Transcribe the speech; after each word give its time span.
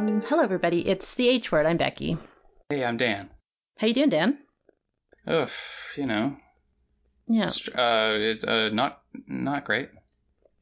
Um, 0.00 0.22
hello, 0.22 0.42
everybody. 0.42 0.88
It's 0.88 1.14
the 1.16 1.28
H 1.28 1.52
word. 1.52 1.66
I'm 1.66 1.76
Becky. 1.76 2.16
Hey, 2.70 2.82
I'm 2.82 2.96
Dan. 2.96 3.28
How 3.76 3.86
you 3.86 3.92
doing, 3.92 4.08
Dan? 4.08 4.38
Ugh, 5.26 5.50
you 5.94 6.06
know, 6.06 6.36
Yeah, 7.28 7.50
uh, 7.74 8.16
it's 8.18 8.42
uh, 8.42 8.70
not 8.72 9.02
not 9.26 9.64
great. 9.66 9.90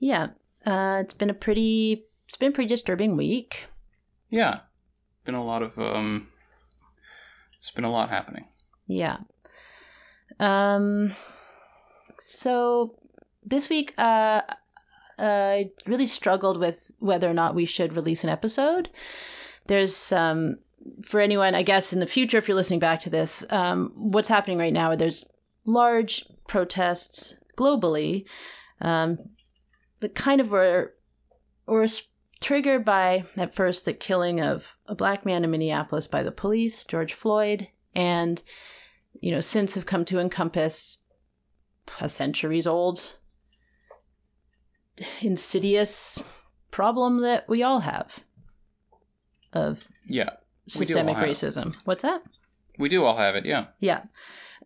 yeah. 0.00 0.28
Uh, 0.66 0.98
it's 1.02 1.14
been 1.14 1.30
a 1.30 1.34
pretty, 1.34 2.02
it's 2.26 2.36
been 2.36 2.48
a 2.50 2.52
pretty 2.52 2.66
disturbing 2.68 3.16
week. 3.16 3.66
Yeah, 4.28 4.56
been 5.24 5.36
a 5.36 5.44
lot 5.44 5.62
of 5.62 5.78
um, 5.78 6.26
it's 7.58 7.70
been 7.70 7.84
a 7.84 7.92
lot 7.92 8.10
happening. 8.10 8.46
Yeah. 8.88 9.18
Um. 10.40 11.14
So 12.18 12.96
this 13.44 13.68
week, 13.70 13.94
uh, 13.96 14.40
I 15.16 15.70
really 15.86 16.08
struggled 16.08 16.58
with 16.58 16.90
whether 16.98 17.30
or 17.30 17.34
not 17.34 17.54
we 17.54 17.66
should 17.66 17.94
release 17.94 18.24
an 18.24 18.30
episode. 18.30 18.88
There's 19.68 20.12
um, 20.12 20.58
for 21.02 21.20
anyone, 21.20 21.54
I 21.54 21.62
guess, 21.62 21.92
in 21.92 22.00
the 22.00 22.06
future, 22.06 22.38
if 22.38 22.48
you're 22.48 22.56
listening 22.56 22.80
back 22.80 23.02
to 23.02 23.10
this, 23.10 23.44
um, 23.50 23.92
what's 23.94 24.28
happening 24.28 24.58
right 24.58 24.72
now? 24.72 24.96
There's 24.96 25.24
large 25.64 26.24
protests 26.46 27.34
globally 27.56 28.24
um, 28.80 29.18
that 30.00 30.14
kind 30.14 30.40
of 30.40 30.50
were 30.50 30.94
were 31.66 31.86
triggered 32.40 32.84
by 32.84 33.24
at 33.36 33.54
first 33.54 33.84
the 33.84 33.92
killing 33.92 34.40
of 34.40 34.76
a 34.86 34.94
black 34.94 35.26
man 35.26 35.44
in 35.44 35.50
Minneapolis 35.50 36.06
by 36.06 36.22
the 36.22 36.32
police, 36.32 36.84
George 36.84 37.12
Floyd, 37.12 37.68
and 37.94 38.42
you 39.20 39.32
know 39.32 39.40
since 39.40 39.74
have 39.74 39.86
come 39.86 40.04
to 40.06 40.18
encompass 40.18 40.98
a 42.00 42.08
centuries 42.08 42.66
old 42.66 43.12
insidious 45.20 46.22
problem 46.70 47.22
that 47.22 47.48
we 47.48 47.62
all 47.62 47.80
have 47.80 48.18
of 49.52 49.82
Yeah, 50.06 50.30
We 50.78 50.84
do 50.86 50.98
all 50.98 51.04
systemic 51.04 51.16
racism. 51.16 51.74
What's 51.84 52.02
that? 52.02 52.22
we 52.78 52.88
do 52.88 53.04
all 53.04 53.16
have 53.16 53.34
it. 53.36 53.44
Yeah, 53.44 53.66
Yeah. 53.80 54.02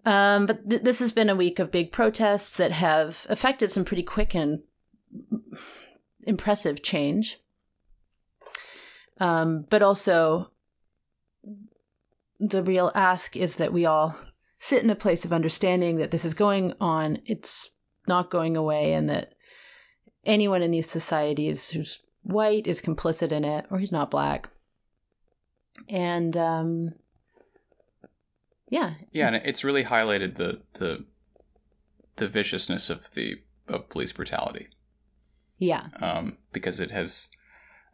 Um, 0.04 0.46
but 0.46 0.68
th- 0.68 0.82
this 0.82 0.98
has 0.98 1.12
been 1.12 1.30
a 1.30 1.36
week 1.36 1.60
of 1.60 1.70
big 1.70 1.92
protests 1.92 2.56
that 2.56 2.72
have 2.72 3.24
affected 3.28 3.70
some 3.70 3.84
pretty 3.84 4.02
quick 4.02 4.34
and 4.34 4.60
impressive 6.24 6.82
change. 6.82 7.38
Um, 9.18 9.64
but 9.68 9.82
also, 9.82 10.50
the 12.40 12.62
real 12.62 12.90
ask 12.94 13.36
is 13.36 13.56
that 13.56 13.72
we 13.72 13.86
all 13.86 14.16
sit 14.58 14.82
in 14.82 14.90
a 14.90 14.96
place 14.96 15.24
of 15.24 15.32
understanding 15.32 15.98
that 15.98 16.10
this 16.10 16.24
is 16.24 16.34
going 16.34 16.74
on, 16.80 17.18
it's 17.26 17.70
not 18.08 18.30
going 18.30 18.56
away, 18.56 18.94
and 18.94 19.10
that 19.10 19.34
anyone 20.24 20.62
in 20.62 20.70
these 20.70 20.90
societies 20.90 21.70
who's 21.70 22.00
white 22.22 22.66
is 22.66 22.80
complicit 22.80 23.30
in 23.30 23.44
it, 23.44 23.66
or 23.70 23.78
he's 23.78 23.92
not 23.92 24.10
black. 24.10 24.48
And 25.88 26.36
um, 26.36 26.94
yeah, 28.68 28.94
yeah, 29.12 29.28
and 29.28 29.36
it's 29.36 29.64
really 29.64 29.84
highlighted 29.84 30.34
the 30.34 30.60
the 30.74 31.04
the 32.16 32.28
viciousness 32.28 32.90
of 32.90 33.10
the 33.12 33.40
of 33.68 33.88
police 33.88 34.12
brutality 34.12 34.68
yeah. 35.62 35.86
um, 36.00 36.36
because 36.52 36.80
it 36.80 36.90
has 36.90 37.28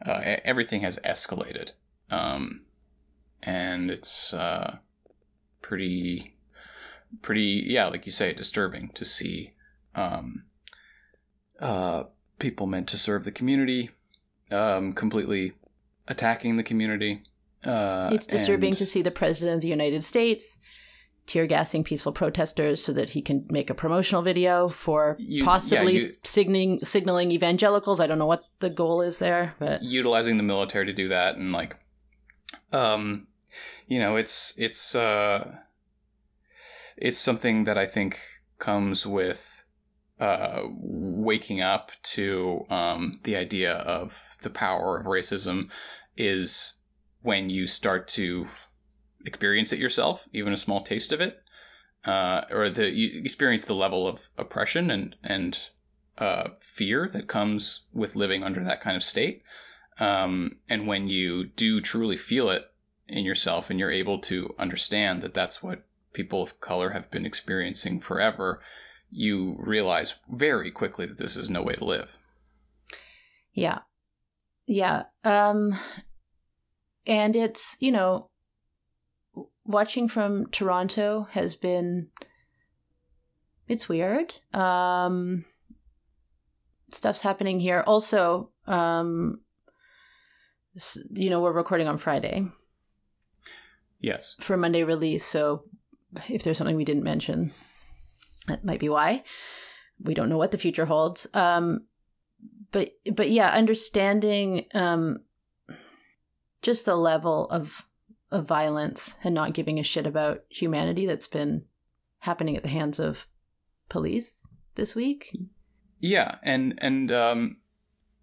uh, 0.04 0.20
everything 0.44 0.80
has 0.82 0.98
escalated, 1.04 1.72
um, 2.10 2.62
and 3.42 3.90
it's 3.90 4.32
uh, 4.32 4.78
pretty 5.60 6.34
pretty 7.20 7.64
yeah, 7.66 7.86
like 7.86 8.06
you 8.06 8.12
say, 8.12 8.32
disturbing 8.32 8.88
to 8.94 9.04
see 9.04 9.52
um, 9.94 10.44
uh, 11.60 12.04
people 12.38 12.66
meant 12.66 12.88
to 12.88 12.98
serve 12.98 13.24
the 13.24 13.32
community 13.32 13.90
um, 14.50 14.94
completely 14.94 15.52
attacking 16.06 16.56
the 16.56 16.62
community. 16.62 17.22
Uh, 17.68 18.10
It's 18.12 18.26
disturbing 18.26 18.70
and- 18.70 18.78
to 18.78 18.86
see 18.86 19.02
the 19.02 19.10
president 19.10 19.56
of 19.56 19.60
the 19.60 19.68
United 19.68 20.02
States 20.02 20.58
tear 21.26 21.46
gassing 21.46 21.84
peaceful 21.84 22.12
protesters 22.12 22.82
so 22.82 22.94
that 22.94 23.10
he 23.10 23.20
can 23.20 23.46
make 23.50 23.68
a 23.68 23.74
promotional 23.74 24.22
video 24.22 24.68
for 24.70 25.16
You- 25.18 25.44
possibly 25.44 25.94
yeah, 25.96 26.00
you- 26.06 26.16
signaling 26.24 26.84
signaling 26.84 27.30
evangelicals. 27.32 28.00
I 28.00 28.06
don't 28.06 28.18
know 28.18 28.26
what 28.26 28.44
the 28.60 28.70
goal 28.70 29.02
is 29.02 29.18
there, 29.18 29.54
but 29.58 29.82
utilizing 29.82 30.38
the 30.38 30.42
military 30.42 30.86
to 30.86 30.94
do 30.94 31.08
that 31.08 31.36
and 31.36 31.52
like 31.52 31.76
um 32.72 33.26
you 33.86 33.98
know 33.98 34.16
it's 34.16 34.58
it's 34.58 34.94
uh 34.94 35.54
it's 36.96 37.18
something 37.18 37.64
that 37.64 37.78
i 37.78 37.86
think 37.86 38.18
comes 38.58 39.06
with 39.06 39.62
uh 40.20 40.62
waking 40.70 41.60
up 41.60 41.92
to 42.02 42.64
um 42.70 43.20
the 43.24 43.36
idea 43.36 43.72
of 43.74 44.18
the 44.42 44.50
power 44.50 44.98
of 44.98 45.06
racism 45.06 45.70
is 46.16 46.74
when 47.22 47.50
you 47.50 47.66
start 47.66 48.08
to 48.08 48.46
experience 49.24 49.72
it 49.72 49.78
yourself 49.78 50.26
even 50.32 50.52
a 50.52 50.56
small 50.56 50.82
taste 50.82 51.12
of 51.12 51.20
it 51.20 51.42
uh 52.04 52.42
or 52.50 52.70
the 52.70 52.88
you 52.88 53.20
experience 53.20 53.64
the 53.64 53.74
level 53.74 54.06
of 54.06 54.28
oppression 54.38 54.90
and 54.90 55.16
and 55.22 55.58
uh 56.16 56.48
fear 56.60 57.08
that 57.08 57.26
comes 57.26 57.82
with 57.92 58.16
living 58.16 58.44
under 58.44 58.64
that 58.64 58.80
kind 58.80 58.96
of 58.96 59.02
state 59.02 59.42
um, 59.98 60.58
and 60.68 60.86
when 60.86 61.08
you 61.08 61.44
do 61.44 61.80
truly 61.80 62.16
feel 62.16 62.50
it 62.50 62.70
in 63.08 63.24
yourself 63.24 63.70
and 63.70 63.80
you're 63.80 63.90
able 63.90 64.20
to 64.20 64.54
understand 64.58 65.22
that 65.22 65.34
that's 65.34 65.62
what 65.62 65.84
people 66.12 66.42
of 66.42 66.60
color 66.60 66.90
have 66.90 67.10
been 67.10 67.26
experiencing 67.26 68.00
forever, 68.00 68.62
you 69.10 69.56
realize 69.58 70.14
very 70.30 70.70
quickly 70.70 71.06
that 71.06 71.18
this 71.18 71.36
is 71.36 71.50
no 71.50 71.62
way 71.62 71.74
to 71.74 71.84
live. 71.84 72.16
yeah, 73.52 73.80
yeah. 74.66 75.04
Um, 75.24 75.76
and 77.08 77.34
it's 77.34 77.76
you 77.80 77.92
know, 77.92 78.28
watching 79.64 80.08
from 80.08 80.46
Toronto 80.50 81.26
has 81.32 81.56
been 81.56 82.08
it's 83.66 83.88
weird. 83.88 84.34
Um, 84.54 85.44
stuff's 86.90 87.20
happening 87.20 87.60
here. 87.60 87.82
Also, 87.86 88.50
um, 88.66 89.40
you 91.10 91.30
know, 91.30 91.40
we're 91.40 91.52
recording 91.52 91.86
on 91.86 91.98
Friday. 91.98 92.46
Yes. 94.00 94.36
for 94.40 94.56
Monday 94.56 94.84
release. 94.84 95.24
So 95.24 95.64
if 96.28 96.44
there's 96.44 96.56
something 96.56 96.76
we 96.76 96.84
didn't 96.84 97.02
mention, 97.02 97.52
that 98.46 98.64
might 98.64 98.80
be 98.80 98.88
why. 98.88 99.24
We 100.00 100.14
don't 100.14 100.28
know 100.28 100.38
what 100.38 100.52
the 100.52 100.58
future 100.58 100.86
holds. 100.86 101.26
Um, 101.34 101.86
but 102.70 102.92
but 103.12 103.30
yeah, 103.30 103.50
understanding 103.50 104.66
um, 104.72 105.18
just 106.62 106.84
the 106.84 106.96
level 106.96 107.48
of 107.50 107.84
of 108.30 108.46
violence 108.46 109.16
and 109.24 109.34
not 109.34 109.54
giving 109.54 109.78
a 109.78 109.82
shit 109.82 110.06
about 110.06 110.44
humanity 110.50 111.06
that's 111.06 111.28
been 111.28 111.64
happening 112.18 112.56
at 112.56 112.62
the 112.62 112.68
hands 112.68 112.98
of 112.98 113.26
police 113.88 114.46
this 114.74 114.94
week. 114.94 115.34
Yeah, 115.98 116.36
and 116.42 116.78
and 116.78 117.10
um, 117.10 117.56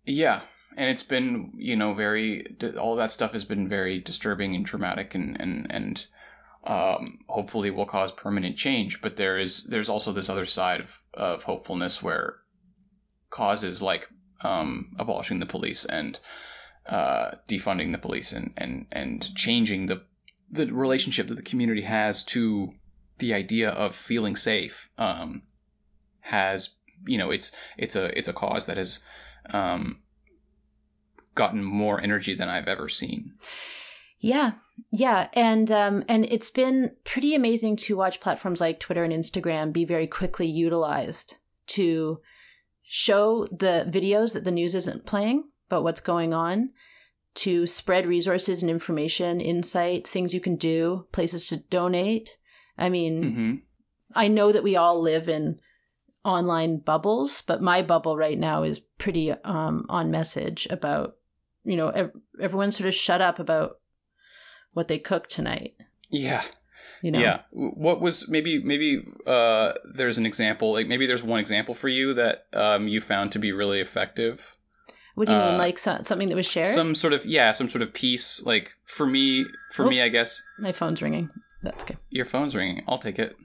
yeah, 0.06 0.41
and 0.78 0.90
it's 0.90 1.03
been 1.03 1.53
you 1.57 1.75
know 1.75 1.94
very 1.94 2.56
all 2.79 2.97
that 2.97 3.12
stuff 3.12 3.34
has 3.34 3.45
been 3.45 3.68
very 3.68 4.00
disturbing 4.00 4.56
and 4.56 4.66
traumatic 4.66 5.16
and 5.16 5.40
and 5.40 5.68
and 5.72 6.06
um, 6.66 7.19
hopefully 7.28 7.72
will 7.72 7.85
cause 7.85 8.12
permanent 8.12 8.57
change. 8.57 9.01
But 9.01 9.16
there 9.16 9.38
is 9.38 9.63
there's 9.63 9.90
also 9.90 10.12
this 10.12 10.29
other 10.29 10.45
side 10.45 10.81
of 10.81 11.01
of 11.13 11.44
hopefulness 11.44 12.01
where 12.01 12.35
causes 13.29 13.81
like 13.81 14.07
um, 14.41 14.95
abolishing 14.97 15.40
the 15.40 15.45
police 15.45 15.85
and 15.85 16.19
uh, 16.88 17.31
defunding 17.47 17.91
the 17.91 17.97
police 17.97 18.31
and 18.31 18.53
and 18.57 18.85
and 18.91 19.35
changing 19.35 19.85
the 19.88 20.03
the 20.51 20.68
relationship 20.68 21.28
that 21.28 21.35
the 21.35 21.41
community 21.41 21.81
has 21.81 22.23
to 22.23 22.73
the 23.18 23.34
idea 23.34 23.69
of 23.69 23.95
feeling 23.95 24.36
safe 24.36 24.89
um, 24.98 25.42
has 26.19 26.75
you 27.07 27.18
know 27.18 27.31
it's 27.31 27.51
it's 27.77 27.95
a 27.95 28.18
it's 28.18 28.30
a 28.30 28.33
cause 28.33 28.68
that 28.68 28.77
has 28.77 29.00
um, 29.50 30.00
gotten 31.33 31.63
more 31.63 32.00
energy 32.01 32.36
than 32.36 32.50
I've 32.50 32.68
ever 32.68 32.89
seen. 32.89 33.33
Yeah, 34.19 34.54
yeah, 34.92 35.27
and 35.33 35.69
um, 35.71 36.04
and 36.07 36.25
it's 36.25 36.50
been 36.50 36.95
pretty 37.04 37.36
amazing 37.36 37.75
to 37.77 37.98
watch 37.98 38.21
platforms 38.21 38.62
like 38.62 38.80
Twitter 38.80 39.04
and 39.04 39.13
Instagram 39.13 39.74
be 39.74 39.86
very 39.86 40.07
quickly 40.07 40.48
utilized 40.48 41.36
to 41.68 42.19
show 42.83 43.45
the 43.45 43.89
videos 43.89 44.33
that 44.33 44.44
the 44.44 44.51
news 44.51 44.75
isn't 44.75 45.06
playing 45.06 45.44
about 45.67 45.83
what's 45.83 46.01
going 46.01 46.33
on, 46.33 46.71
to 47.35 47.67
spread 47.67 48.06
resources 48.06 48.62
and 48.62 48.71
information, 48.71 49.41
insight, 49.41 50.07
things 50.07 50.33
you 50.33 50.39
can 50.39 50.56
do, 50.56 51.06
places 51.12 51.47
to 51.47 51.57
donate. 51.57 52.38
I 52.77 52.89
mean, 52.89 53.33
hmm 53.33 53.56
I 54.13 54.27
know 54.29 54.51
that 54.51 54.63
we 54.63 54.77
all 54.77 55.01
live 55.01 55.27
in 55.27 55.59
online 56.23 56.77
bubbles, 56.77 57.41
but 57.41 57.62
my 57.62 57.81
bubble 57.81 58.15
right 58.15 58.38
now 58.38 58.63
is 58.63 58.79
pretty 58.79 59.31
um, 59.31 59.88
on 59.89 60.12
message 60.12 60.67
about, 60.69 61.17
you 61.65 61.75
know, 61.75 61.89
ev- 61.89 62.13
everyone 62.39 62.71
sort 62.71 62.88
of 62.88 62.94
shut 62.94 63.19
up 63.19 63.39
about 63.39 63.79
what 64.73 64.88
they 64.88 65.00
cooked 65.00 65.31
tonight. 65.31 65.75
Yeah, 66.09 66.44
You 67.01 67.12
know, 67.12 67.19
yeah. 67.19 67.39
What 67.51 68.00
was 68.00 68.29
maybe 68.29 68.63
maybe 68.63 69.03
uh, 69.27 69.73
there's 69.94 70.17
an 70.17 70.25
example 70.25 70.73
like 70.73 70.88
maybe 70.88 71.07
there's 71.07 71.23
one 71.23 71.39
example 71.39 71.73
for 71.75 71.89
you 71.89 72.13
that 72.13 72.45
um, 72.53 72.88
you 72.88 73.01
found 73.01 73.33
to 73.33 73.39
be 73.39 73.51
really 73.51 73.81
effective. 73.81 74.56
What 75.15 75.27
do 75.27 75.33
you 75.33 75.39
mean, 75.39 75.56
Uh, 75.56 75.57
like 75.57 75.79
so- 75.79 76.00
something 76.03 76.29
that 76.29 76.35
was 76.35 76.45
shared? 76.50 76.67
some 76.67 76.94
sort 76.95 77.13
of 77.13 77.25
yeah, 77.25 77.51
some 77.53 77.69
sort 77.69 77.81
of 77.81 77.94
piece. 77.94 78.44
Like 78.44 78.75
for 78.83 79.06
me, 79.06 79.45
for 79.71 79.85
Oh. 79.85 79.89
me, 79.89 80.01
I 80.01 80.09
guess 80.09 80.41
My 80.59 80.71
phone's 80.73 81.01
ringing. 81.01 81.29
That's 81.63 81.83
good. 81.83 81.97
your 82.09 82.25
phone's 82.25 82.56
ringing. 82.56 82.83
I'll 82.88 83.00
take 83.00 83.17
it. 83.17 83.35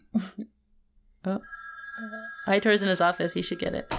Aitor's 2.49 2.83
in 2.83 2.89
his 2.89 3.01
office. 3.01 3.33
He 3.33 3.43
should 3.43 3.59
get 3.59 3.75
it. 3.75 3.93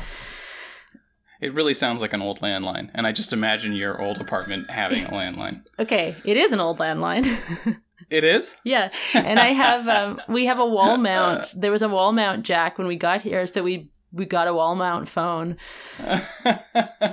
It 1.40 1.54
really 1.56 1.74
sounds 1.74 2.02
like 2.02 2.14
an 2.14 2.22
old 2.22 2.40
landline, 2.42 2.92
and 2.94 3.08
I 3.08 3.14
just 3.14 3.34
imagine 3.34 3.74
your 3.74 4.00
old 4.00 4.22
apartment 4.22 4.70
having 4.70 5.06
a 5.06 5.10
landline. 5.10 5.66
Okay, 5.80 6.16
it 6.24 6.38
is 6.38 6.52
an 6.52 6.60
old 6.60 6.78
landline. 6.80 7.26
It 8.10 8.24
is. 8.24 8.54
yeah, 8.66 8.90
and 9.14 9.40
I 9.40 9.48
have 9.54 9.88
um, 9.88 10.22
we 10.28 10.48
have 10.48 10.60
a 10.60 10.66
wall 10.66 10.98
mount. 10.98 11.54
There 11.56 11.72
was 11.72 11.82
a 11.84 11.88
wall 11.88 12.12
mount 12.12 12.44
jack 12.44 12.78
when 12.78 12.88
we 12.88 12.98
got 12.98 13.22
here, 13.22 13.46
so 13.48 13.64
we 13.64 13.90
we 14.14 14.26
got 14.26 14.48
a 14.48 14.54
wall 14.54 14.76
mount 14.76 15.08
phone. 15.10 15.58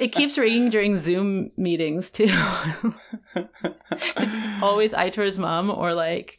It 0.01 0.13
keeps 0.13 0.39
ringing 0.39 0.71
during 0.71 0.97
Zoom 0.97 1.51
meetings 1.57 2.11
too. 2.11 2.29
it's 3.35 4.63
always 4.63 4.93
Aitor's 4.93 5.39
mom 5.39 5.71
or 5.71 5.95
like 5.95 6.39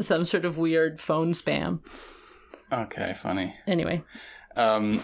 some 0.00 0.24
sort 0.24 0.44
of 0.44 0.56
weird 0.56 1.00
phone 1.00 1.32
spam. 1.32 1.80
okay, 2.72 3.14
funny. 3.14 3.54
Anyway, 3.66 4.02
Um, 4.56 5.00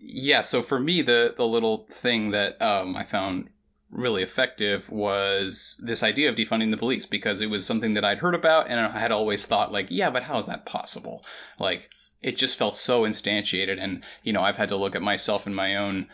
yeah. 0.00 0.42
So 0.42 0.60
for 0.62 0.78
me, 0.78 1.02
the 1.02 1.34
the 1.36 1.46
little 1.46 1.86
thing 1.90 2.32
that 2.32 2.60
um, 2.60 2.96
I 2.96 3.04
found 3.04 3.48
really 3.90 4.22
effective 4.22 4.90
was 4.90 5.80
this 5.84 6.02
idea 6.02 6.28
of 6.28 6.34
defunding 6.34 6.70
the 6.72 6.76
police 6.76 7.06
because 7.06 7.40
it 7.40 7.48
was 7.48 7.64
something 7.64 7.94
that 7.94 8.04
I'd 8.04 8.18
heard 8.18 8.34
about 8.34 8.68
and 8.68 8.78
I 8.80 8.98
had 8.98 9.12
always 9.12 9.46
thought 9.46 9.70
like, 9.72 9.86
yeah, 9.90 10.10
but 10.10 10.24
how 10.24 10.38
is 10.38 10.46
that 10.46 10.66
possible? 10.66 11.24
Like, 11.60 11.90
it 12.24 12.36
just 12.36 12.58
felt 12.58 12.76
so 12.76 13.02
instantiated, 13.02 13.78
and 13.80 14.02
you 14.22 14.32
know, 14.32 14.42
I've 14.42 14.56
had 14.56 14.70
to 14.70 14.76
look 14.76 14.96
at 14.96 15.02
myself 15.02 15.46
and 15.46 15.54
my 15.54 15.76
own 15.76 16.08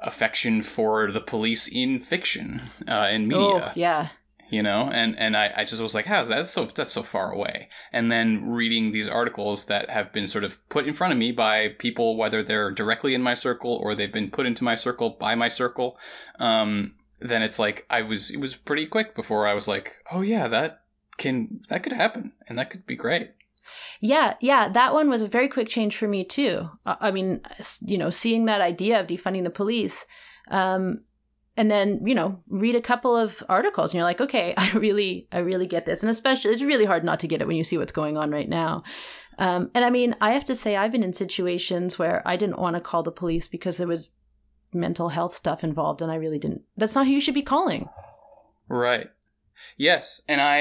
affection 0.00 0.62
for 0.62 1.10
the 1.10 1.20
police 1.20 1.68
in 1.68 1.98
fiction 1.98 2.62
uh, 2.86 3.08
in 3.10 3.26
media. 3.26 3.68
Oh 3.68 3.72
yeah, 3.74 4.08
you 4.50 4.62
know 4.62 4.88
and 4.90 5.18
and 5.18 5.36
I, 5.36 5.52
I 5.56 5.64
just 5.64 5.82
was 5.82 5.94
like 5.94 6.06
how's 6.06 6.28
that 6.28 6.36
that's 6.36 6.50
so 6.50 6.64
that's 6.64 6.92
so 6.92 7.02
far 7.02 7.32
away. 7.32 7.68
And 7.92 8.10
then 8.10 8.50
reading 8.50 8.92
these 8.92 9.08
articles 9.08 9.66
that 9.66 9.90
have 9.90 10.12
been 10.12 10.26
sort 10.26 10.44
of 10.44 10.56
put 10.68 10.86
in 10.86 10.94
front 10.94 11.12
of 11.12 11.18
me 11.18 11.32
by 11.32 11.68
people 11.68 12.16
whether 12.16 12.42
they're 12.42 12.70
directly 12.70 13.14
in 13.14 13.22
my 13.22 13.34
circle 13.34 13.74
or 13.74 13.94
they've 13.94 14.12
been 14.12 14.30
put 14.30 14.46
into 14.46 14.64
my 14.64 14.76
circle 14.76 15.10
by 15.10 15.34
my 15.34 15.48
circle 15.48 15.98
um 16.38 16.94
then 17.20 17.42
it's 17.42 17.58
like 17.58 17.84
i 17.90 18.02
was 18.02 18.30
it 18.30 18.38
was 18.38 18.54
pretty 18.54 18.86
quick 18.86 19.14
before 19.14 19.46
i 19.46 19.54
was 19.54 19.66
like 19.66 19.96
oh 20.12 20.20
yeah 20.20 20.48
that 20.48 20.82
can 21.16 21.60
that 21.68 21.82
could 21.82 21.92
happen 21.92 22.32
and 22.46 22.58
that 22.58 22.70
could 22.70 22.86
be 22.86 22.96
great 22.96 23.32
Yeah, 24.00 24.34
yeah, 24.40 24.68
that 24.68 24.94
one 24.94 25.10
was 25.10 25.22
a 25.22 25.28
very 25.28 25.48
quick 25.48 25.68
change 25.68 25.96
for 25.96 26.06
me 26.06 26.24
too. 26.24 26.68
I 26.86 27.10
mean, 27.10 27.40
you 27.80 27.98
know, 27.98 28.10
seeing 28.10 28.44
that 28.44 28.60
idea 28.60 29.00
of 29.00 29.06
defunding 29.06 29.44
the 29.44 29.50
police, 29.50 30.06
um, 30.50 31.00
and 31.56 31.68
then 31.68 32.06
you 32.06 32.14
know, 32.14 32.40
read 32.48 32.76
a 32.76 32.80
couple 32.80 33.16
of 33.16 33.42
articles, 33.48 33.90
and 33.90 33.98
you're 33.98 34.04
like, 34.04 34.20
okay, 34.20 34.54
I 34.56 34.72
really, 34.72 35.26
I 35.32 35.38
really 35.38 35.66
get 35.66 35.84
this, 35.84 36.02
and 36.02 36.10
especially 36.10 36.52
it's 36.52 36.62
really 36.62 36.84
hard 36.84 37.02
not 37.02 37.20
to 37.20 37.28
get 37.28 37.40
it 37.40 37.48
when 37.48 37.56
you 37.56 37.64
see 37.64 37.78
what's 37.78 37.92
going 37.92 38.16
on 38.16 38.30
right 38.30 38.48
now. 38.48 38.84
Um, 39.36 39.70
and 39.74 39.84
I 39.84 39.90
mean, 39.90 40.16
I 40.20 40.32
have 40.32 40.46
to 40.46 40.54
say, 40.54 40.76
I've 40.76 40.92
been 40.92 41.04
in 41.04 41.12
situations 41.12 41.98
where 41.98 42.26
I 42.26 42.36
didn't 42.36 42.58
want 42.58 42.74
to 42.74 42.80
call 42.80 43.04
the 43.04 43.12
police 43.12 43.46
because 43.46 43.76
there 43.76 43.86
was 43.86 44.08
mental 44.72 45.08
health 45.08 45.34
stuff 45.34 45.64
involved, 45.64 46.02
and 46.02 46.10
I 46.10 46.16
really 46.16 46.38
didn't. 46.38 46.62
That's 46.76 46.94
not 46.94 47.06
who 47.06 47.12
you 47.12 47.20
should 47.20 47.34
be 47.34 47.42
calling. 47.42 47.88
Right. 48.68 49.10
Yes, 49.76 50.22
and 50.28 50.40
I 50.40 50.58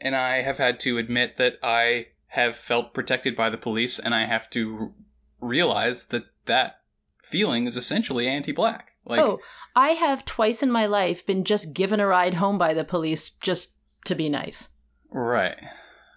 and 0.00 0.16
I 0.16 0.38
have 0.38 0.56
had 0.56 0.80
to 0.80 0.98
admit 0.98 1.36
that 1.38 1.58
I 1.62 2.06
have 2.30 2.56
felt 2.56 2.94
protected 2.94 3.36
by 3.36 3.50
the 3.50 3.58
police, 3.58 3.98
and 3.98 4.14
I 4.14 4.24
have 4.24 4.48
to 4.50 4.94
realize 5.40 6.06
that 6.06 6.24
that 6.46 6.80
feeling 7.22 7.66
is 7.66 7.76
essentially 7.76 8.28
anti-black. 8.28 8.92
Like, 9.04 9.20
oh, 9.20 9.40
I 9.74 9.90
have 9.90 10.24
twice 10.24 10.62
in 10.62 10.70
my 10.70 10.86
life 10.86 11.26
been 11.26 11.44
just 11.44 11.72
given 11.72 12.00
a 12.00 12.06
ride 12.06 12.34
home 12.34 12.56
by 12.56 12.74
the 12.74 12.84
police 12.84 13.30
just 13.30 13.74
to 14.04 14.14
be 14.14 14.28
nice. 14.28 14.68
right, 15.10 15.58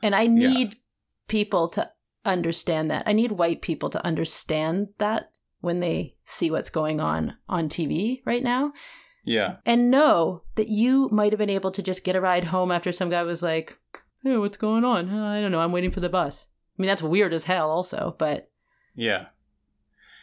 And 0.02 0.14
I 0.14 0.28
need 0.28 0.76
people 1.28 1.70
to 1.70 1.92
understand 2.24 2.92
that. 2.92 3.08
I 3.08 3.14
need 3.14 3.32
white 3.32 3.62
people 3.62 3.90
to 3.92 4.06
understand 4.06 4.90
that 5.00 5.32
when 5.62 5.80
they 5.80 6.16
see 6.26 6.52
what's 6.52 6.70
going 6.70 7.00
on 7.00 7.36
on 7.50 7.70
TV 7.70 8.22
right 8.26 8.44
now 8.44 8.74
yeah, 9.24 9.58
and 9.66 9.90
know 9.90 10.44
that 10.56 10.68
you 10.68 11.10
might 11.10 11.32
have 11.32 11.40
been 11.40 11.50
able 11.50 11.72
to 11.72 11.82
just 11.82 12.04
get 12.04 12.16
a 12.16 12.22
ride 12.22 12.44
home 12.44 12.72
after 12.72 12.92
some 12.92 13.10
guy 13.10 13.24
was 13.24 13.42
like, 13.42 13.78
hey, 14.24 14.38
what's 14.38 14.58
going 14.58 14.84
on? 14.84 15.10
"Uh, 15.10 15.26
I 15.28 15.42
don't 15.42 15.52
know. 15.52 15.60
I'm 15.60 15.72
waiting 15.72 15.92
for 15.92 16.00
the 16.00 16.10
bus. 16.10 16.48
I 16.78 16.82
mean, 16.82 16.88
that's 16.88 17.04
weird 17.04 17.34
as 17.34 17.44
hell, 17.44 17.70
also, 17.70 18.16
but. 18.18 18.50
yeah, 18.96 19.28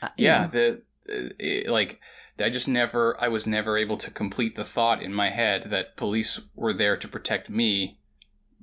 uh, 0.03 0.09
yeah. 0.17 0.47
The 0.47 0.83
it, 1.39 1.69
like, 1.69 2.01
I 2.39 2.51
just 2.51 2.69
never, 2.69 3.17
I 3.21 3.29
was 3.29 3.47
never 3.47 3.77
able 3.77 3.97
to 3.99 4.11
complete 4.11 4.55
the 4.55 4.65
thought 4.65 5.03
in 5.03 5.13
my 5.13 5.29
head 5.29 5.65
that 5.71 5.97
police 5.97 6.41
were 6.55 6.73
there 6.73 6.97
to 6.97 7.09
protect 7.09 7.51
me, 7.51 7.99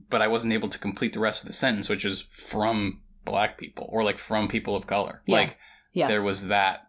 but 0.09 0.21
I 0.21 0.27
wasn't 0.27 0.53
able 0.53 0.69
to 0.69 0.79
complete 0.79 1.13
the 1.13 1.19
rest 1.19 1.43
of 1.43 1.47
the 1.47 1.53
sentence, 1.53 1.89
which 1.89 2.05
is 2.05 2.21
from 2.21 3.01
black 3.25 3.57
people 3.57 3.87
or 3.91 4.03
like 4.03 4.17
from 4.17 4.47
people 4.47 4.75
of 4.75 4.87
color. 4.87 5.21
Yeah. 5.25 5.35
Like, 5.35 5.57
Yeah. 5.93 6.07
there 6.07 6.21
was 6.21 6.47
that 6.47 6.87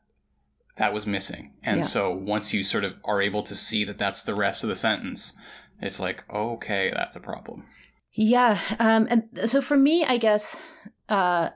that 0.77 0.95
was 0.95 1.09
missing 1.09 1.55
and 1.65 1.79
Yeah. 1.79 1.83
so 1.87 2.13
once 2.13 2.55
you 2.55 2.63
sort 2.63 2.85
of 2.85 2.95
are 3.05 3.21
able 3.21 3.43
to 3.45 3.57
see 3.57 3.87
that 3.87 3.99
that's 3.99 4.23
the 4.23 4.35
rest 4.37 4.63
of 4.63 4.69
the 4.69 4.77
sentence 4.77 5.37
it's 5.83 5.99
like 5.99 6.23
okay 6.33 6.93
that's 6.95 7.17
a 7.17 7.21
problem 7.21 7.67
Yeah, 8.21 8.59
um, 8.81 9.07
and 9.09 9.49
so 9.49 9.61
for 9.61 9.77
me, 9.77 10.05
I 10.05 10.17
guess 10.17 10.61
uh, 11.09 11.51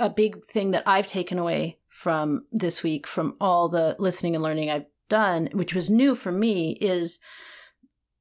a 0.00 0.10
big 0.10 0.46
thing 0.46 0.72
that 0.72 0.88
I've 0.88 1.06
taken 1.06 1.38
away 1.38 1.78
from 1.88 2.46
this 2.50 2.82
week, 2.82 3.06
from 3.06 3.36
all 3.40 3.68
the 3.68 3.94
listening 4.00 4.34
and 4.34 4.42
learning 4.42 4.70
I've 4.70 4.86
done, 5.08 5.50
which 5.52 5.72
was 5.72 5.90
new 5.90 6.16
for 6.16 6.32
me, 6.32 6.72
is 6.72 7.20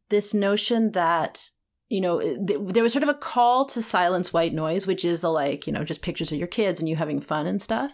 this 0.09 0.35
notion 0.35 0.91
that 0.91 1.43
you 1.89 2.01
know 2.01 2.19
th- 2.19 2.59
there 2.65 2.83
was 2.83 2.93
sort 2.93 3.01
of 3.01 3.09
a 3.09 3.15
call 3.15 3.65
to 3.65 3.81
silence 3.81 4.31
white 4.31 4.53
noise, 4.53 4.85
which 4.85 5.03
is 5.03 5.21
the 5.21 5.31
like 5.31 5.65
you 5.65 5.73
know 5.73 5.83
just 5.83 6.03
pictures 6.03 6.31
of 6.31 6.37
your 6.37 6.47
kids 6.47 6.81
and 6.81 6.87
you 6.87 6.95
having 6.95 7.19
fun 7.19 7.47
and 7.47 7.59
stuff, 7.59 7.91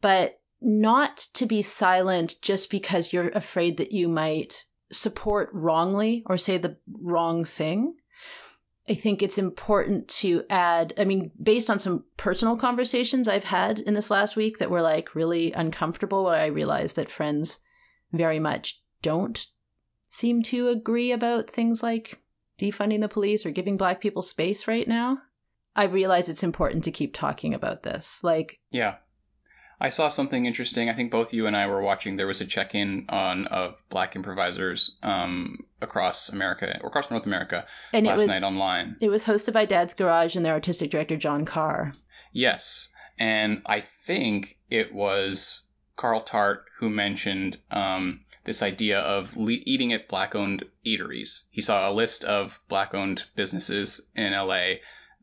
but 0.00 0.40
not 0.60 1.18
to 1.34 1.46
be 1.46 1.62
silent 1.62 2.34
just 2.42 2.70
because 2.70 3.12
you're 3.12 3.28
afraid 3.28 3.76
that 3.76 3.92
you 3.92 4.08
might 4.08 4.64
support 4.90 5.50
wrongly 5.52 6.24
or 6.26 6.36
say 6.36 6.58
the 6.58 6.76
wrong 6.90 7.44
thing. 7.44 7.94
I 8.88 8.94
think 8.94 9.22
it's 9.22 9.38
important 9.38 10.08
to 10.08 10.44
add, 10.50 10.94
I 10.98 11.04
mean, 11.04 11.30
based 11.42 11.70
on 11.70 11.78
some 11.78 12.04
personal 12.16 12.56
conversations 12.56 13.28
I've 13.28 13.44
had 13.44 13.78
in 13.78 13.94
this 13.94 14.10
last 14.10 14.36
week 14.36 14.58
that 14.58 14.70
were 14.70 14.82
like 14.82 15.14
really 15.14 15.52
uncomfortable, 15.52 16.24
where 16.24 16.34
I 16.34 16.46
realized 16.46 16.96
that 16.96 17.10
friends 17.10 17.60
very 18.12 18.38
much 18.38 18.80
don't 19.00 19.44
seem 20.08 20.42
to 20.44 20.68
agree 20.68 21.12
about 21.12 21.50
things 21.50 21.82
like 21.82 22.20
defunding 22.58 23.00
the 23.00 23.08
police 23.08 23.46
or 23.46 23.50
giving 23.50 23.76
black 23.76 24.00
people 24.00 24.22
space 24.22 24.68
right 24.68 24.86
now. 24.86 25.18
I 25.74 25.84
realize 25.84 26.28
it's 26.28 26.44
important 26.44 26.84
to 26.84 26.92
keep 26.92 27.14
talking 27.14 27.54
about 27.54 27.82
this. 27.82 28.22
Like, 28.22 28.60
yeah 28.70 28.96
i 29.80 29.88
saw 29.88 30.08
something 30.08 30.46
interesting. 30.46 30.88
I 30.88 30.92
think 30.92 31.10
both 31.10 31.32
you 31.32 31.46
and 31.46 31.56
i 31.56 31.66
were 31.66 31.82
watching. 31.82 32.16
There 32.16 32.26
was 32.26 32.40
a 32.40 32.46
check-in 32.46 33.06
on 33.08 33.46
of 33.46 33.82
black 33.88 34.16
improvisers 34.16 34.96
um, 35.02 35.64
across 35.80 36.28
america 36.30 36.78
or 36.82 36.88
across 36.88 37.10
north 37.10 37.26
america 37.26 37.66
and 37.92 38.06
last 38.06 38.18
was 38.18 38.26
night 38.26 38.42
online. 38.42 38.96
It 39.00 39.08
was 39.08 39.24
hosted 39.24 39.52
by 39.52 39.64
Dad's 39.66 39.94
Garage 39.94 40.36
and 40.36 40.44
their 40.44 40.54
artistic 40.54 40.90
director 40.90 41.16
Jon 41.16 41.44
Carr. 41.44 41.92
yes. 42.32 42.88
And 43.18 43.62
i 43.66 43.80
think 43.80 44.58
it 44.70 44.92
was 44.92 45.62
carl 45.96 46.20
tart 46.20 46.64
who 46.78 46.90
mentioned 46.90 47.56
um, 47.70 48.20
this 48.44 48.62
idea 48.62 48.98
of 49.00 49.36
le- 49.36 49.52
eating 49.52 49.92
at 49.92 50.08
black-owned 50.08 50.64
eateries. 50.84 51.44
He 51.50 51.60
saw 51.60 51.88
a 51.88 51.92
list 51.94 52.24
of 52.24 52.60
black-owned 52.68 53.24
businesses 53.36 54.00
in 54.16 54.32
la 54.32 54.74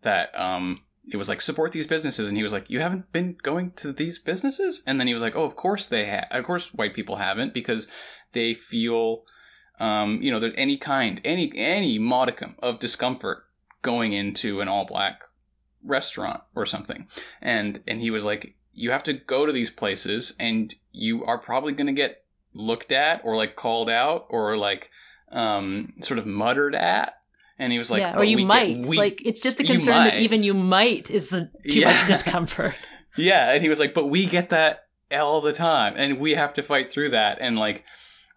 that 0.03 0.39
um, 0.39 0.81
it 1.09 1.17
was 1.17 1.29
like 1.29 1.41
support 1.41 1.71
these 1.71 1.87
businesses. 1.87 2.27
And 2.27 2.37
he 2.37 2.43
was 2.43 2.53
like 2.53 2.69
you 2.69 2.79
haven't 2.79 3.11
been 3.11 3.37
going 3.41 3.71
to 3.77 3.91
these 3.91 4.19
businesses? 4.19 4.83
And 4.85 4.99
then 4.99 5.07
he 5.07 5.13
was 5.13 5.21
like 5.21 5.35
oh 5.35 5.43
of 5.43 5.55
course 5.55 5.87
they 5.87 6.07
ha- 6.07 6.27
of 6.31 6.45
course 6.45 6.73
white 6.73 6.93
people 6.93 7.15
haven't 7.15 7.53
because 7.53 7.87
they 8.31 8.53
feel 8.53 9.23
um, 9.79 10.21
you 10.21 10.31
know 10.31 10.39
there's 10.39 10.53
any 10.57 10.77
kind 10.77 11.21
any 11.25 11.51
any 11.55 11.99
modicum 11.99 12.55
of 12.59 12.79
discomfort 12.79 13.43
going 13.81 14.13
into 14.13 14.61
an 14.61 14.67
all 14.67 14.85
black 14.85 15.23
restaurant 15.83 16.41
or 16.55 16.65
something. 16.65 17.07
And 17.41 17.81
and 17.87 17.99
he 17.99 18.11
was 18.11 18.25
like 18.25 18.55
you 18.73 18.91
have 18.91 19.03
to 19.03 19.13
go 19.13 19.45
to 19.45 19.51
these 19.51 19.69
places 19.69 20.33
and 20.39 20.73
you 20.91 21.25
are 21.25 21.37
probably 21.37 21.73
going 21.73 21.87
to 21.87 21.93
get 21.93 22.23
looked 22.53 22.91
at 22.91 23.21
or 23.23 23.35
like 23.35 23.55
called 23.55 23.89
out 23.89 24.27
or 24.29 24.57
like 24.57 24.89
um, 25.31 25.93
sort 26.01 26.19
of 26.19 26.25
muttered 26.25 26.75
at 26.75 27.20
and 27.61 27.71
he 27.71 27.77
was 27.77 27.89
like 27.91 28.01
yeah, 28.01 28.13
or 28.13 28.17
"But 28.17 28.27
you 28.27 28.35
we 28.37 28.41
get- 28.43 28.47
might. 28.47 28.85
we- 28.85 28.97
like, 28.97 29.21
it's 29.25 29.39
just 29.39 29.59
a 29.59 29.63
concern 29.63 29.93
that 30.05 30.19
even 30.19 30.43
you 30.43 30.53
might 30.53 31.09
is 31.09 31.29
too 31.29 31.47
Yeah. 31.63 31.85
much 31.87 32.07
discomfort. 32.13 32.75
Yeah, 33.17 33.51
and 33.53 33.61
he 33.61 33.69
was 33.69 33.79
like, 33.79 33.93
"But 33.93 34.07
we 34.07 34.25
get 34.25 34.49
that 34.49 34.83
all 35.11 35.41
the 35.41 35.53
time, 35.53 35.93
and 35.97 36.19
we 36.19 36.31
have 36.35 36.53
to 36.55 36.63
fight 36.63 36.91
through 36.91 37.09
that." 37.09 37.37
And 37.41 37.57
like, 37.57 37.83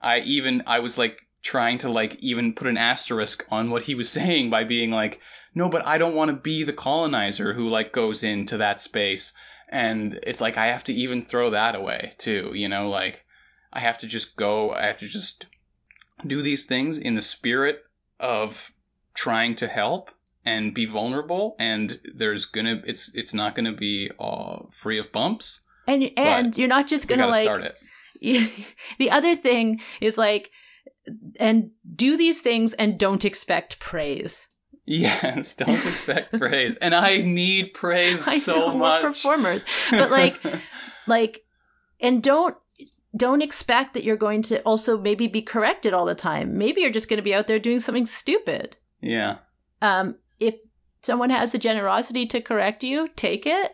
I 0.01 0.21
even 0.21 0.63
I 0.67 0.81
was 0.81 0.99
like 0.99 1.21
trying 1.43 1.79
to 1.79 1.91
like 1.91 2.17
even 2.23 2.55
put 2.55 2.67
an 2.69 2.77
asterisk 2.79 3.45
on 3.51 3.71
what 3.71 3.83
he 3.83 3.95
was 3.95 4.09
saying 4.19 4.51
by 4.51 4.65
being 4.65 4.91
like, 4.91 5.21
"No, 5.55 5.69
but 5.69 5.87
I 5.87 5.99
don't 5.99 6.15
want 6.15 6.31
to 6.31 6.37
be 6.37 6.65
the 6.65 6.73
colonizer 6.73 7.53
who 7.55 7.69
like 7.69 7.93
goes 7.93 8.23
into 8.23 8.59
that 8.59 8.81
space." 8.81 9.33
And 9.69 10.21
it's 10.25 10.41
like 10.41 10.59
I 10.59 10.67
have 10.67 10.85
to 10.85 10.93
even 10.95 11.23
throw 11.23 11.51
that 11.51 11.75
away 11.75 12.13
too, 12.19 12.53
you 12.55 12.69
know, 12.69 12.89
like 12.91 13.25
I 13.73 13.81
have 13.81 13.99
to 13.99 14.07
just 14.07 14.37
go. 14.37 14.73
I 14.73 14.87
have 14.87 14.99
to 14.99 15.07
just 15.07 15.47
do 16.27 16.43
these 16.43 16.67
things 16.67 16.99
in 16.99 17.15
the 17.15 17.23
spirit 17.23 17.83
of 18.21 18.71
trying 19.15 19.57
to 19.57 19.69
help 19.69 20.11
and 20.45 20.75
be 20.75 20.87
vulnerable. 20.87 21.57
And 21.59 21.99
there's 22.15 22.47
gonna 22.47 22.83
it's 22.87 23.15
it's 23.15 23.35
not 23.35 23.55
gonna 23.55 23.73
be 23.73 24.11
uh, 24.19 24.61
free 24.71 24.99
of 24.99 25.13
bumps. 25.13 25.61
And 25.87 26.11
and 26.17 26.57
you're 26.57 26.69
not 26.69 26.89
just 26.89 27.09
gonna 27.09 27.27
like 27.27 27.45
start 27.45 27.63
it. 28.21 28.51
the 28.99 29.11
other 29.11 29.37
thing 29.37 29.81
is 30.01 30.17
like 30.17 30.51
and 31.39 31.71
do 31.95 32.17
these 32.17 32.41
things 32.41 32.73
and 32.73 32.99
don't 32.99 33.25
expect 33.25 33.79
praise. 33.79 34.49
Yes, 34.87 35.55
don't 35.57 35.87
expect 35.87 36.33
praise, 36.39 36.77
and 36.77 36.95
I 36.95 37.19
need 37.19 37.75
praise 37.75 38.27
I 38.29 38.39
so 38.39 38.57
know, 38.57 38.75
much. 38.75 39.03
Performers, 39.03 39.65
but 39.91 40.11
like, 40.11 40.39
like, 41.07 41.45
and 42.01 42.23
don't 42.23 42.57
don't 43.17 43.43
expect 43.43 43.95
that 43.95 44.05
you're 44.05 44.17
going 44.17 44.43
to 44.43 44.61
also 44.63 44.99
maybe 44.99 45.29
be 45.29 45.43
corrected 45.43 45.95
all 45.95 46.05
the 46.05 46.15
time. 46.15 46.59
Maybe 46.59 46.81
you're 46.81 46.91
just 46.91 47.09
going 47.09 47.19
to 47.19 47.23
be 47.23 47.35
out 47.35 47.47
there 47.47 47.59
doing 47.59 47.81
something 47.81 48.07
stupid. 48.07 48.77
Yeah, 49.05 49.37
Um, 49.83 50.17
if 50.39 50.57
someone 51.03 51.31
has 51.31 51.53
the 51.53 51.59
generosity 51.59 52.27
to 52.27 52.41
correct 52.41 52.83
you, 52.83 53.09
take 53.15 53.47
it. 53.47 53.73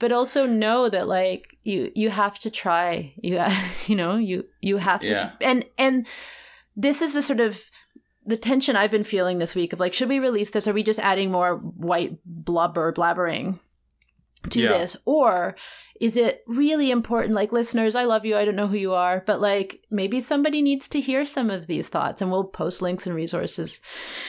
But 0.00 0.10
also 0.12 0.46
know 0.46 0.88
that 0.88 1.06
like 1.06 1.56
you 1.62 1.90
you 1.94 2.10
have 2.10 2.38
to 2.40 2.50
try. 2.50 3.14
You 3.22 3.40
you 3.86 3.96
know 3.96 4.16
you 4.16 4.44
you 4.60 4.76
have 4.76 5.00
to 5.00 5.06
Yeah. 5.06 5.30
and 5.40 5.64
and 5.78 6.06
this 6.76 7.00
is 7.00 7.14
the 7.14 7.22
sort 7.22 7.40
of 7.40 7.60
the 8.26 8.36
tension 8.36 8.74
I've 8.74 8.90
been 8.90 9.04
feeling 9.04 9.38
this 9.38 9.54
week 9.54 9.72
of 9.72 9.80
like, 9.80 9.94
should 9.94 10.08
we 10.08 10.18
release 10.18 10.50
this? 10.50 10.66
Are 10.66 10.72
we 10.72 10.82
just 10.82 10.98
adding 10.98 11.30
more 11.30 11.54
white 11.56 12.18
blubber 12.24 12.92
blabbering 12.92 13.60
to 14.50 14.60
Yeah. 14.60 14.78
this? 14.78 14.96
Or 15.04 15.54
is 16.00 16.16
it 16.16 16.42
really 16.46 16.90
important? 16.90 17.34
Like, 17.34 17.52
listeners, 17.52 17.94
I 17.94 18.04
love 18.04 18.24
you. 18.24 18.36
I 18.36 18.44
don't 18.44 18.56
know 18.56 18.66
who 18.66 18.76
you 18.76 18.94
are, 18.94 19.22
but 19.26 19.40
like, 19.40 19.84
maybe 19.90 20.20
somebody 20.20 20.60
needs 20.62 20.88
to 20.90 21.00
hear 21.00 21.24
some 21.24 21.50
of 21.50 21.66
these 21.66 21.88
thoughts. 21.88 22.20
And 22.20 22.30
we'll 22.30 22.44
post 22.44 22.82
links 22.82 23.06
and 23.06 23.14
resources 23.14 23.80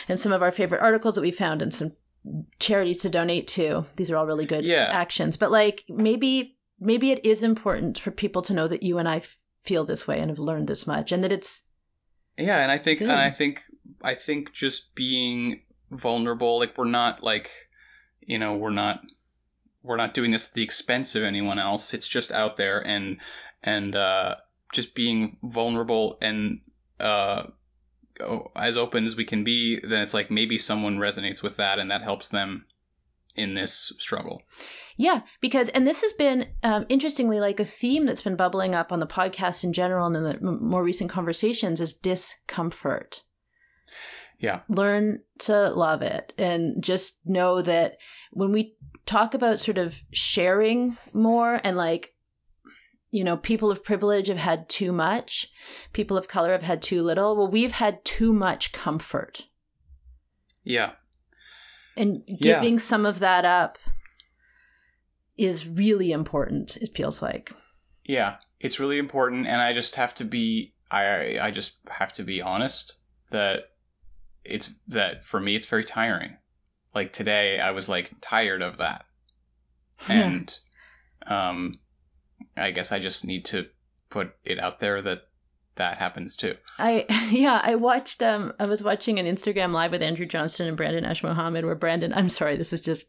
and 0.08 0.20
some 0.20 0.32
of 0.32 0.42
our 0.44 0.52
favorite 0.52 0.82
articles 0.82 1.16
that 1.16 1.22
we 1.22 1.32
found 1.32 1.62
and 1.62 1.74
some 1.74 1.94
charities 2.60 3.02
to 3.02 3.10
donate 3.10 3.48
to. 3.50 3.86
These 3.96 4.12
are 4.12 4.18
all 4.18 4.28
really 4.28 4.46
good 4.46 4.64
Yeah. 4.66 4.88
actions. 4.92 5.38
But 5.38 5.52
like, 5.52 5.84
maybe, 5.90 6.58
maybe 6.80 7.12
it 7.12 7.26
is 7.26 7.44
important 7.44 8.00
for 8.00 8.12
people 8.12 8.44
to 8.44 8.54
know 8.54 8.68
that 8.68 8.84
you 8.84 8.98
and 9.00 9.08
I 9.08 9.18
f- 9.18 9.38
feel 9.64 9.86
this 9.86 10.08
way 10.08 10.20
and 10.20 10.30
have 10.30 10.40
learned 10.40 10.68
this 10.68 10.86
much 10.86 11.12
and 11.12 11.24
that 11.24 11.32
it's 11.32 11.64
yeah, 12.38 12.62
and 12.62 12.72
I 12.72 12.78
think 12.78 13.00
good. 13.00 13.10
and 13.10 13.18
I 13.18 13.30
think 13.32 13.64
I 14.04 14.14
think 14.16 14.52
just 14.52 14.94
being 14.94 15.62
vulnerable, 15.90 16.60
like 16.60 16.78
we're 16.78 16.84
not 16.86 17.24
like, 17.24 17.50
you 18.22 18.38
know, 18.40 18.58
we're 18.58 18.72
not 18.72 19.00
we're 19.86 19.98
not 19.98 20.14
doing 20.14 20.32
this 20.32 20.48
at 20.48 20.54
the 20.54 20.64
expense 20.64 21.16
of 21.16 21.24
anyone 21.24 21.60
else. 21.60 21.94
It's 21.94 22.08
just 22.08 22.32
out 22.32 22.58
there 22.58 22.86
and 22.86 23.18
and 23.64 23.96
uh, 23.96 24.36
just 24.74 24.96
being 24.96 25.38
vulnerable 25.44 26.18
and 26.22 26.62
uh, 27.00 27.44
as 28.56 28.78
open 28.78 29.06
as 29.06 29.16
we 29.16 29.26
can 29.26 29.44
be. 29.44 29.80
Then 29.80 30.02
it's 30.02 30.14
like 30.14 30.32
maybe 30.32 30.58
someone 30.58 30.98
resonates 30.98 31.44
with 31.44 31.58
that, 31.58 31.80
and 31.80 31.92
that 31.92 32.02
helps 32.02 32.30
them 32.30 32.66
in 33.36 33.54
this 33.54 33.94
struggle. 34.00 34.42
Yeah, 34.98 35.22
because 35.42 35.70
and 35.70 35.86
this 35.86 36.02
has 36.02 36.14
been 36.14 36.48
um, 36.64 36.86
interestingly 36.90 37.40
like 37.40 37.60
a 37.60 37.66
theme 37.66 38.06
that's 38.06 38.22
been 38.22 38.38
bubbling 38.38 38.76
up 38.76 38.92
on 38.92 39.00
the 39.00 39.08
podcast 39.08 39.64
in 39.64 39.74
general 39.74 40.08
and 40.08 40.16
in 40.16 40.24
the 40.24 40.40
more 40.42 40.84
recent 40.84 41.12
conversations 41.12 41.82
is 41.82 41.94
discomfort. 41.94 43.22
Yeah. 44.40 44.62
Learn 44.70 45.22
to 45.40 45.70
love 45.70 46.02
it 46.02 46.34
and 46.38 46.84
just 46.84 47.18
know 47.26 47.62
that 47.62 47.98
when 48.32 48.52
we 48.52 48.76
talk 49.06 49.34
about 49.34 49.60
sort 49.60 49.78
of 49.78 50.00
sharing 50.12 50.98
more 51.14 51.60
and 51.64 51.78
like 51.78 52.14
you 53.12 53.24
know 53.24 53.38
people 53.38 53.72
of 53.72 53.84
privilege 53.84 54.28
have 54.28 54.38
had 54.38 54.68
too 54.68 54.92
much, 54.92 55.48
people 55.94 56.18
of 56.18 56.28
color 56.28 56.52
have 56.52 56.64
had 56.64 56.82
too 56.82 57.02
little. 57.02 57.36
Well, 57.38 57.50
we've 57.52 57.72
had 57.72 58.04
too 58.04 58.34
much 58.34 58.72
comfort. 58.74 59.42
Yeah. 60.64 60.92
and 61.96 62.24
Yeah. 62.28 62.60
giving 62.60 62.80
some 62.80 63.06
of 63.06 63.20
that 63.20 63.46
up 63.46 63.78
is 65.38 65.68
really 65.68 66.12
important 66.12 66.78
it 66.78 66.94
feels 66.96 67.22
like 67.22 67.52
Yeah, 68.04 68.38
it's 68.60 68.80
really 68.80 68.98
important, 68.98 69.48
and 69.48 69.62
I 69.62 69.74
just 69.74 69.96
have 69.96 70.16
to 70.16 70.26
be 70.26 70.74
I 70.92 71.40
I 71.40 71.52
just 71.52 71.78
have 71.90 72.14
to 72.14 72.24
be 72.24 72.42
honest 72.42 72.98
that 73.32 73.72
it's 74.46 74.74
that 74.90 75.26
for 75.26 75.40
me 75.40 75.56
it's 75.56 75.66
very 75.68 75.84
tiring. 75.84 76.38
Like 76.94 77.12
today, 77.14 77.60
I 77.60 77.72
was 77.72 77.90
like 77.90 78.12
tired 78.22 78.62
of 78.62 78.78
that, 78.78 79.06
and 80.10 80.58
um, 81.28 81.80
I 82.56 82.72
guess 82.72 82.92
I 82.92 83.00
just 83.00 83.26
need 83.26 83.46
to 83.46 83.66
put 84.10 84.32
it 84.44 84.60
out 84.60 84.80
there 84.80 85.02
that 85.02 85.22
that 85.76 85.98
happens 85.98 86.38
too. 86.38 86.56
i 86.80 87.06
yeah 87.32 87.60
i 87.62 87.76
watched 87.76 88.24
um 88.24 88.54
i 88.62 88.66
was 88.66 88.82
watching 88.82 89.20
an 89.20 89.26
instagram 89.26 89.74
live 89.74 89.92
with 89.92 90.02
andrew 90.02 90.26
johnston 90.26 90.68
and 90.70 90.78
brandon 90.78 91.04
ash 91.04 91.22
mohammed 91.22 91.66
where 91.66 91.76
brandon 91.76 92.14
i'm 92.14 92.30
sorry 92.30 92.56
this 92.56 92.72
is 92.72 92.80
just 92.80 93.08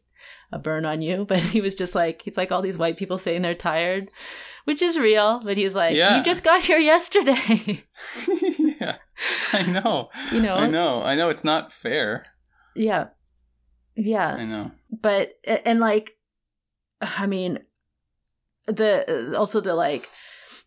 a 0.51 0.59
burn 0.59 0.83
on 0.83 1.01
you 1.01 1.23
but 1.25 1.39
he 1.39 1.61
was 1.61 1.75
just 1.75 1.95
like 1.95 2.21
he's 2.23 2.35
like 2.35 2.51
all 2.51 2.61
these 2.61 2.77
white 2.77 2.97
people 2.97 3.17
saying 3.17 3.41
they're 3.41 3.55
tired 3.55 4.11
which 4.65 4.81
is 4.81 4.99
real 4.99 5.39
but 5.41 5.55
he's 5.55 5.73
like 5.73 5.95
Yeah. 5.95 6.17
you 6.17 6.23
just 6.25 6.43
got 6.43 6.61
here 6.61 6.77
yesterday 6.77 7.81
yeah, 8.59 8.97
I 9.53 9.63
know. 9.63 10.09
you 10.31 10.41
know 10.41 10.55
I 10.55 10.67
know. 10.67 11.01
I 11.01 11.15
know. 11.15 11.29
It's 11.29 11.43
not 11.43 11.71
fair. 11.73 12.25
yeah 12.75 13.07
yeah 13.95 14.27
I 14.35 14.45
know. 14.45 14.71
but 14.91 15.31
and 15.43 15.79
like 15.79 16.15
i 17.01 17.25
mean 17.25 17.59
the 18.67 19.35
also 19.37 19.59
the 19.59 19.73
like 19.73 20.07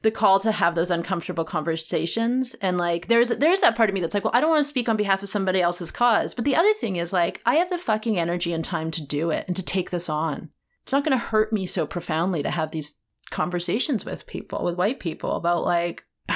the 0.03 0.11
call 0.11 0.41
to 0.41 0.51
have 0.51 0.75
those 0.75 0.91
uncomfortable 0.91 1.45
conversations 1.45 2.55
and 2.55 2.77
like 2.79 3.07
there's 3.07 3.29
there's 3.29 3.61
that 3.61 3.77
part 3.77 3.89
of 3.89 3.95
me 3.95 4.01
that's 4.01 4.15
like 4.15 4.25
well 4.25 4.35
i 4.35 4.41
don't 4.41 4.51
want 4.51 4.65
to 4.65 4.69
speak 4.69 4.89
on 4.89 4.97
behalf 4.97 5.23
of 5.23 5.29
somebody 5.29 5.61
else's 5.61 5.91
cause 5.93 6.35
but 6.35 6.45
the 6.45 6.57
other 6.57 6.73
thing 6.73 6.97
is 6.97 7.13
like 7.13 7.41
i 7.47 7.57
have 7.57 7.71
the 7.71 7.79
fucking 7.79 8.19
energy 8.19 8.53
and 8.53 8.65
time 8.65 8.91
to 8.91 9.07
do 9.07 9.31
it 9.31 9.45
and 9.47 9.57
to 9.57 9.63
take 9.63 9.91
this 9.91 10.09
on 10.09 10.49
it's 10.83 10.93
not 10.93 11.05
going 11.05 11.17
to 11.17 11.25
hurt 11.25 11.53
me 11.53 11.67
so 11.67 11.87
profoundly 11.87 12.43
to 12.43 12.51
have 12.51 12.71
these 12.71 12.95
conversations 13.31 14.05
with 14.05 14.27
people 14.27 14.65
with 14.65 14.75
white 14.77 14.99
people 14.99 15.37
about 15.37 15.63
like 15.63 16.03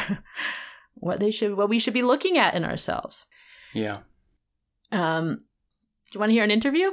what 1.05 1.21
they 1.21 1.31
should 1.31 1.57
what 1.57 1.69
we 1.69 1.79
should 1.79 1.95
be 1.95 2.03
looking 2.03 2.39
at 2.39 2.55
in 2.55 2.65
ourselves 2.65 3.25
Yeah, 3.73 3.99
um 4.93 5.35
do 5.37 6.11
you 6.13 6.21
want 6.21 6.31
to 6.31 6.35
hear 6.35 6.45
an 6.45 6.51
interview 6.51 6.91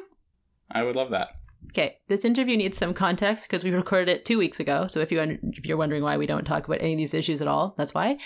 I 0.73 0.83
would 0.83 0.95
love 0.95 1.11
that. 1.11 1.29
Okay, 1.71 1.97
this 2.07 2.25
interview 2.25 2.57
needs 2.57 2.77
some 2.77 2.93
context 2.93 3.45
because 3.47 3.63
we 3.63 3.71
recorded 3.71 4.09
it 4.09 4.25
two 4.25 4.37
weeks 4.37 4.59
ago. 4.59 4.87
So 4.87 4.99
if 5.01 5.11
you 5.11 5.21
if 5.21 5.65
you're 5.65 5.77
wondering 5.77 6.03
why 6.03 6.17
we 6.17 6.25
don't 6.25 6.45
talk 6.45 6.65
about 6.65 6.81
any 6.81 6.93
of 6.93 6.97
these 6.97 7.13
issues 7.13 7.41
at 7.41 7.47
all, 7.47 7.75
that's 7.77 7.93
why. 7.93 8.17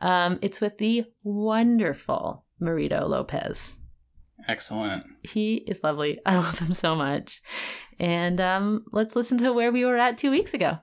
Um, 0.00 0.38
it's 0.42 0.60
with 0.60 0.76
the 0.78 1.04
wonderful 1.22 2.44
Marito 2.58 3.06
Lopez. 3.06 3.76
Excellent. 4.48 5.04
He 5.22 5.54
is 5.56 5.84
lovely. 5.84 6.20
I 6.26 6.36
love 6.36 6.58
him 6.58 6.72
so 6.74 6.94
much. 6.94 7.42
And 7.98 8.40
um, 8.40 8.84
let's 8.92 9.14
listen 9.14 9.38
to 9.38 9.52
where 9.52 9.72
we 9.72 9.84
were 9.84 9.98
at 9.98 10.18
two 10.18 10.30
weeks 10.30 10.54
ago. 10.54 10.78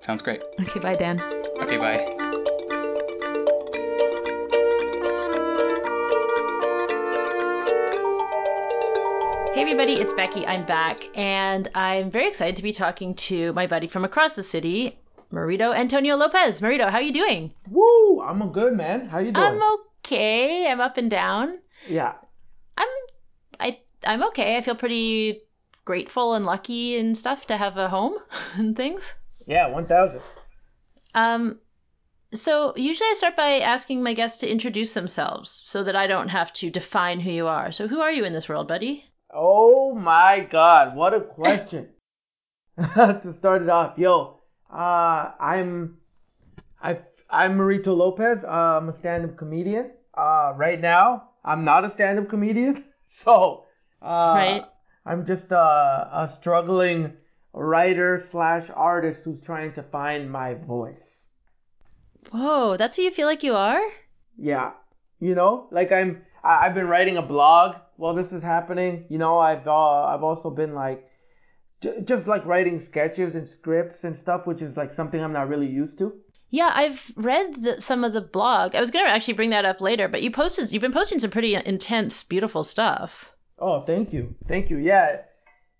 Sounds 0.00 0.22
great. 0.22 0.42
Okay, 0.60 0.80
bye, 0.80 0.94
Dan. 0.94 1.20
Okay, 1.60 1.76
bye. 1.76 2.39
Hey, 9.60 9.64
everybody, 9.64 9.92
it's 9.92 10.14
Becky. 10.14 10.46
I'm 10.46 10.64
back, 10.64 11.06
and 11.14 11.68
I'm 11.74 12.10
very 12.10 12.28
excited 12.28 12.56
to 12.56 12.62
be 12.62 12.72
talking 12.72 13.14
to 13.26 13.52
my 13.52 13.66
buddy 13.66 13.88
from 13.88 14.06
across 14.06 14.34
the 14.34 14.42
city, 14.42 14.98
Marito 15.30 15.70
Antonio 15.70 16.16
Lopez. 16.16 16.62
Marito, 16.62 16.88
how 16.88 17.00
you 17.00 17.12
doing? 17.12 17.52
Woo! 17.70 18.22
I'm 18.22 18.40
a 18.40 18.46
good 18.46 18.72
man. 18.72 19.06
How 19.10 19.18
you 19.18 19.32
doing? 19.32 19.46
I'm 19.46 19.62
okay. 20.02 20.66
I'm 20.66 20.80
up 20.80 20.96
and 20.96 21.10
down. 21.10 21.58
yeah. 21.86 22.14
I'm 22.78 22.88
I 23.60 23.80
I'm 24.02 24.24
okay. 24.28 24.56
I 24.56 24.62
feel 24.62 24.76
pretty 24.76 25.42
grateful 25.84 26.32
and 26.32 26.46
lucky 26.46 26.96
and 26.96 27.14
stuff 27.14 27.48
to 27.48 27.56
have 27.58 27.76
a 27.76 27.86
home 27.90 28.14
and 28.54 28.74
things. 28.74 29.12
Yeah, 29.46 29.68
1000. 29.68 30.22
Um 31.14 31.58
so 32.32 32.72
usually 32.76 33.10
I 33.10 33.14
start 33.14 33.36
by 33.36 33.60
asking 33.60 34.02
my 34.02 34.14
guests 34.14 34.38
to 34.38 34.50
introduce 34.50 34.94
themselves 34.94 35.60
so 35.66 35.84
that 35.84 35.96
I 35.96 36.06
don't 36.06 36.28
have 36.28 36.50
to 36.54 36.70
define 36.70 37.20
who 37.20 37.30
you 37.30 37.46
are. 37.46 37.72
So 37.72 37.88
who 37.88 38.00
are 38.00 38.10
you 38.10 38.24
in 38.24 38.32
this 38.32 38.48
world, 38.48 38.66
buddy? 38.66 39.04
Oh 39.32 39.94
my 39.94 40.40
god, 40.50 40.96
what 40.96 41.14
a 41.14 41.20
question. 41.20 41.88
to 42.94 43.32
start 43.32 43.62
it 43.62 43.68
off, 43.68 43.98
yo, 43.98 44.40
uh, 44.72 45.32
I'm, 45.38 45.98
I, 46.82 46.98
I'm 47.28 47.56
Marito 47.56 47.94
Lopez. 47.94 48.42
Uh, 48.44 48.48
I'm 48.48 48.88
a 48.88 48.92
stand-up 48.92 49.36
comedian. 49.36 49.90
Uh, 50.14 50.52
right 50.56 50.80
now, 50.80 51.30
I'm 51.44 51.64
not 51.64 51.84
a 51.84 51.90
stand-up 51.90 52.28
comedian, 52.28 52.84
so, 53.24 53.66
uh, 54.02 54.32
Right. 54.34 54.64
I'm 55.06 55.24
just 55.24 55.50
a, 55.52 55.56
a 55.58 56.32
struggling 56.40 57.12
writer 57.52 58.18
slash 58.18 58.70
artist 58.74 59.22
who's 59.24 59.40
trying 59.40 59.72
to 59.74 59.82
find 59.82 60.30
my 60.30 60.54
voice. 60.54 61.26
Whoa, 62.32 62.76
that's 62.76 62.96
who 62.96 63.02
you 63.02 63.10
feel 63.10 63.26
like 63.26 63.42
you 63.42 63.54
are? 63.54 63.82
Yeah, 64.38 64.72
you 65.20 65.34
know, 65.34 65.68
like 65.70 65.92
I'm. 65.92 66.22
I- 66.42 66.66
I've 66.66 66.74
been 66.74 66.88
writing 66.88 67.16
a 67.18 67.22
blog 67.22 67.76
while 68.00 68.14
this 68.14 68.32
is 68.32 68.42
happening. 68.42 69.04
You 69.10 69.18
know, 69.18 69.38
I've 69.38 69.68
uh, 69.68 70.04
I've 70.04 70.22
also 70.22 70.50
been 70.50 70.74
like, 70.74 71.06
j- 71.82 72.00
just 72.02 72.26
like 72.26 72.46
writing 72.46 72.80
sketches 72.80 73.34
and 73.34 73.46
scripts 73.46 74.04
and 74.04 74.16
stuff, 74.16 74.46
which 74.46 74.62
is 74.62 74.76
like 74.76 74.90
something 74.90 75.22
I'm 75.22 75.34
not 75.34 75.48
really 75.48 75.68
used 75.68 75.98
to. 75.98 76.14
Yeah, 76.48 76.70
I've 76.74 77.12
read 77.14 77.54
the, 77.54 77.80
some 77.80 78.02
of 78.02 78.12
the 78.12 78.22
blog. 78.22 78.74
I 78.74 78.80
was 78.80 78.90
gonna 78.90 79.10
actually 79.10 79.34
bring 79.34 79.50
that 79.50 79.66
up 79.66 79.80
later, 79.80 80.08
but 80.08 80.22
you 80.22 80.30
posted. 80.30 80.72
You've 80.72 80.80
been 80.80 80.92
posting 80.92 81.18
some 81.18 81.30
pretty 81.30 81.54
intense, 81.54 82.24
beautiful 82.24 82.64
stuff. 82.64 83.32
Oh, 83.58 83.82
thank 83.82 84.12
you, 84.12 84.34
thank 84.48 84.70
you. 84.70 84.78
Yeah, 84.78 85.20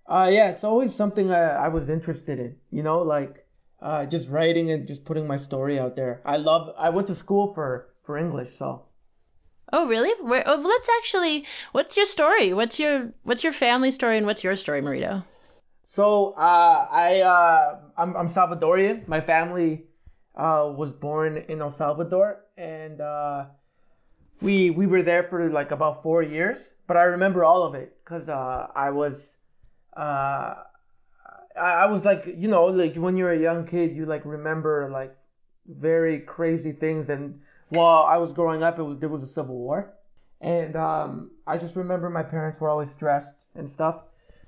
uh, 0.07 0.29
yeah. 0.31 0.51
It's 0.51 0.63
always 0.63 0.95
something 0.95 1.33
I, 1.33 1.67
I 1.67 1.69
was 1.69 1.89
interested 1.89 2.39
in. 2.39 2.57
You 2.71 2.83
know, 2.83 3.01
like 3.01 3.47
uh, 3.81 4.05
just 4.05 4.29
writing 4.29 4.71
and 4.71 4.87
just 4.87 5.07
putting 5.07 5.27
my 5.27 5.39
story 5.39 5.79
out 5.81 5.97
there. 5.97 6.21
I 6.25 6.37
love. 6.37 6.75
I 6.79 6.91
went 6.91 7.09
to 7.09 7.15
school 7.15 7.55
for 7.55 7.89
for 8.05 8.19
English, 8.19 8.55
so. 8.57 8.85
Oh, 9.73 9.87
really? 9.87 10.13
Where, 10.23 10.43
oh, 10.47 10.57
let's 10.57 10.89
actually. 10.99 11.47
What's 11.73 11.97
your 11.97 12.07
story? 12.07 12.53
What's 12.53 12.79
your 12.79 13.13
What's 13.23 13.45
your 13.45 13.53
family 13.53 13.93
story 13.93 14.19
and 14.19 14.27
what's 14.27 14.43
your 14.43 14.57
story, 14.57 14.81
Marito? 14.81 15.23
So 15.85 16.35
uh, 16.39 16.87
I 16.91 17.21
uh, 17.21 17.79
I'm, 17.97 18.17
I'm 18.17 18.29
Salvadorian. 18.29 19.09
My 19.09 19.21
family 19.21 19.87
uh, 20.37 20.73
was 20.77 20.93
born 20.93 21.37
in 21.49 21.61
El 21.61 21.73
Salvador, 21.73 22.45
and 22.57 23.01
uh, 23.01 23.47
we 24.41 24.71
we 24.71 24.87
were 24.87 25.03
there 25.03 25.25
for 25.25 25.51
like 25.51 25.71
about 25.71 26.03
four 26.03 26.23
years. 26.23 26.73
But 26.87 26.97
I 26.97 27.03
remember 27.03 27.45
all 27.45 27.63
of 27.65 27.75
it 27.75 27.97
because 28.05 28.29
uh, 28.29 28.69
I 28.75 28.91
was 28.91 29.37
uh, 29.97 30.55
I, 31.57 31.85
I 31.85 31.87
was 31.87 32.05
like 32.05 32.25
you 32.27 32.49
know 32.49 32.67
like 32.67 32.95
when 32.95 33.17
you're 33.17 33.33
a 33.33 33.39
young 33.41 33.67
kid, 33.67 33.95
you 33.95 34.07
like 34.07 34.25
remember 34.25 34.89
like 34.93 35.17
very 35.67 36.21
crazy 36.21 36.73
things. 36.73 37.09
And 37.09 37.41
while 37.71 38.05
I 38.05 38.19
was 38.19 38.33
growing 38.33 38.63
up, 38.63 38.79
it 38.79 38.83
was 38.83 38.99
there 38.99 39.09
was 39.09 39.23
a 39.23 39.27
civil 39.27 39.57
war, 39.57 39.95
and 40.41 40.77
um, 40.77 41.31
I 41.47 41.57
just 41.57 41.77
remember 41.77 42.11
my 42.11 42.23
parents 42.23 42.61
were 42.61 42.69
always 42.69 42.91
stressed 42.91 43.35
and 43.55 43.69
stuff. 43.69 44.03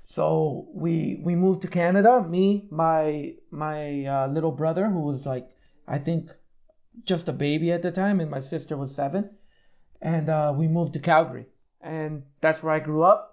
So 0.05 0.67
we 0.73 1.19
we 1.23 1.35
moved 1.35 1.61
to 1.63 1.67
Canada. 1.67 2.21
Me, 2.21 2.67
my 2.69 3.33
my 3.49 4.05
uh, 4.05 4.27
little 4.27 4.51
brother, 4.51 4.87
who 4.87 5.01
was 5.01 5.25
like 5.25 5.49
I 5.87 5.97
think 5.97 6.29
just 7.05 7.27
a 7.27 7.33
baby 7.33 7.71
at 7.71 7.81
the 7.81 7.91
time, 7.91 8.19
and 8.19 8.29
my 8.29 8.41
sister 8.41 8.77
was 8.77 8.93
seven, 8.93 9.29
and 10.01 10.29
uh, 10.29 10.53
we 10.55 10.67
moved 10.67 10.93
to 10.93 10.99
Calgary, 10.99 11.47
and 11.81 12.23
that's 12.41 12.61
where 12.61 12.73
I 12.73 12.79
grew 12.79 13.03
up. 13.03 13.29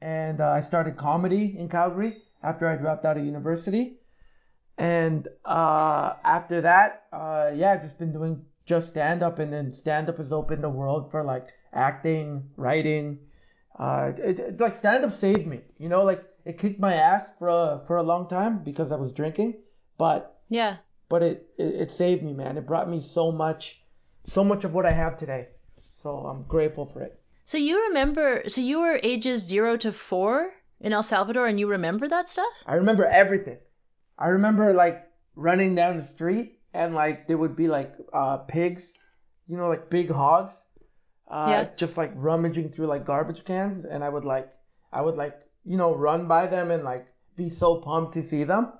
And 0.00 0.40
uh, 0.40 0.48
I 0.50 0.60
started 0.60 0.96
comedy 0.96 1.54
in 1.56 1.68
Calgary 1.68 2.22
after 2.42 2.66
I 2.68 2.76
dropped 2.76 3.04
out 3.04 3.16
of 3.16 3.24
university. 3.24 3.98
And 4.78 5.28
uh, 5.44 6.14
after 6.24 6.62
that, 6.62 7.04
uh, 7.12 7.52
yeah, 7.54 7.72
I've 7.72 7.82
just 7.82 7.98
been 7.98 8.12
doing 8.12 8.44
just 8.64 8.88
stand 8.88 9.22
up, 9.22 9.38
and 9.38 9.52
then 9.52 9.72
stand 9.72 10.08
up 10.08 10.18
has 10.18 10.32
opened 10.32 10.62
the 10.62 10.68
world 10.68 11.10
for 11.10 11.24
like 11.24 11.48
acting, 11.72 12.50
writing, 12.56 13.18
uh, 13.78 14.12
it, 14.18 14.38
it, 14.38 14.60
like 14.60 14.76
stand 14.76 15.04
up 15.04 15.12
saved 15.12 15.46
me. 15.46 15.60
You 15.78 15.88
know, 15.88 16.04
like 16.04 16.24
it 16.44 16.58
kicked 16.58 16.80
my 16.80 16.94
ass 16.94 17.26
for 17.38 17.48
a 17.48 17.82
for 17.86 17.96
a 17.96 18.02
long 18.02 18.28
time 18.28 18.62
because 18.62 18.92
I 18.92 18.96
was 18.96 19.12
drinking, 19.12 19.54
but 19.98 20.40
yeah, 20.48 20.76
but 21.08 21.22
it, 21.22 21.46
it 21.58 21.74
it 21.82 21.90
saved 21.90 22.22
me, 22.22 22.32
man. 22.32 22.56
It 22.56 22.66
brought 22.66 22.88
me 22.88 23.00
so 23.00 23.32
much, 23.32 23.80
so 24.26 24.44
much 24.44 24.64
of 24.64 24.74
what 24.74 24.86
I 24.86 24.92
have 24.92 25.16
today. 25.16 25.48
So 26.02 26.10
I'm 26.10 26.42
grateful 26.44 26.86
for 26.86 27.02
it. 27.02 27.18
So 27.44 27.58
you 27.58 27.88
remember? 27.88 28.44
So 28.48 28.60
you 28.60 28.80
were 28.80 29.00
ages 29.02 29.46
zero 29.46 29.76
to 29.78 29.92
four 29.92 30.52
in 30.80 30.92
El 30.92 31.02
Salvador, 31.02 31.46
and 31.46 31.58
you 31.58 31.68
remember 31.68 32.08
that 32.08 32.28
stuff? 32.28 32.52
I 32.66 32.74
remember 32.74 33.04
everything. 33.04 33.58
I 34.18 34.28
remember 34.28 34.74
like 34.74 35.08
running 35.34 35.74
down 35.74 35.96
the 35.96 36.02
street 36.02 36.58
and 36.74 36.94
like 36.94 37.26
there 37.26 37.38
would 37.38 37.56
be 37.56 37.68
like 37.68 37.94
uh, 38.12 38.38
pigs, 38.38 38.92
you 39.46 39.56
know, 39.56 39.68
like 39.68 39.90
big 39.90 40.10
hogs 40.10 40.54
uh, 41.32 41.46
yeah. 41.48 41.68
just 41.76 41.96
like 41.96 42.12
rummaging 42.14 42.68
through 42.68 42.86
like 42.86 43.06
garbage 43.06 43.44
cans, 43.44 43.86
and 43.86 44.04
I 44.04 44.08
would 44.08 44.24
like 44.24 44.52
I 44.92 45.00
would 45.00 45.16
like 45.16 45.40
you 45.64 45.78
know 45.78 45.94
run 45.94 46.28
by 46.28 46.46
them 46.46 46.70
and 46.70 46.84
like 46.84 47.06
be 47.36 47.48
so 47.48 47.76
pumped 47.76 48.14
to 48.14 48.22
see 48.22 48.44
them, 48.44 48.72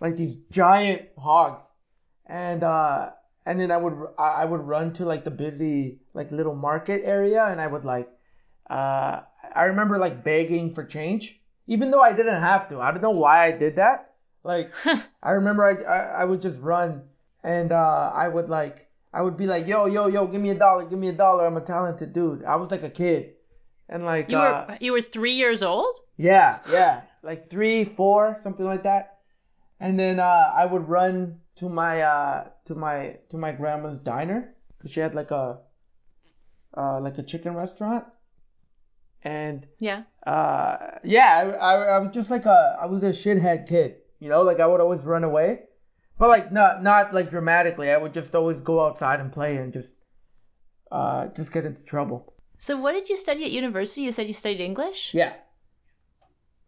like 0.00 0.16
these 0.16 0.36
giant 0.50 1.08
hogs, 1.18 1.62
and 2.26 2.62
uh, 2.62 3.10
and 3.46 3.58
then 3.58 3.70
I 3.70 3.78
would 3.78 3.94
I 4.18 4.44
would 4.44 4.60
run 4.60 4.92
to 4.94 5.06
like 5.06 5.24
the 5.24 5.30
busy 5.30 6.00
like 6.12 6.30
little 6.30 6.54
market 6.54 7.02
area, 7.04 7.46
and 7.46 7.58
I 7.58 7.66
would 7.66 7.86
like 7.86 8.10
uh, 8.68 9.20
I 9.54 9.62
remember 9.62 9.96
like 9.96 10.22
begging 10.22 10.74
for 10.74 10.84
change, 10.84 11.40
even 11.66 11.90
though 11.90 12.02
I 12.02 12.12
didn't 12.12 12.40
have 12.40 12.68
to. 12.68 12.82
I 12.82 12.90
don't 12.90 13.02
know 13.02 13.12
why 13.12 13.46
I 13.46 13.52
did 13.52 13.76
that. 13.76 14.10
Like 14.42 14.72
I 15.22 15.30
remember 15.30 15.64
I, 15.64 15.82
I 15.90 15.98
I 16.20 16.24
would 16.26 16.42
just 16.42 16.60
run 16.60 17.04
and 17.44 17.70
uh, 17.70 18.10
I 18.14 18.26
would 18.26 18.48
like 18.48 18.88
I 19.12 19.22
would 19.22 19.36
be 19.36 19.46
like, 19.46 19.68
yo, 19.68 19.86
yo, 19.86 20.08
yo, 20.08 20.26
give 20.26 20.40
me 20.40 20.50
a 20.50 20.56
dollar, 20.56 20.84
give 20.86 20.98
me 20.98 21.08
a 21.08 21.12
dollar. 21.12 21.46
I'm 21.46 21.56
a 21.56 21.60
talented 21.60 22.12
dude. 22.12 22.44
I 22.44 22.56
was 22.56 22.72
like 22.72 22.82
a 22.82 22.90
kid, 22.90 23.34
and 23.88 24.04
like 24.04 24.28
you 24.28 24.36
uh, 24.36 24.66
were 24.66 24.78
you 24.80 24.92
were 24.92 25.00
three 25.00 25.34
years 25.34 25.62
old. 25.62 25.96
Yeah, 26.16 26.58
yeah, 26.72 27.02
like 27.22 27.48
three, 27.48 27.84
four, 27.84 28.38
something 28.42 28.66
like 28.66 28.82
that. 28.82 29.18
And 29.78 30.00
then 30.00 30.18
uh, 30.18 30.52
I 30.56 30.66
would 30.66 30.88
run 30.88 31.40
to 31.56 31.68
my 31.68 32.00
uh, 32.00 32.48
to 32.64 32.74
my 32.74 33.18
to 33.30 33.36
my 33.36 33.52
grandma's 33.52 33.98
diner 33.98 34.54
because 34.76 34.90
she 34.90 35.00
had 35.00 35.14
like 35.14 35.30
a 35.30 35.60
uh, 36.76 37.00
like 37.00 37.18
a 37.18 37.22
chicken 37.22 37.54
restaurant. 37.54 38.04
And 39.22 39.66
yeah, 39.78 40.02
uh, 40.26 40.76
yeah, 41.04 41.54
I, 41.60 41.72
I, 41.72 41.74
I 41.96 41.98
was 41.98 42.12
just 42.12 42.30
like 42.30 42.46
a 42.46 42.78
I 42.80 42.86
was 42.86 43.02
a 43.02 43.10
shithead 43.10 43.68
kid, 43.68 43.96
you 44.18 44.28
know, 44.28 44.42
like 44.42 44.58
I 44.58 44.66
would 44.66 44.80
always 44.80 45.02
run 45.02 45.22
away 45.22 45.60
but 46.18 46.28
like 46.28 46.52
not 46.52 46.82
not 46.82 47.14
like 47.14 47.30
dramatically. 47.30 47.90
I 47.90 47.96
would 47.96 48.14
just 48.14 48.34
always 48.34 48.60
go 48.60 48.84
outside 48.84 49.20
and 49.20 49.32
play 49.32 49.56
and 49.56 49.72
just 49.72 49.94
uh 50.92 51.26
just 51.28 51.52
get 51.52 51.64
into 51.64 51.82
trouble. 51.82 52.32
So 52.58 52.76
what 52.76 52.92
did 52.92 53.08
you 53.08 53.16
study 53.16 53.44
at 53.44 53.50
university? 53.50 54.02
You 54.02 54.12
said 54.12 54.26
you 54.26 54.32
studied 54.32 54.60
English? 54.60 55.12
Yeah. 55.12 55.34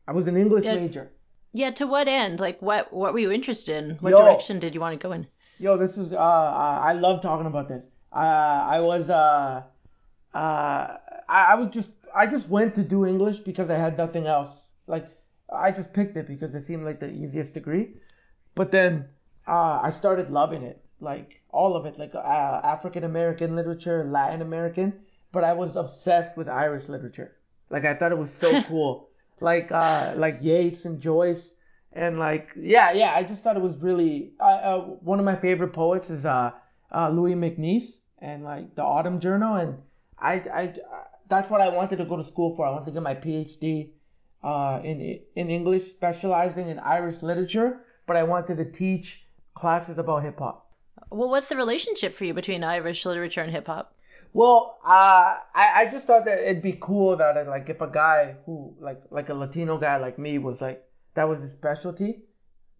I 0.07 0.13
was 0.13 0.27
an 0.27 0.37
English 0.37 0.65
yeah. 0.65 0.75
major. 0.75 1.11
Yeah, 1.53 1.71
to 1.73 1.87
what 1.87 2.09
end? 2.09 2.41
Like 2.41 2.61
what 2.61 2.93
what 2.93 3.13
were 3.13 3.19
you 3.19 3.31
interested 3.31 3.85
in? 3.85 3.97
What 3.99 4.11
yo, 4.11 4.25
direction 4.25 4.59
did 4.59 4.75
you 4.75 4.81
want 4.81 5.01
to 5.01 5.09
go 5.09 5.13
in? 5.13 5.27
Yo, 5.59 5.77
this 5.79 5.97
is 5.97 6.13
uh, 6.13 6.17
I 6.17 6.93
love 6.93 7.23
talking 7.23 7.47
about 7.47 7.69
this. 7.69 7.87
Uh 8.13 8.19
I 8.77 8.81
was 8.81 9.11
uh 9.11 9.63
uh 10.35 10.39
I, 10.39 10.99
I 11.29 11.55
was 11.55 11.71
just 11.71 11.91
I 12.15 12.27
just 12.27 12.49
went 12.49 12.75
to 12.75 12.83
do 12.83 13.07
English 13.07 13.41
because 13.41 13.71
I 13.71 13.77
had 13.77 13.97
nothing 13.97 14.27
else. 14.27 14.51
Like 14.87 15.07
I 15.53 15.71
just 15.71 15.93
picked 15.93 16.17
it 16.17 16.27
because 16.27 16.55
it 16.55 16.63
seemed 16.63 16.85
like 16.85 16.99
the 16.99 17.11
easiest 17.11 17.55
degree. 17.55 17.95
But 18.55 18.71
then 18.71 19.09
uh, 19.47 19.81
I 19.83 19.91
started 19.91 20.31
loving 20.31 20.63
it, 20.63 20.83
like 21.01 21.41
all 21.51 21.77
of 21.77 21.87
it, 21.87 21.99
like 21.99 22.15
uh, 22.15 22.19
African 22.19 23.05
American 23.05 23.55
literature, 23.55 24.05
Latin 24.05 24.43
American, 24.43 24.93
but 25.33 25.45
I 25.45 25.53
was 25.53 25.77
obsessed 25.77 26.37
with 26.37 26.49
Irish 26.49 26.89
literature. 26.89 27.37
Like 27.71 27.85
I 27.85 27.95
thought 27.95 28.13
it 28.13 28.19
was 28.19 28.33
so 28.33 28.63
cool, 28.69 29.09
like 29.41 29.71
uh, 29.71 30.15
like 30.17 30.39
Yeats 30.43 30.85
and 30.85 31.01
Joyce, 31.01 31.53
and 31.93 32.19
like 32.19 32.51
yeah, 32.57 32.93
yeah. 32.93 33.13
I 33.15 33.23
just 33.23 33.43
thought 33.43 33.57
it 33.57 33.63
was 33.63 33.77
really 33.79 34.33
uh, 34.41 34.45
uh, 34.45 34.81
one 34.81 35.19
of 35.19 35.25
my 35.25 35.37
favorite 35.37 35.73
poets 35.73 36.11
is 36.11 36.25
uh, 36.25 36.53
uh, 36.95 37.11
Louis 37.11 37.35
MacNeice 37.35 37.99
and 38.19 38.45
like 38.45 38.75
the 38.75 38.83
Autumn 38.83 39.21
Journal, 39.21 39.57
and 39.57 39.79
I, 40.19 40.35
I 40.35 40.75
that's 41.29 41.51
what 41.51 41.61
I 41.61 41.69
wanted 41.69 41.99
to 41.99 42.05
go 42.05 42.17
to 42.17 42.25
school 42.25 42.55
for. 42.57 42.67
I 42.67 42.71
wanted 42.71 42.87
to 42.87 42.93
get 42.93 43.03
my 43.03 43.15
PhD 43.15 43.91
uh, 44.43 44.81
in 44.83 45.21
in 45.35 45.51
English, 45.51 45.91
specializing 45.91 46.69
in 46.69 46.79
Irish 46.79 47.23
literature, 47.23 47.81
but 48.07 48.17
I 48.17 48.23
wanted 48.23 48.57
to 48.57 48.65
teach 48.65 49.26
classes 49.57 49.99
about 49.99 50.23
hip 50.23 50.39
hop. 50.39 50.71
Well, 51.11 51.29
what's 51.31 51.49
the 51.49 51.57
relationship 51.57 52.15
for 52.15 52.25
you 52.25 52.35
between 52.35 52.63
Irish 52.63 53.05
literature 53.07 53.41
and 53.41 53.51
hip 53.51 53.67
hop? 53.67 53.93
Well, 54.33 54.79
uh, 54.85 55.37
I, 55.55 55.67
I 55.77 55.89
just 55.91 56.07
thought 56.07 56.27
that 56.27 56.39
it'd 56.39 56.63
be 56.63 56.77
cool 56.81 57.17
that 57.17 57.49
like 57.49 57.69
if 57.69 57.81
a 57.81 57.87
guy 57.87 58.37
who 58.45 58.75
like 58.81 59.03
like 59.11 59.31
a 59.31 59.35
Latino 59.35 59.79
guy 59.79 59.97
like 59.97 60.19
me 60.19 60.39
was 60.39 60.61
like 60.61 60.85
that 61.15 61.29
was 61.29 61.41
his 61.41 61.53
specialty, 61.53 62.23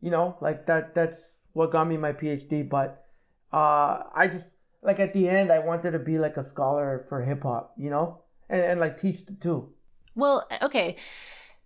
you 0.03 0.11
know, 0.11 0.37
like 0.41 0.67
that 0.67 0.95
that's 0.95 1.39
what 1.55 1.73
got 1.73 1.89
me 1.89 1.97
my 1.97 2.13
PhD. 2.13 2.69
But 2.69 3.05
uh, 3.53 4.03
I 4.15 4.29
just 4.31 4.47
like 4.83 5.01
at 5.01 5.15
the 5.15 5.29
end 5.29 5.51
I 5.51 5.61
wanted 5.61 5.93
to 5.93 5.99
be 5.99 6.19
like 6.19 6.37
a 6.37 6.45
scholar 6.45 7.07
for 7.09 7.23
hip 7.23 7.43
hop, 7.43 7.73
you 7.79 7.89
know, 7.89 8.21
and, 8.51 8.61
and 8.61 8.81
like 8.81 9.01
teach 9.01 9.25
the 9.25 9.33
two. 9.33 9.73
Well, 10.15 10.47
okay, 10.61 10.97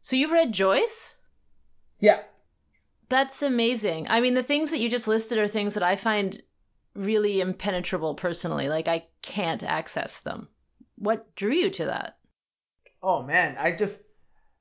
so 0.02 0.14
you've 0.16 0.32
read 0.32 0.52
Joyce? 0.52 1.14
Yeah. 1.98 2.20
That's 3.10 3.42
amazing. 3.42 4.06
I 4.08 4.20
mean, 4.20 4.34
the 4.34 4.42
things 4.42 4.70
that 4.70 4.78
you 4.78 4.88
just 4.88 5.08
listed 5.08 5.38
are 5.38 5.48
things 5.48 5.74
that 5.74 5.82
I 5.82 5.96
find 5.96 6.40
really 6.94 7.40
impenetrable 7.40 8.14
personally. 8.14 8.68
Like, 8.68 8.86
I 8.88 9.06
can't 9.20 9.62
access 9.62 10.20
them. 10.20 10.48
What 10.96 11.34
drew 11.34 11.52
you 11.52 11.70
to 11.70 11.86
that? 11.86 12.16
Oh, 13.02 13.22
man. 13.22 13.56
I 13.58 13.72
just, 13.72 13.98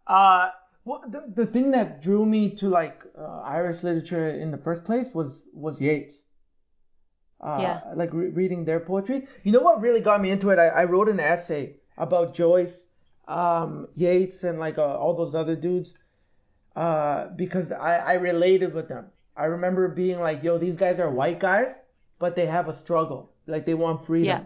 uh, 0.07 0.49
well, 0.83 1.03
the, 1.07 1.31
the 1.35 1.45
thing 1.45 1.71
that 1.71 2.01
drew 2.01 2.25
me 2.25 2.55
to 2.55 2.69
like 2.69 3.03
uh, 3.15 3.41
Irish 3.41 3.83
literature 3.83 4.27
in 4.27 4.49
the 4.49 4.57
first 4.57 4.83
place 4.83 5.07
was 5.13 5.43
was 5.53 5.79
Yeats. 5.79 6.19
Uh, 7.39 7.59
yeah. 7.61 7.81
Like 7.95 8.11
re- 8.13 8.29
reading 8.29 8.65
their 8.65 8.79
poetry. 8.79 9.27
You 9.43 9.51
know 9.51 9.61
what 9.61 9.81
really 9.81 10.01
got 10.01 10.21
me 10.21 10.31
into 10.31 10.49
it? 10.49 10.57
I, 10.57 10.69
I 10.69 10.83
wrote 10.85 11.09
an 11.09 11.19
essay 11.19 11.75
about 11.97 12.33
Joyce, 12.33 12.87
um, 13.27 13.87
Yeats, 13.93 14.43
and 14.43 14.59
like 14.59 14.79
uh, 14.79 14.97
all 14.97 15.15
those 15.15 15.35
other 15.35 15.55
dudes 15.55 15.93
uh, 16.75 17.27
because 17.35 17.71
I, 17.71 17.97
I 17.97 18.13
related 18.13 18.73
with 18.73 18.87
them. 18.87 19.07
I 19.35 19.45
remember 19.45 19.87
being 19.87 20.19
like, 20.19 20.43
yo, 20.43 20.57
these 20.57 20.75
guys 20.75 20.99
are 20.99 21.09
white 21.09 21.39
guys, 21.39 21.69
but 22.19 22.35
they 22.35 22.45
have 22.45 22.67
a 22.67 22.73
struggle. 22.73 23.31
Like 23.47 23.65
they 23.65 23.73
want 23.73 24.05
freedom. 24.05 24.27
Yeah. 24.27 24.45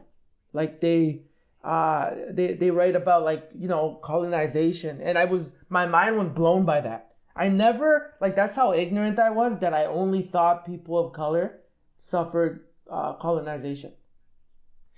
Like 0.54 0.80
they 0.82 1.22
uh 1.64 2.12
they 2.30 2.54
they 2.54 2.70
write 2.70 2.96
about 2.96 3.24
like, 3.24 3.50
you 3.58 3.68
know, 3.68 4.00
colonization. 4.04 5.02
And 5.02 5.18
I 5.18 5.26
was 5.26 5.44
my 5.70 5.86
mind 5.88 6.18
was 6.18 6.30
blown 6.30 6.66
by 6.66 6.82
that. 6.82 7.16
I 7.36 7.50
never 7.50 8.14
like 8.22 8.36
that's 8.36 8.56
how 8.56 8.74
ignorant 8.74 9.18
I 9.20 9.32
was 9.32 9.60
that 9.62 9.74
I 9.74 9.86
only 9.86 10.22
thought 10.22 10.66
people 10.66 10.98
of 11.04 11.14
color 11.14 11.60
suffered 12.00 12.66
uh, 12.90 13.14
colonization. 13.14 13.94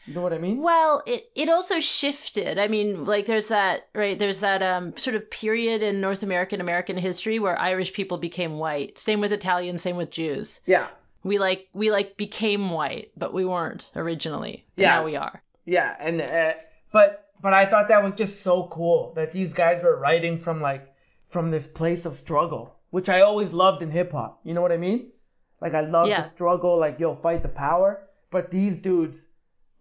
You 0.07 0.13
know 0.13 0.21
what 0.21 0.33
I 0.33 0.37
mean? 0.37 0.61
Well, 0.61 1.01
it 1.05 1.29
it 1.35 1.49
also 1.49 1.79
shifted. 1.79 2.59
I 2.59 2.67
mean, 2.67 3.05
like 3.05 3.25
there's 3.25 3.47
that 3.47 3.87
right. 3.95 4.17
There's 4.17 4.39
that 4.41 4.61
um 4.61 4.95
sort 4.97 5.15
of 5.15 5.29
period 5.31 5.81
in 5.81 5.99
North 6.01 6.21
American 6.23 6.61
American 6.61 6.97
history 6.97 7.39
where 7.39 7.57
Irish 7.59 7.93
people 7.93 8.17
became 8.19 8.57
white. 8.59 8.99
Same 8.99 9.19
with 9.21 9.31
Italians. 9.31 9.81
Same 9.81 9.97
with 9.97 10.11
Jews. 10.11 10.59
Yeah. 10.65 10.87
We 11.23 11.39
like 11.39 11.67
we 11.73 11.89
like 11.89 12.17
became 12.17 12.69
white, 12.69 13.11
but 13.17 13.33
we 13.33 13.45
weren't 13.45 13.89
originally. 13.95 14.65
Yeah. 14.75 14.89
Now 14.89 15.05
we 15.05 15.15
are. 15.15 15.41
Yeah, 15.65 15.95
and 15.99 16.21
uh, 16.21 16.53
but 16.91 17.29
but 17.41 17.53
I 17.55 17.65
thought 17.65 17.87
that 17.89 18.03
was 18.03 18.13
just 18.13 18.43
so 18.43 18.67
cool 18.71 19.13
that 19.15 19.31
these 19.31 19.53
guys 19.53 19.83
were 19.83 19.97
writing 19.99 20.37
from 20.39 20.61
like 20.61 20.93
from 21.29 21.49
this 21.49 21.65
place 21.65 22.05
of 22.05 22.19
struggle, 22.19 22.75
which 22.91 23.09
I 23.09 23.21
always 23.21 23.51
loved 23.51 23.81
in 23.81 23.89
hip 23.89 24.11
hop. 24.11 24.39
You 24.43 24.53
know 24.53 24.61
what 24.61 24.71
I 24.71 24.77
mean? 24.77 25.11
Like 25.59 25.73
I 25.73 25.81
love 25.81 26.07
Yeah. 26.07 26.21
the 26.21 26.27
struggle, 26.27 26.77
like 26.77 26.99
yo 26.99 27.15
fight 27.15 27.41
the 27.41 27.49
power. 27.49 28.07
But 28.29 28.51
these 28.51 28.77
dudes, 28.77 29.25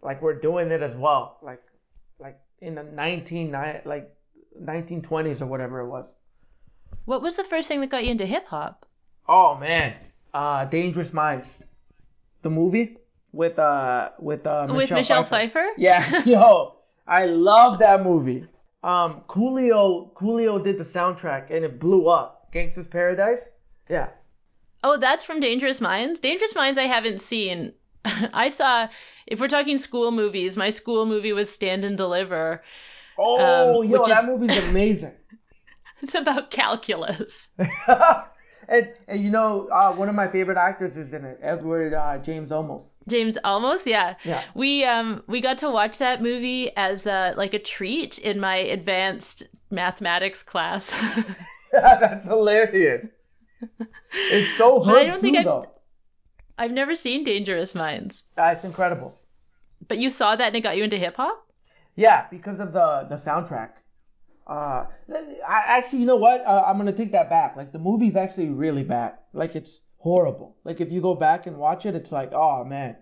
like 0.05 0.21
we're 0.21 0.39
doing 0.39 0.71
it 0.71 0.81
as 0.81 0.95
well, 0.95 1.37
like 1.41 1.61
like 2.19 2.39
in 2.61 2.75
the 2.75 2.83
nineteen 2.83 3.51
like 3.51 4.15
nineteen 4.57 5.01
twenties 5.01 5.41
or 5.41 5.47
whatever 5.47 5.81
it 5.81 5.87
was. 5.87 6.05
What 7.05 7.21
was 7.21 7.35
the 7.35 7.43
first 7.43 7.67
thing 7.67 7.81
that 7.81 7.89
got 7.89 8.05
you 8.05 8.11
into 8.11 8.25
hip 8.25 8.47
hop? 8.47 8.85
Oh 9.27 9.55
man, 9.55 9.95
uh, 10.33 10.65
Dangerous 10.65 11.11
Minds, 11.11 11.53
the 12.43 12.49
movie 12.49 12.97
with 13.31 13.59
uh 13.59 14.09
with 14.19 14.45
uh 14.45 14.67
With 14.69 14.91
Michelle 14.91 15.25
Pfeiffer? 15.25 15.65
Yeah, 15.77 16.23
yo, 16.25 16.75
I 17.07 17.25
love 17.25 17.79
that 17.79 18.03
movie. 18.03 18.47
Um, 18.83 19.23
Coolio, 19.27 20.13
Coolio 20.13 20.63
did 20.63 20.77
the 20.77 20.83
soundtrack 20.83 21.49
and 21.49 21.65
it 21.65 21.79
blew 21.79 22.07
up. 22.07 22.53
Gangsta's 22.53 22.85
Paradise. 22.85 23.41
Yeah. 23.89 24.09
Oh, 24.83 24.97
that's 24.97 25.23
from 25.23 25.39
Dangerous 25.39 25.81
Minds. 25.81 26.19
Dangerous 26.19 26.53
Minds, 26.53 26.77
I 26.77 26.83
haven't 26.83 27.19
seen. 27.19 27.73
I 28.33 28.49
saw. 28.49 28.87
If 29.27 29.39
we're 29.39 29.47
talking 29.47 29.77
school 29.77 30.11
movies, 30.11 30.55
my 30.57 30.69
school 30.69 31.05
movie 31.05 31.33
was 31.33 31.49
Stand 31.49 31.83
and 31.85 31.97
Deliver. 31.97 32.63
Oh, 33.17 33.81
Um, 33.83 33.89
yo, 33.89 34.05
that 34.05 34.19
is- 34.23 34.25
movie's 34.27 34.57
amazing. 34.69 35.13
It's 36.01 36.13
about 36.13 36.51
calculus. 36.51 37.47
and, 37.57 38.93
and 39.07 39.23
you 39.23 39.31
know, 39.31 39.67
uh, 39.69 39.93
one 39.93 40.09
of 40.09 40.13
my 40.13 40.27
favorite 40.27 40.57
actors 40.57 40.97
is 40.97 41.13
in 41.13 41.23
it, 41.23 41.39
Edward 41.41 41.93
uh, 41.93 42.17
James 42.19 42.49
Olmos. 42.49 42.89
James 43.07 43.37
Olmos, 43.43 43.85
yeah. 43.85 44.15
Yeah. 44.25 44.43
We 44.53 44.83
um 44.83 45.23
we 45.27 45.39
got 45.41 45.59
to 45.59 45.69
watch 45.71 45.99
that 45.99 46.21
movie 46.21 46.69
as 46.75 47.07
a, 47.07 47.33
like 47.37 47.53
a 47.53 47.59
treat 47.59 48.19
in 48.19 48.39
my 48.41 48.57
advanced 48.57 49.43
mathematics 49.71 50.43
class. 50.43 50.93
That's 51.71 52.25
hilarious. 52.25 53.07
It's 54.11 54.57
so 54.57 54.83
But 54.83 54.95
I 54.95 55.03
don't 55.05 55.15
too, 55.19 55.21
think 55.21 55.37
I've 55.37 55.45
though. 55.45 55.71
I've 56.57 56.71
never 56.71 56.95
seen 56.95 57.23
Dangerous 57.23 57.75
Minds. 57.75 58.23
Uh, 58.37 58.53
it's 58.55 58.63
incredible. 58.63 59.19
But 59.87 59.97
you 59.97 60.09
saw 60.09 60.35
that 60.35 60.47
and 60.47 60.55
it 60.55 60.61
got 60.61 60.77
you 60.77 60.83
into 60.83 60.97
hip 60.97 61.15
hop? 61.17 61.45
Yeah, 61.95 62.27
because 62.29 62.59
of 62.59 62.73
the 62.73 63.07
the 63.09 63.15
soundtrack. 63.15 63.71
Uh, 64.47 64.85
I 65.47 65.63
actually, 65.77 65.99
you 65.99 66.05
know 66.05 66.17
what? 66.17 66.45
Uh, 66.45 66.63
I'm 66.65 66.77
gonna 66.77 66.93
take 66.93 67.11
that 67.13 67.29
back. 67.29 67.55
Like 67.55 67.71
the 67.71 67.79
movie's 67.79 68.15
actually 68.15 68.49
really 68.49 68.83
bad. 68.83 69.17
Like 69.33 69.55
it's 69.55 69.81
horrible. 69.97 70.55
Like 70.63 70.81
if 70.81 70.91
you 70.91 71.01
go 71.01 71.15
back 71.15 71.47
and 71.47 71.57
watch 71.57 71.85
it, 71.85 71.95
it's 71.95 72.11
like, 72.11 72.31
oh 72.33 72.63
man, 72.63 72.97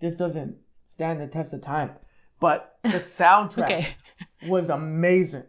this 0.00 0.16
doesn't 0.16 0.56
stand 0.94 1.20
the 1.20 1.26
test 1.26 1.52
of 1.52 1.62
time. 1.62 1.90
But 2.40 2.78
the 2.82 2.98
soundtrack 3.18 3.64
Okay. 3.64 3.96
was 4.46 4.68
amazing. 4.68 5.44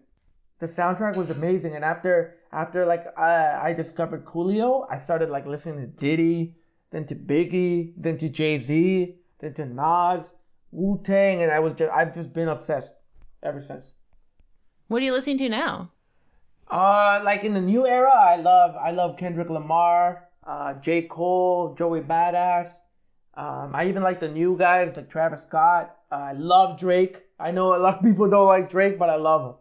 The 0.59 0.67
soundtrack 0.67 1.15
was 1.15 1.29
amazing, 1.29 1.75
and 1.75 1.85
after 1.85 2.37
after 2.51 2.85
like 2.85 3.05
I 3.17 3.69
I 3.69 3.73
discovered 3.73 4.25
Coolio, 4.25 4.85
I 4.89 4.97
started 4.97 5.29
like 5.29 5.45
listening 5.45 5.79
to 5.81 5.87
Diddy, 5.87 6.55
then 6.91 7.05
to 7.07 7.15
Biggie, 7.15 7.93
then 7.97 8.17
to 8.19 8.29
Jay 8.29 8.61
Z, 8.61 9.15
then 9.39 9.53
to 9.55 9.65
Nas, 9.65 10.25
Wu 10.71 10.99
Tang, 11.03 11.43
and 11.43 11.51
I 11.51 11.59
was 11.59 11.73
just 11.73 11.91
I've 11.91 12.13
just 12.13 12.33
been 12.33 12.47
obsessed 12.47 12.93
ever 13.43 13.61
since. 13.61 13.93
What 14.87 15.01
are 15.01 15.05
you 15.05 15.13
listening 15.13 15.37
to 15.39 15.49
now? 15.49 15.91
Uh, 16.69 17.21
like 17.23 17.43
in 17.43 17.53
the 17.53 17.61
new 17.61 17.85
era, 17.85 18.11
I 18.13 18.37
love 18.37 18.75
I 18.75 18.91
love 18.91 19.17
Kendrick 19.17 19.49
Lamar, 19.49 20.27
uh, 20.45 20.73
J 20.75 21.03
Cole, 21.03 21.75
Joey 21.77 22.01
Badass. 22.01 22.69
Um, 23.35 23.75
I 23.75 23.87
even 23.87 24.01
like 24.01 24.19
the 24.19 24.27
new 24.27 24.57
guys 24.57 24.93
like 24.95 25.09
Travis 25.09 25.43
Scott. 25.43 25.95
Uh, 26.11 26.15
I 26.15 26.33
love 26.33 26.79
Drake. 26.79 27.23
I 27.39 27.51
know 27.51 27.75
a 27.75 27.77
lot 27.77 27.97
of 27.97 28.03
people 28.03 28.29
don't 28.29 28.47
like 28.47 28.71
Drake, 28.71 28.97
but 28.97 29.09
I 29.09 29.15
love 29.15 29.51
him. 29.51 29.55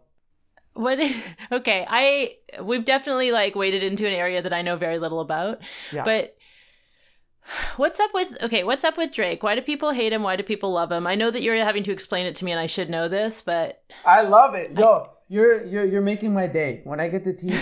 What 0.73 0.99
okay, 1.51 1.85
I 1.87 2.35
we've 2.61 2.85
definitely 2.85 3.31
like 3.31 3.55
waded 3.55 3.83
into 3.83 4.07
an 4.07 4.13
area 4.13 4.41
that 4.41 4.53
I 4.53 4.61
know 4.61 4.77
very 4.77 4.99
little 4.99 5.19
about. 5.19 5.59
Yeah. 5.91 6.03
But 6.03 6.36
what's 7.77 7.99
up 7.99 8.13
with 8.13 8.43
okay, 8.43 8.63
what's 8.63 8.83
up 8.83 8.97
with 8.97 9.11
Drake? 9.13 9.43
Why 9.43 9.55
do 9.55 9.61
people 9.61 9.91
hate 9.91 10.13
him? 10.13 10.23
Why 10.23 10.35
do 10.35 10.43
people 10.43 10.71
love 10.71 10.91
him? 10.91 11.07
I 11.07 11.15
know 11.15 11.29
that 11.29 11.41
you're 11.41 11.55
having 11.63 11.83
to 11.83 11.91
explain 11.91 12.25
it 12.25 12.35
to 12.35 12.45
me 12.45 12.51
and 12.51 12.59
I 12.59 12.67
should 12.67 12.89
know 12.89 13.07
this, 13.07 13.41
but 13.41 13.81
I 14.05 14.21
love 14.21 14.55
it. 14.55 14.77
Yo, 14.77 15.09
you're 15.29 15.65
you're 15.65 15.85
you're 15.85 16.01
making 16.01 16.33
my 16.33 16.47
day. 16.47 16.81
When 16.83 16.99
I 16.99 17.09
get 17.09 17.23
to 17.25 17.33
teach 17.33 17.59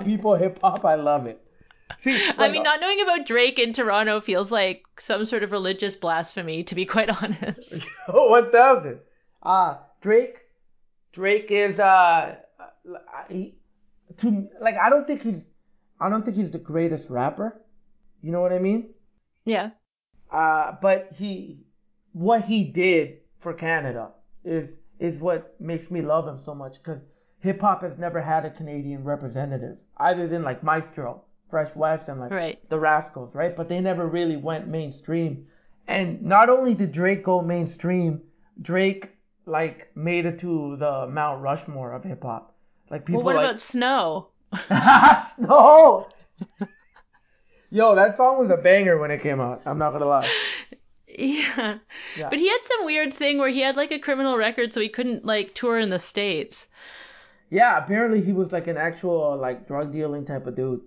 people 0.04 0.34
hip 0.34 0.58
hop, 0.62 0.84
I 0.84 0.96
love 0.96 1.26
it. 1.26 1.40
See, 2.02 2.30
I 2.36 2.50
mean 2.50 2.62
not 2.62 2.80
knowing 2.80 3.00
about 3.00 3.26
Drake 3.26 3.58
in 3.58 3.72
Toronto 3.72 4.20
feels 4.20 4.52
like 4.52 4.84
some 4.98 5.24
sort 5.24 5.42
of 5.42 5.52
religious 5.52 5.96
blasphemy 5.96 6.64
to 6.64 6.74
be 6.74 6.84
quite 6.84 7.08
honest. 7.22 7.90
one 8.08 8.50
thousand. 8.50 9.00
Uh 9.42 9.76
Drake. 10.00 10.42
Drake 11.12 11.50
is 11.50 11.80
uh, 11.80 12.36
he, 13.28 13.54
to 14.18 14.48
like 14.60 14.76
I 14.76 14.90
don't 14.90 15.06
think 15.06 15.22
he's 15.22 15.48
I 16.00 16.08
don't 16.08 16.24
think 16.24 16.36
he's 16.36 16.50
the 16.50 16.58
greatest 16.58 17.10
rapper. 17.10 17.60
You 18.22 18.32
know 18.32 18.40
what 18.40 18.52
I 18.52 18.58
mean? 18.58 18.90
Yeah. 19.48 19.70
Uh, 20.30 20.72
but 20.82 21.10
he 21.16 21.60
what 22.12 22.42
he 22.44 22.64
did 22.64 23.18
for 23.40 23.54
Canada 23.54 24.10
is 24.44 24.78
is 24.98 25.18
what 25.18 25.58
makes 25.60 25.90
me 25.90 26.02
love 26.02 26.26
him 26.26 26.38
so 26.38 26.54
much 26.54 26.74
because 26.82 27.00
hip 27.40 27.60
hop 27.60 27.82
has 27.82 27.98
never 27.98 28.20
had 28.20 28.44
a 28.44 28.50
Canadian 28.50 29.04
representative 29.04 29.78
other 29.96 30.26
than 30.26 30.42
like 30.42 30.62
Maestro, 30.62 31.22
Fresh 31.50 31.74
Wes, 31.76 32.08
and 32.08 32.20
like 32.20 32.30
Right. 32.30 32.68
the 32.68 32.78
Rascalz, 32.78 33.34
right? 33.34 33.56
But 33.56 33.68
they 33.68 33.80
never 33.80 34.06
really 34.06 34.36
went 34.36 34.66
mainstream. 34.68 35.46
And 35.86 36.22
not 36.22 36.50
only 36.50 36.74
did 36.74 36.92
Drake 36.92 37.24
go 37.24 37.40
mainstream, 37.40 38.20
Drake 38.60 39.16
like 39.46 39.96
made 39.96 40.26
it 40.26 40.40
to 40.40 40.76
the 40.76 41.06
Mount 41.06 41.40
Rushmore 41.42 41.92
of 41.92 42.04
hip 42.04 42.22
hop. 42.22 42.54
Like 42.90 43.06
people 43.06 43.22
Well 43.22 43.34
what 43.34 43.36
like 43.36 43.44
about 43.46 43.60
Snow? 43.60 44.28
no. 45.38 46.08
Yo, 47.70 47.94
that 47.94 48.16
song 48.16 48.38
was 48.38 48.50
a 48.50 48.56
banger 48.56 48.98
when 48.98 49.10
it 49.10 49.20
came 49.20 49.40
out. 49.40 49.62
I'm 49.66 49.78
not 49.78 49.92
gonna 49.92 50.06
lie. 50.06 50.28
Yeah. 51.10 51.78
Yeah. 52.16 52.28
But 52.28 52.38
he 52.38 52.48
had 52.48 52.60
some 52.62 52.84
weird 52.84 53.12
thing 53.12 53.38
where 53.38 53.48
he 53.48 53.60
had 53.60 53.76
like 53.76 53.90
a 53.90 53.98
criminal 53.98 54.36
record 54.36 54.72
so 54.72 54.80
he 54.80 54.88
couldn't 54.90 55.24
like 55.24 55.54
tour 55.54 55.78
in 55.78 55.88
the 55.90 55.98
States. 55.98 56.68
Yeah, 57.50 57.76
apparently 57.82 58.20
he 58.20 58.32
was 58.32 58.52
like 58.52 58.66
an 58.68 58.76
actual 58.76 59.36
like 59.36 59.66
drug 59.66 59.90
dealing 59.92 60.26
type 60.26 60.46
of 60.46 60.54
dude. 60.54 60.82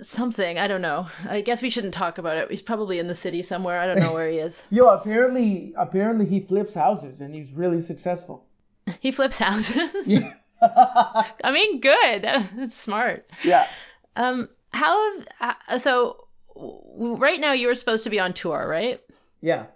Something, 0.00 0.56
I 0.56 0.68
don't 0.68 0.82
know. 0.82 1.08
I 1.28 1.40
guess 1.40 1.60
we 1.60 1.68
shouldn't 1.70 1.94
talk 1.94 2.18
about 2.18 2.36
it. 2.36 2.50
He's 2.50 2.62
probably 2.62 3.00
in 3.00 3.06
the 3.08 3.14
city 3.14 3.42
somewhere. 3.42 3.78
I 3.78 3.86
don't 3.86 3.98
know 3.98 4.14
where 4.14 4.30
he 4.30 4.38
is. 4.38 4.62
Yo, 4.70 4.86
apparently 4.86 5.74
apparently 5.76 6.26
he 6.26 6.40
flips 6.40 6.72
houses 6.72 7.20
and 7.20 7.34
he's 7.34 7.52
really 7.52 7.80
successful. 7.80 8.46
He 9.00 9.10
flips 9.10 9.38
houses. 9.38 10.06
Yeah. 10.06 10.32
I 10.62 11.50
mean, 11.52 11.80
good. 11.80 12.22
That's 12.22 12.76
smart. 12.76 13.28
yeah. 13.42 13.66
Um, 14.14 14.48
how 14.76 15.18
have 15.18 15.56
uh, 15.68 15.78
so 15.78 16.16
w- 16.54 17.16
right 17.16 17.40
now 17.40 17.52
you 17.52 17.68
were 17.68 17.74
supposed 17.74 18.04
to 18.04 18.10
be 18.10 18.20
on 18.20 18.32
tour, 18.32 18.66
right? 18.68 19.00
Yeah. 19.40 19.66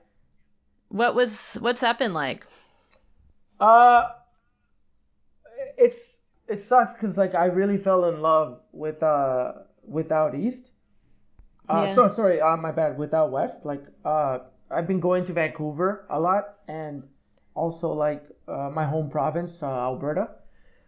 What 0.89 1.15
was 1.15 1.57
what's 1.61 1.81
that 1.81 1.99
been 1.99 2.13
like? 2.13 2.45
Uh 3.61 4.09
it's 5.79 5.99
it 6.49 6.63
sucks 6.63 6.99
cuz 7.01 7.17
like 7.17 7.35
I 7.35 7.47
really 7.47 7.79
fell 7.79 8.05
in 8.07 8.21
love 8.23 8.61
with 8.73 9.03
uh 9.03 9.53
without 9.87 10.35
East. 10.35 10.71
Uh 11.69 11.87
Yeah. 11.87 11.95
so 11.95 12.09
sorry, 12.09 12.41
uh 12.41 12.57
my 12.57 12.73
bad, 12.73 12.99
without 12.99 13.31
West. 13.31 13.65
Like 13.65 13.85
uh 14.05 14.39
I've 14.71 14.87
been 14.87 15.01
going 15.01 15.25
to 15.27 15.33
Vancouver 15.33 16.07
a 16.11 16.21
lot 16.21 16.57
and 16.69 17.03
also 17.55 17.93
like 17.93 18.25
uh, 18.49 18.71
my 18.71 18.85
home 18.85 19.11
province, 19.11 19.63
uh, 19.63 19.67
Alberta. 19.67 20.29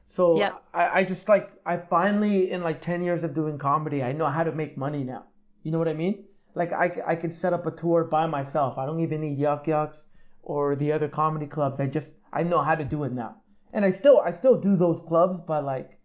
So. 0.07 0.37
I, 0.75 1.01
I 1.01 1.05
just 1.05 1.29
like 1.29 1.51
I 1.67 1.77
finally 1.77 2.51
in 2.51 2.63
like 2.63 2.81
10 2.81 3.03
years 3.03 3.25
of 3.25 3.35
doing 3.35 3.59
comedy, 3.59 4.03
I 4.03 4.13
know 4.13 4.27
how 4.27 4.45
to 4.45 4.53
make 4.53 4.77
money 4.77 5.05
now. 5.05 5.25
You 5.63 5.71
know 5.73 5.79
what 5.79 5.89
I 5.89 5.95
mean? 5.95 6.25
Like 6.55 6.73
I, 6.73 6.91
I 7.07 7.17
can 7.17 7.31
set 7.31 7.53
up 7.53 7.67
a 7.67 7.71
tour 7.71 8.05
by 8.05 8.27
myself. 8.27 8.79
I 8.79 8.87
don't 8.87 9.01
even 9.01 9.21
need 9.21 9.39
Yuk 9.39 9.67
Yuk's 9.67 10.07
or 10.43 10.77
the 10.77 10.93
other 10.93 11.09
comedy 11.09 11.47
clubs. 11.47 11.81
I 11.81 11.87
just 11.87 12.15
I 12.33 12.43
know 12.43 12.63
how 12.63 12.75
to 12.75 12.85
do 12.85 13.05
it 13.05 13.13
now. 13.13 13.37
And 13.73 13.85
I 13.85 13.91
still 13.91 14.21
I 14.21 14.31
still 14.33 14.61
do 14.61 14.77
those 14.77 15.01
clubs, 15.01 15.41
but 15.41 15.65
like 15.65 15.99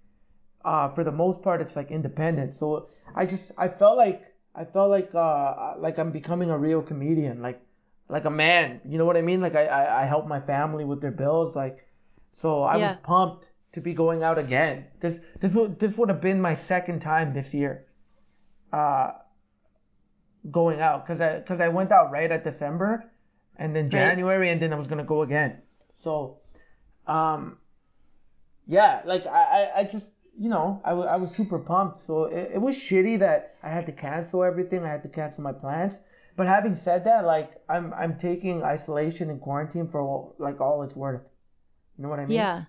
uh, 0.64 0.90
for 0.90 1.04
the 1.04 1.12
most 1.12 1.42
part 1.42 1.62
it's 1.62 1.76
like 1.76 1.92
independent. 1.92 2.54
So 2.56 2.90
I 3.16 3.26
just 3.26 3.52
I 3.58 3.68
felt 3.68 3.98
like 3.98 4.22
I 4.56 4.66
felt 4.66 4.90
like 4.90 5.14
uh, 5.14 5.74
like 5.80 5.98
I'm 5.98 6.12
becoming 6.12 6.50
a 6.50 6.58
real 6.58 6.82
comedian, 6.82 7.42
like 7.42 7.62
like 8.10 8.26
a 8.26 8.30
man. 8.30 8.82
You 8.86 8.98
know 8.98 9.06
what 9.06 9.18
I 9.18 9.22
mean? 9.22 9.42
Like 9.42 9.56
I 9.56 9.66
I, 9.66 10.04
I 10.04 10.06
help 10.06 10.28
my 10.28 10.40
family 10.40 10.86
with 10.86 11.02
their 11.02 11.12
bills, 11.12 11.56
like 11.56 11.86
so 12.42 12.64
I 12.64 12.78
Yeah. 12.78 12.90
was 12.90 12.98
pumped 13.04 13.47
to 13.74 13.82
be 13.82 13.94
going 13.94 14.24
out 14.24 14.38
again. 14.38 14.86
This 15.00 15.20
this 15.42 15.54
would 15.54 15.80
this 15.80 15.96
would 15.98 16.10
have 16.10 16.22
been 16.22 16.42
my 16.42 16.56
second 16.56 17.02
time 17.02 17.34
this 17.34 17.54
year. 17.54 17.86
Uh, 18.72 19.12
going 20.50 20.80
out 20.82 21.06
because 21.06 21.22
I 21.22 21.40
because 21.40 21.60
I 21.62 21.70
went 21.70 21.92
out 21.92 22.12
right 22.12 22.32
at 22.32 22.44
December, 22.44 23.10
and 23.58 23.76
then 23.76 23.90
January, 23.90 24.50
and 24.52 24.62
then 24.62 24.74
I 24.74 24.76
was 24.78 24.88
gonna 24.88 25.04
go 25.04 25.22
again. 25.22 25.62
So, 26.04 26.40
um, 27.06 27.58
yeah, 28.68 29.02
like 29.06 29.26
I 29.26 29.44
I, 29.76 29.80
I 29.80 29.84
just 29.86 30.12
you 30.38 30.50
know 30.50 30.82
I, 30.84 30.90
w- 30.90 31.08
I 31.08 31.18
was 31.18 31.34
super 31.34 31.60
pumped. 31.60 32.00
So 32.02 32.26
it, 32.26 32.52
it 32.56 32.62
was 32.62 32.76
shitty 32.78 33.20
that 33.20 33.56
I 33.64 33.70
had 33.70 33.86
to 33.88 33.92
cancel 33.92 34.44
everything. 34.44 34.84
I 34.84 34.90
had 34.90 35.04
to 35.04 35.10
cancel 35.10 35.44
my 35.44 35.54
plans. 35.54 35.94
But 36.36 36.48
having 36.48 36.76
said 36.76 37.06
that, 37.06 37.26
like 37.26 37.52
I'm 37.68 37.94
I'm 37.94 38.18
taking 38.18 38.64
isolation 38.64 39.30
and 39.30 39.42
quarantine 39.42 39.88
for 39.88 40.00
all, 40.02 40.36
like 40.38 40.62
all 40.62 40.84
it's 40.84 40.96
worth. 40.96 41.24
You 41.98 42.04
know 42.04 42.10
what 42.10 42.20
I 42.20 42.26
mean? 42.26 42.38
Yeah. 42.38 42.66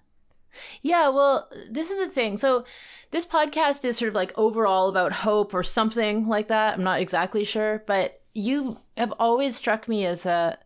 Yeah, 0.82 1.08
well, 1.10 1.48
this 1.70 1.90
is 1.90 1.98
the 2.08 2.12
thing. 2.12 2.36
So, 2.36 2.64
this 3.10 3.26
podcast 3.26 3.84
is 3.84 3.96
sort 3.96 4.10
of 4.10 4.14
like 4.14 4.36
overall 4.36 4.88
about 4.88 5.12
hope 5.12 5.54
or 5.54 5.62
something 5.62 6.26
like 6.28 6.48
that. 6.48 6.74
I'm 6.74 6.84
not 6.84 7.00
exactly 7.00 7.44
sure, 7.44 7.82
but 7.86 8.20
you 8.34 8.76
have 8.96 9.12
always 9.18 9.56
struck 9.56 9.88
me 9.88 10.04
as 10.06 10.26
a 10.26 10.58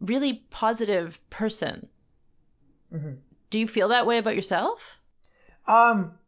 really 0.00 0.44
positive 0.50 1.18
person. 1.30 1.88
Mhm. 2.92 3.18
Do 3.50 3.58
you 3.58 3.66
feel 3.68 3.88
that 3.88 4.06
way 4.06 4.18
about 4.18 4.34
yourself? 4.34 5.00
Um, 5.66 6.18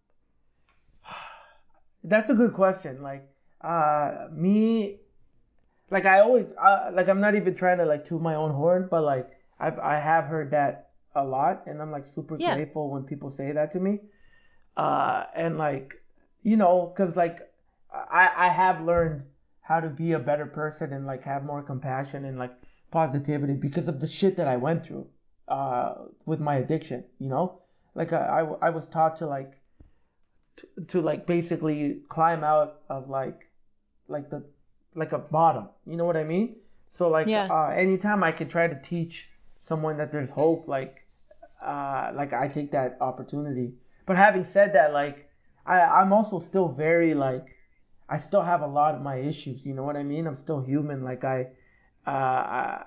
that's 2.04 2.30
a 2.30 2.34
good 2.34 2.54
question. 2.54 3.02
Like, 3.02 3.28
uh, 3.60 4.28
me, 4.32 5.00
like 5.90 6.06
I 6.06 6.20
always, 6.20 6.46
uh, 6.62 6.90
like 6.92 7.08
I'm 7.08 7.20
not 7.20 7.34
even 7.34 7.54
trying 7.54 7.78
to 7.78 7.84
like 7.86 8.04
toot 8.04 8.20
my 8.20 8.34
own 8.34 8.52
horn, 8.52 8.88
but 8.90 9.02
like 9.02 9.30
I've 9.58 9.78
I 9.78 9.98
have 9.98 10.24
heard 10.24 10.50
that 10.52 10.83
a 11.14 11.24
lot, 11.24 11.62
and 11.66 11.80
I'm 11.80 11.90
like 11.90 12.06
super 12.06 12.36
Yeah. 12.38 12.54
grateful 12.54 12.90
when 12.90 13.04
people 13.04 13.30
say 13.30 13.52
that 13.52 13.72
to 13.72 13.80
me. 13.80 14.00
Uh, 14.76 15.24
and 15.34 15.56
like, 15.58 16.02
you 16.42 16.56
know, 16.56 16.92
cause 16.96 17.16
like 17.16 17.40
I 17.92 18.30
I 18.36 18.48
have 18.48 18.82
learned 18.82 19.22
how 19.60 19.80
to 19.80 19.88
be 19.88 20.12
a 20.12 20.18
better 20.18 20.46
person 20.46 20.92
and 20.92 21.06
like 21.06 21.22
have 21.24 21.44
more 21.44 21.62
compassion 21.62 22.24
and 22.24 22.38
like 22.38 22.52
positivity 22.90 23.54
because 23.54 23.88
of 23.88 24.00
the 24.00 24.06
shit 24.06 24.36
that 24.36 24.48
I 24.48 24.56
went 24.56 24.84
through, 24.84 25.06
uh, 25.48 25.94
with 26.26 26.40
my 26.40 26.56
addiction. 26.56 27.04
You 27.18 27.28
know, 27.28 27.60
like 27.94 28.12
I 28.12 28.40
I, 28.40 28.68
I 28.68 28.70
was 28.70 28.86
taught 28.86 29.16
to 29.18 29.26
like 29.26 29.52
to, 30.56 30.66
to 30.88 31.00
like 31.00 31.26
basically 31.26 32.00
climb 32.08 32.44
out 32.44 32.80
of 32.88 33.08
like 33.08 33.48
like 34.08 34.30
the 34.30 34.44
like 34.94 35.12
a 35.12 35.18
bottom 35.18 35.68
you 35.86 35.96
know 35.96 36.04
what 36.04 36.16
i 36.16 36.22
mean 36.22 36.54
so 36.86 37.08
like 37.08 37.26
Yeah. 37.26 37.48
uh 37.50 37.68
anytime 37.68 38.22
i 38.22 38.30
can 38.30 38.48
try 38.48 38.68
to 38.68 38.80
teach 38.82 39.28
someone 39.60 39.96
that 39.96 40.12
there's 40.12 40.30
hope 40.30 40.68
like 40.68 41.03
uh 41.64 42.12
like 42.14 42.32
i 42.32 42.48
take 42.48 42.70
that 42.72 42.96
opportunity. 43.00 43.72
But 44.06 44.16
having 44.16 44.44
said 44.44 44.74
that 44.74 44.92
like 44.92 45.28
i 45.66 45.80
i'm 45.80 46.12
also 46.12 46.38
still 46.38 46.68
very 46.68 47.14
like 47.14 47.46
i 48.08 48.18
still 48.18 48.42
have 48.42 48.60
a 48.60 48.66
lot 48.66 48.94
of 48.94 49.00
my 49.02 49.16
issues 49.16 49.64
you 49.64 49.74
know 49.74 49.82
what 49.82 49.96
i 49.96 50.02
mean? 50.02 50.26
I'm 50.26 50.36
still 50.36 50.60
human 50.60 51.02
like 51.04 51.24
i 51.24 51.46
uh 52.06 52.10
I, 52.10 52.84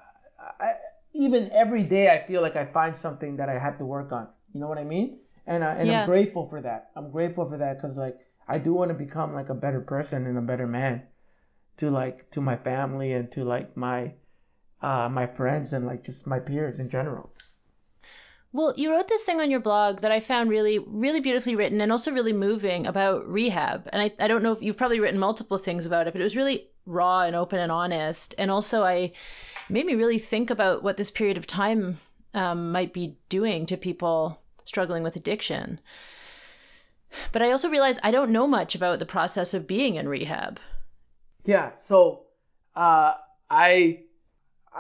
I 0.60 0.70
even 1.14 1.50
every 1.52 1.84
day 1.84 2.10
i 2.10 2.20
feel 2.28 2.42
like 2.42 2.56
i 2.56 2.66
find 2.66 2.96
something 2.96 3.38
that 3.38 3.50
i 3.50 3.58
have 3.58 3.78
to 3.80 3.86
work 3.86 4.12
on 4.12 4.28
you 4.54 4.60
know 4.62 4.68
what 4.68 4.78
i 4.78 4.84
mean? 4.84 5.20
And, 5.48 5.64
I, 5.64 5.74
and 5.76 5.90
Yeah. 5.90 6.02
i'm 6.02 6.06
grateful 6.06 6.48
for 6.48 6.62
that. 6.62 6.92
I'm 6.96 7.10
grateful 7.12 7.50
for 7.50 7.58
that 7.58 7.82
because 7.82 7.98
like 7.98 8.18
i 8.48 8.58
do 8.60 8.74
want 8.74 8.90
to 8.90 8.96
become 9.06 9.34
like 9.34 9.50
a 9.50 9.56
better 9.56 9.82
person 9.82 10.28
and 10.28 10.38
a 10.38 10.42
better 10.42 10.68
man 10.68 11.04
to 11.78 11.90
like 11.90 12.30
to 12.32 12.42
my 12.42 12.58
family 12.58 13.14
and 13.14 13.32
to 13.32 13.44
like 13.44 13.76
my 13.76 14.14
uh 14.82 15.10
my 15.10 15.26
friends 15.26 15.74
and 15.74 15.86
like 15.86 16.04
just 16.04 16.28
my 16.28 16.40
peers 16.40 16.80
in 16.80 16.90
general 16.90 17.32
Well, 18.58 18.74
you 18.76 18.90
wrote 18.90 19.08
this 19.08 19.24
thing 19.24 19.40
on 19.40 19.52
your 19.52 19.60
blog 19.60 20.00
that 20.00 20.12
I 20.12 20.20
found 20.20 20.50
really, 20.50 20.80
really 20.80 21.20
beautifully 21.20 21.56
written 21.56 21.80
and 21.80 21.92
also 21.92 22.12
really 22.12 22.34
moving 22.34 22.88
about 22.88 23.30
rehab. 23.30 23.88
And 23.94 24.02
I, 24.02 24.12
I 24.18 24.28
don't 24.28 24.42
know 24.42 24.52
if 24.52 24.64
you've 24.64 24.78
probably 24.78 25.00
written 25.00 25.20
multiple 25.20 25.60
things 25.60 25.86
about 25.86 26.08
it, 26.08 26.14
but 26.14 26.22
it 26.22 26.24
was 26.24 26.36
really 26.36 26.68
raw 26.88 27.22
and 27.22 27.36
open 27.36 27.60
and 27.60 27.72
honest. 27.72 28.34
And 28.36 28.50
also, 28.50 28.84
I 28.84 29.14
made 29.70 29.86
me 29.86 29.94
really 29.94 30.18
think 30.18 30.50
about 30.50 30.82
what 30.82 30.98
this 30.98 31.12
period 31.12 31.38
of 31.38 31.46
time 31.46 32.00
um, 32.34 32.72
might 32.72 32.94
be 32.94 33.20
doing 33.30 33.68
to 33.68 33.78
people 33.78 34.42
struggling 34.66 35.04
with 35.04 35.18
addiction. 35.18 35.80
But 37.32 37.44
I 37.44 37.52
also 37.52 37.70
realized 37.70 38.00
I 38.02 38.10
don't 38.10 38.32
know 38.32 38.48
much 38.48 38.74
about 38.74 38.98
the 38.98 39.06
process 39.06 39.54
of 39.54 39.68
being 39.68 39.98
in 39.98 40.10
rehab. 40.10 40.60
Yeah, 41.46 41.74
so 41.78 42.24
uh, 42.76 43.14
I 43.52 44.00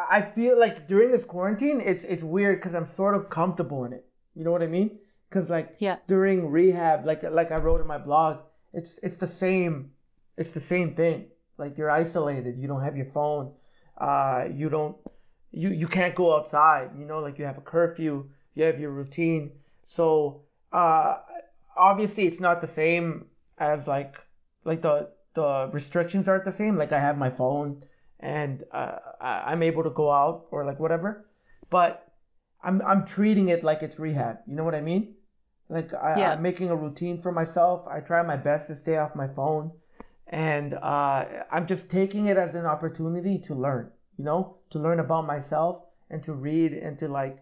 I 0.10 0.22
feel 0.22 0.60
like 0.60 0.88
during 0.88 1.12
this 1.12 1.24
quarantine, 1.24 1.82
it's 1.82 2.04
it's 2.04 2.24
weird 2.24 2.60
because 2.60 2.76
I'm 2.76 2.86
sort 2.86 3.16
of 3.16 3.30
comfortable 3.30 3.86
in 3.86 3.94
it. 3.94 4.06
You 4.36 4.44
know 4.44 4.52
what 4.52 4.62
I 4.62 4.68
mean? 4.68 5.00
Because 5.30 5.50
like 5.50 5.76
Yeah. 5.80 5.98
during 6.08 6.50
rehab, 6.52 7.06
like 7.06 7.24
like 7.24 7.52
I 7.52 7.58
wrote 7.58 7.82
in 7.82 7.88
my 7.88 7.98
blog, 7.98 8.40
it's 8.74 9.00
it's 9.02 9.16
the 9.18 9.28
same, 9.28 9.92
it's 10.38 10.54
the 10.54 10.60
same 10.60 10.94
thing. 10.96 11.28
Like 11.58 11.78
you're 11.78 11.90
isolated, 11.90 12.58
you 12.60 12.68
don't 12.68 12.84
have 12.84 12.96
your 12.96 13.08
phone, 13.08 13.54
uh, 13.98 14.46
you 14.54 14.70
don't, 14.70 14.96
you 15.52 15.70
you 15.70 15.88
can't 15.88 16.14
go 16.16 16.36
outside. 16.36 16.92
You 16.98 17.06
know, 17.06 17.20
like 17.20 17.40
you 17.40 17.46
have 17.46 17.58
a 17.58 17.62
curfew, 17.62 18.30
you 18.54 18.64
have 18.64 18.80
your 18.80 18.92
routine. 18.92 19.52
So 19.86 20.42
uh, 20.72 21.18
obviously, 21.76 22.28
it's 22.28 22.40
not 22.40 22.62
the 22.62 22.68
same 22.68 23.26
as 23.58 23.88
like 23.88 24.16
like 24.64 24.82
the 24.82 25.10
the 25.34 25.70
restrictions 25.74 26.28
aren't 26.28 26.46
the 26.46 26.52
same. 26.52 26.78
Like 26.78 26.92
I 26.92 27.00
have 27.00 27.18
my 27.18 27.30
phone 27.32 27.84
and 28.20 28.64
uh, 28.72 28.98
I'm 29.22 29.62
able 29.64 29.84
to 29.84 29.90
go 29.92 30.12
out 30.12 30.48
or 30.52 30.66
like 30.66 30.80
whatever, 30.80 31.26
but 31.70 32.12
I'm 32.64 32.82
I'm 32.82 33.06
treating 33.06 33.50
it 33.50 33.64
like 33.64 33.84
it's 33.84 34.00
rehab. 34.00 34.40
You 34.48 34.56
know 34.56 34.64
what 34.64 34.76
I 34.76 34.82
mean? 34.82 35.16
Like 35.70 35.94
I, 35.94 36.20
Yeah. 36.20 36.32
I'm 36.32 36.42
making 36.42 36.70
a 36.70 36.76
routine 36.76 37.22
for 37.22 37.32
myself. 37.32 37.88
I 37.88 38.00
try 38.00 38.22
my 38.24 38.38
best 38.38 38.68
to 38.68 38.76
stay 38.76 38.98
off 38.98 39.16
my 39.16 39.28
phone, 39.28 39.72
and 40.28 40.74
uh, 40.74 41.26
I'm 41.52 41.68
just 41.68 41.90
taking 41.90 42.28
it 42.28 42.38
as 42.38 42.56
an 42.56 42.66
opportunity 42.66 43.38
to 43.40 43.56
learn. 43.56 43.92
You 44.18 44.26
know, 44.26 44.58
to 44.72 44.80
learn 44.80 45.00
about 45.00 45.28
myself 45.28 45.84
and 46.10 46.24
to 46.24 46.34
read 46.34 46.74
and 46.74 46.98
to 47.00 47.08
like 47.08 47.38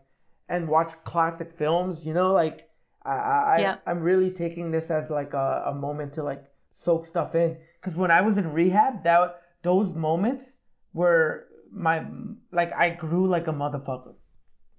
and 0.50 0.68
watch 0.68 0.92
classic 1.06 1.54
films. 1.58 2.06
You 2.06 2.14
know, 2.14 2.34
like 2.34 2.70
I, 3.06 3.12
I 3.16 3.58
Yeah. 3.62 3.78
I'm 3.88 4.02
really 4.02 4.32
taking 4.32 4.72
this 4.72 4.92
as 4.92 5.10
like 5.10 5.34
a, 5.34 5.64
a 5.68 5.74
moment 5.74 6.14
to 6.14 6.24
like 6.24 6.44
soak 6.72 7.06
stuff 7.06 7.36
in. 7.36 7.58
Because 7.80 7.96
when 7.96 8.12
I 8.12 8.22
was 8.22 8.38
in 8.38 8.52
rehab, 8.52 9.04
that 9.04 9.42
those 9.62 9.94
moments 9.94 10.58
were 10.96 11.48
my 11.72 12.04
like 12.52 12.72
I 12.74 12.90
grew 12.90 13.28
like 13.28 13.48
a 13.48 13.54
motherfucker. 13.54 14.16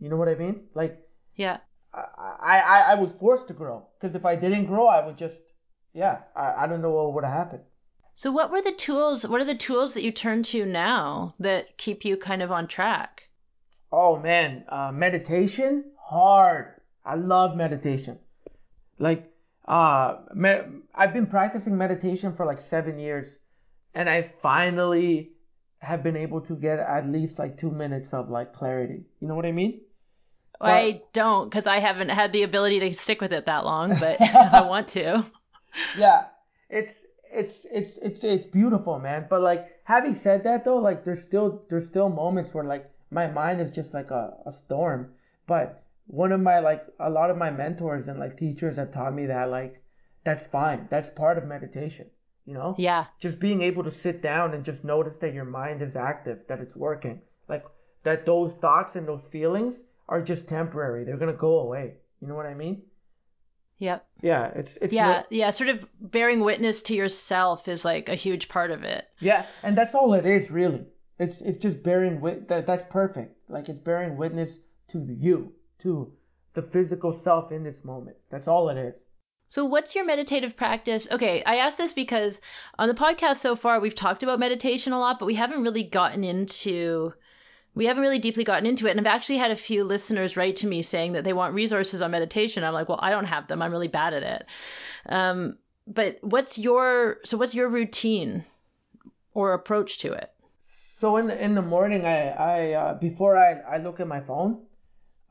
You 0.00 0.08
know 0.08 0.16
what 0.16 0.28
I 0.28 0.34
mean? 0.34 0.64
Like 0.74 0.98
Yeah. 1.36 1.58
I 1.94 2.58
I, 2.58 2.78
I 2.92 2.94
was 2.96 3.12
forced 3.12 3.48
to 3.48 3.54
grow. 3.54 3.86
Because 4.00 4.16
if 4.16 4.24
I 4.24 4.34
didn't 4.34 4.66
grow, 4.66 4.86
I 4.86 5.06
would 5.06 5.18
just 5.18 5.42
yeah 5.92 6.22
I, 6.34 6.64
I 6.64 6.66
don't 6.66 6.82
know 6.82 6.90
what 6.90 7.12
would 7.14 7.24
have 7.24 7.32
happened. 7.32 7.62
So, 8.18 8.32
what 8.32 8.50
were 8.50 8.62
the 8.62 8.72
tools? 8.72 9.28
What 9.28 9.42
are 9.42 9.52
the 9.52 9.54
tools 9.68 9.92
that 9.92 10.02
you 10.02 10.10
turn 10.10 10.42
to 10.44 10.64
now 10.64 11.34
that 11.38 11.76
keep 11.76 12.06
you 12.06 12.16
kind 12.16 12.40
of 12.42 12.50
on 12.50 12.66
track? 12.66 13.28
Oh 13.92 14.18
man, 14.18 14.64
uh, 14.70 14.90
meditation 14.90 15.84
hard. 16.00 16.80
I 17.04 17.16
love 17.16 17.56
meditation. 17.56 18.18
Like 18.98 19.30
uh, 19.68 20.16
I've 20.94 21.12
been 21.12 21.26
practicing 21.26 21.76
meditation 21.76 22.32
for 22.32 22.46
like 22.46 22.62
seven 22.62 22.98
years, 22.98 23.36
and 23.94 24.08
I 24.08 24.32
finally 24.40 25.35
have 25.86 26.02
been 26.02 26.16
able 26.16 26.40
to 26.42 26.54
get 26.56 26.78
at 26.78 27.08
least 27.08 27.38
like 27.38 27.56
two 27.56 27.70
minutes 27.70 28.12
of 28.12 28.28
like 28.28 28.52
clarity. 28.52 29.04
You 29.20 29.28
know 29.28 29.34
what 29.34 29.46
I 29.46 29.52
mean? 29.52 29.80
I 30.60 31.02
don't 31.12 31.48
because 31.48 31.66
I 31.66 31.78
haven't 31.80 32.08
had 32.08 32.32
the 32.32 32.42
ability 32.42 32.80
to 32.80 32.94
stick 32.94 33.20
with 33.20 33.32
it 33.32 33.46
that 33.46 33.64
long, 33.64 33.90
but 34.00 34.20
I 34.58 34.62
want 34.62 34.88
to. 34.88 35.24
yeah 35.98 36.26
it's 36.70 37.04
it's 37.32 37.66
it's 37.70 37.98
it's 37.98 38.24
it's 38.24 38.46
beautiful 38.46 38.98
man 38.98 39.26
but 39.28 39.40
like 39.42 39.68
having 39.84 40.14
said 40.14 40.44
that 40.44 40.64
though 40.64 40.78
like 40.78 41.04
there's 41.04 41.22
still 41.22 41.62
there's 41.68 41.86
still 41.86 42.08
moments 42.08 42.54
where 42.54 42.64
like 42.64 42.90
my 43.10 43.26
mind 43.26 43.60
is 43.60 43.70
just 43.70 43.92
like 43.94 44.10
a, 44.10 44.34
a 44.46 44.52
storm 44.52 45.12
but 45.46 45.82
one 46.06 46.32
of 46.32 46.40
my 46.40 46.58
like 46.60 46.86
a 46.98 47.10
lot 47.10 47.30
of 47.30 47.36
my 47.36 47.50
mentors 47.50 48.08
and 48.08 48.18
like 48.18 48.36
teachers 48.36 48.76
have 48.76 48.92
taught 48.92 49.14
me 49.14 49.26
that 49.26 49.50
like 49.50 49.82
that's 50.24 50.46
fine 50.46 50.86
that's 50.90 51.10
part 51.10 51.36
of 51.38 51.44
meditation 51.44 52.06
you 52.46 52.54
know 52.54 52.74
Yeah. 52.78 53.06
just 53.20 53.38
being 53.40 53.62
able 53.62 53.84
to 53.84 53.90
sit 53.90 54.22
down 54.22 54.54
and 54.54 54.64
just 54.64 54.84
notice 54.84 55.16
that 55.16 55.34
your 55.34 55.44
mind 55.44 55.82
is 55.82 55.96
active 55.96 56.38
that 56.48 56.60
it's 56.60 56.76
working 56.76 57.20
like 57.48 57.64
that 58.04 58.24
those 58.26 58.54
thoughts 58.54 58.96
and 58.96 59.06
those 59.08 59.26
feelings 59.26 59.82
are 60.08 60.22
just 60.22 60.46
temporary 60.48 61.04
they're 61.04 61.16
gonna 61.16 61.32
go 61.32 61.58
away 61.60 61.94
you 62.20 62.28
know 62.28 62.34
what 62.34 62.46
i 62.46 62.54
mean 62.54 62.82
Yep. 63.78 64.06
yeah 64.22 64.52
it's 64.54 64.78
it's 64.80 64.94
Yeah. 64.94 65.24
Yeah. 65.28 65.50
Sort 65.50 65.68
of 65.68 65.86
bearing 66.00 66.40
witness 66.40 66.82
to 66.84 66.94
yourself 66.94 67.68
is 67.68 67.84
like 67.84 68.08
a 68.08 68.14
huge 68.14 68.48
part 68.48 68.70
of 68.70 68.84
it. 68.84 69.04
Yeah, 69.20 69.44
and 69.62 69.76
that's 69.76 69.94
all 69.94 70.14
it 70.14 70.24
is, 70.24 70.50
really. 70.50 70.86
It's 71.18 71.42
it's 71.42 71.58
just 71.58 71.82
bearing 71.82 72.22
wit. 72.22 72.48
That 72.48 72.66
that's 72.66 72.84
perfect. 72.88 73.36
Like 73.50 73.68
it's 73.68 73.78
bearing 73.80 74.16
witness 74.16 74.58
to 74.92 75.04
you, 75.20 75.52
to 75.80 76.10
the 76.54 76.62
physical 76.62 77.12
self 77.12 77.52
in 77.52 77.64
this 77.64 77.84
moment. 77.84 78.16
That's 78.30 78.48
all 78.48 78.70
it 78.70 78.78
is. 78.78 78.94
So, 79.48 79.64
what's 79.64 79.94
your 79.94 80.04
meditative 80.04 80.56
practice? 80.56 81.08
Okay, 81.10 81.42
I 81.44 81.56
asked 81.56 81.78
this 81.78 81.92
because 81.92 82.40
on 82.78 82.88
the 82.88 82.94
podcast 82.94 83.36
so 83.36 83.56
far, 83.56 83.80
we've 83.80 83.94
talked 83.94 84.22
about 84.22 84.38
meditation 84.38 84.92
a 84.92 84.98
lot, 84.98 85.18
but 85.18 85.26
we 85.26 85.34
haven't 85.34 85.62
really 85.62 85.84
gotten 85.84 86.24
into. 86.24 87.12
We 87.74 87.86
haven't 87.86 88.02
really 88.02 88.18
deeply 88.18 88.44
gotten 88.44 88.64
into 88.64 88.86
it. 88.86 88.92
And 88.92 89.00
I've 89.00 89.14
actually 89.14 89.36
had 89.36 89.50
a 89.50 89.56
few 89.56 89.84
listeners 89.84 90.34
write 90.34 90.56
to 90.56 90.66
me 90.66 90.80
saying 90.80 91.12
that 91.12 91.24
they 91.24 91.34
want 91.34 91.52
resources 91.52 92.00
on 92.00 92.10
meditation. 92.10 92.64
I'm 92.64 92.72
like, 92.72 92.88
well, 92.88 92.98
I 93.02 93.10
don't 93.10 93.26
have 93.26 93.48
them. 93.48 93.60
I'm 93.60 93.70
really 93.70 93.88
bad 93.88 94.14
at 94.14 94.22
it. 94.22 94.46
Um, 95.04 95.58
but 95.86 96.16
what's 96.22 96.56
your 96.56 97.18
so 97.24 97.36
what's 97.36 97.54
your 97.54 97.68
routine? 97.68 98.44
or 99.36 99.52
approach 99.52 99.98
to 99.98 100.12
it? 100.14 100.32
So 100.58 101.18
in 101.18 101.26
the 101.26 101.44
in 101.44 101.54
the 101.54 101.62
morning, 101.62 102.06
I 102.06 102.30
I 102.30 102.72
uh, 102.72 102.94
before 102.94 103.36
I 103.36 103.60
I 103.74 103.76
look 103.76 104.00
at 104.00 104.08
my 104.08 104.20
phone, 104.20 104.62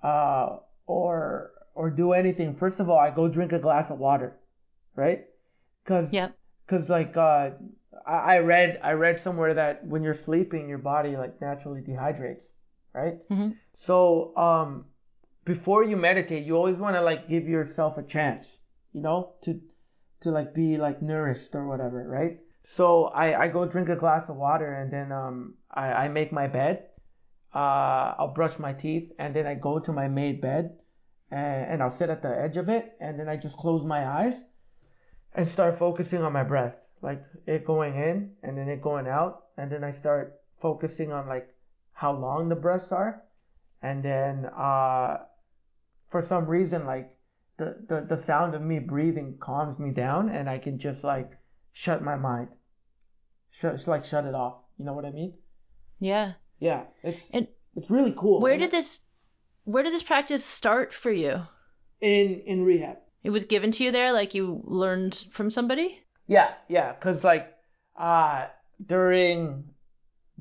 uh, 0.03 0.57
or 0.85 1.49
or 1.75 1.89
do 1.89 2.13
anything. 2.13 2.55
First 2.55 2.79
of 2.79 2.89
all, 2.89 2.97
I 2.97 3.11
go 3.11 3.27
drink 3.27 3.51
a 3.51 3.59
glass 3.59 3.91
of 3.91 3.99
water, 3.99 4.37
right? 4.95 5.25
Cause 5.85 6.11
Yeah. 6.11 6.29
Cause 6.67 6.89
like 6.89 7.15
uh, 7.15 7.51
I, 8.07 8.35
I 8.35 8.37
read 8.39 8.79
I 8.81 8.93
read 8.93 9.21
somewhere 9.21 9.53
that 9.53 9.85
when 9.85 10.01
you're 10.03 10.15
sleeping, 10.15 10.67
your 10.67 10.79
body 10.79 11.15
like 11.15 11.39
naturally 11.39 11.81
dehydrates, 11.81 12.45
right? 12.93 13.17
Mhm. 13.29 13.55
So 13.77 14.35
um, 14.35 14.85
before 15.43 15.83
you 15.83 15.95
meditate, 15.95 16.43
you 16.45 16.55
always 16.55 16.77
want 16.77 16.95
to 16.95 17.01
like 17.01 17.29
give 17.29 17.47
yourself 17.47 17.99
a 17.99 18.03
chance, 18.03 18.57
you 18.93 19.01
know, 19.01 19.33
to 19.43 19.61
to 20.21 20.31
like 20.31 20.55
be 20.55 20.77
like 20.77 21.03
nourished 21.03 21.53
or 21.53 21.67
whatever, 21.67 22.07
right? 22.07 22.39
So 22.63 23.05
I, 23.05 23.43
I 23.43 23.47
go 23.49 23.67
drink 23.67 23.89
a 23.89 23.95
glass 23.95 24.27
of 24.27 24.37
water 24.37 24.73
and 24.73 24.91
then 24.91 25.11
um 25.11 25.53
I, 25.69 26.05
I 26.05 26.07
make 26.07 26.31
my 26.31 26.47
bed. 26.47 26.85
Uh, 27.53 28.15
I'll 28.17 28.33
brush 28.33 28.57
my 28.57 28.73
teeth 28.73 29.11
and 29.19 29.35
then 29.35 29.45
I 29.45 29.53
go 29.53 29.77
to 29.79 29.93
my 29.93 30.07
made 30.07 30.41
bed 30.41 30.79
and, 31.31 31.71
and 31.71 31.83
I'll 31.83 31.91
sit 31.91 32.09
at 32.09 32.21
the 32.21 32.29
edge 32.29 32.57
of 32.57 32.69
it 32.69 32.93
and 32.99 33.19
then 33.19 33.29
I 33.29 33.37
just 33.37 33.57
close 33.57 33.83
my 33.83 34.07
eyes 34.07 34.43
and 35.33 35.47
start 35.47 35.77
focusing 35.77 36.21
on 36.21 36.33
my 36.33 36.43
breath, 36.43 36.75
like 37.01 37.23
it 37.45 37.65
going 37.65 37.95
in 37.95 38.31
and 38.43 38.57
then 38.57 38.69
it 38.69 38.81
going 38.81 39.07
out 39.07 39.45
and 39.57 39.71
then 39.71 39.83
I 39.83 39.91
start 39.91 40.41
focusing 40.61 41.11
on 41.11 41.27
like 41.27 41.47
how 41.93 42.13
long 42.13 42.49
the 42.49 42.55
breaths 42.55 42.91
are 42.91 43.21
and 43.81 44.03
then 44.03 44.45
uh 44.57 45.17
for 46.09 46.21
some 46.21 46.45
reason 46.45 46.85
like 46.85 47.15
the, 47.57 47.75
the, 47.87 48.05
the 48.09 48.17
sound 48.17 48.53
of 48.53 48.61
me 48.61 48.79
breathing 48.79 49.37
calms 49.39 49.79
me 49.79 49.91
down 49.91 50.29
and 50.29 50.49
I 50.49 50.57
can 50.57 50.79
just 50.79 51.03
like 51.03 51.31
shut 51.73 52.01
my 52.03 52.15
mind. 52.15 52.49
Shut, 53.51 53.87
like 53.87 54.05
shut 54.05 54.25
it 54.25 54.35
off. 54.35 54.55
You 54.77 54.85
know 54.85 54.93
what 54.93 55.05
I 55.05 55.11
mean? 55.11 55.33
Yeah. 55.99 56.33
Yeah, 56.59 56.83
it's 57.03 57.21
And 57.31 57.47
it's 57.75 57.89
really 57.89 58.13
cool. 58.17 58.41
Where 58.41 58.57
did 58.57 58.71
this 58.71 59.01
where 59.65 59.83
did 59.83 59.93
this 59.93 60.03
practice 60.03 60.43
start 60.45 60.93
for 60.93 61.11
you? 61.11 61.41
in 62.01 62.41
in 62.45 62.63
rehab? 62.63 62.97
It 63.23 63.29
was 63.31 63.45
given 63.45 63.71
to 63.71 63.83
you 63.83 63.91
there 63.91 64.13
like 64.13 64.33
you 64.35 64.61
learned 64.65 65.15
from 65.31 65.49
somebody? 65.51 65.99
Yeah, 66.27 66.53
yeah, 66.69 66.93
cause 66.93 67.23
like 67.23 67.51
uh 67.99 68.45
during 68.85 69.65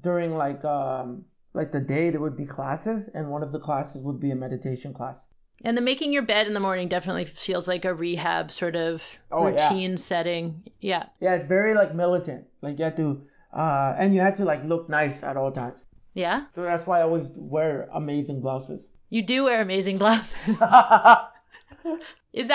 during 0.00 0.34
like 0.37 0.64
um 0.64 1.24
like 1.54 1.70
the 1.72 1.80
day 1.80 2.10
there 2.10 2.20
would 2.20 2.37
be 2.37 2.44
classes 2.46 3.08
and 3.14 3.30
one 3.30 3.42
of 3.42 3.52
the 3.52 3.60
classes 3.60 4.02
would 4.02 4.20
be 4.20 4.30
a 4.32 4.37
meditation 4.37 4.92
class. 4.92 5.20
And 5.64 5.76
the 5.76 5.80
making 5.80 6.12
your 6.12 6.22
bed 6.24 6.46
in 6.48 6.52
the 6.54 6.60
morning 6.60 6.88
definitely 6.88 7.24
feels 7.26 7.68
like 7.68 7.84
a 7.84 7.94
rehab 7.94 8.50
sort 8.50 8.74
of 8.76 9.02
Oh, 9.30 9.46
yeah. 9.46 9.52
routine 9.52 9.96
setting. 9.96 10.64
Yeah. 10.80 11.04
Yeah, 11.20 11.34
it's 11.37 11.46
very 11.46 11.74
like 11.74 11.94
militant. 11.94 12.46
Like 12.60 12.78
you 12.78 12.84
have 12.87 12.96
to 12.96 13.22
uh 13.56 13.94
and 13.96 14.14
you 14.14 14.20
had 14.20 14.37
to 14.37 14.44
like 14.44 14.64
look 14.64 14.88
nice 14.88 15.22
at 15.22 15.37
all 15.37 15.52
times. 15.52 15.87
Yeah. 16.12 16.46
So 16.56 16.62
that's 16.62 16.87
why 16.87 16.98
I 16.98 17.02
always 17.02 17.28
wear 17.37 17.88
amazing 17.94 18.40
blouses. 18.40 18.87
You 19.14 19.22
do 19.22 19.44
wear 19.44 19.62
amazing 19.62 19.98
blouses. 19.98 20.37
Is 20.48 20.59
that 20.59 21.31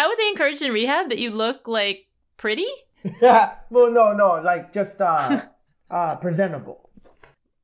what 0.07 0.17
they 0.17 0.27
encouraged 0.27 0.61
in 0.61 0.73
rehab? 0.73 1.07
That 1.07 1.17
you 1.17 1.29
look 1.29 1.69
like 1.69 2.07
pretty? 2.35 2.67
yeah. 3.21 3.53
Well 3.69 3.89
no 3.89 4.11
no, 4.11 4.41
like 4.43 4.73
just 4.73 4.99
uh 4.99 5.43
uh 5.89 6.17
presentable. 6.17 6.89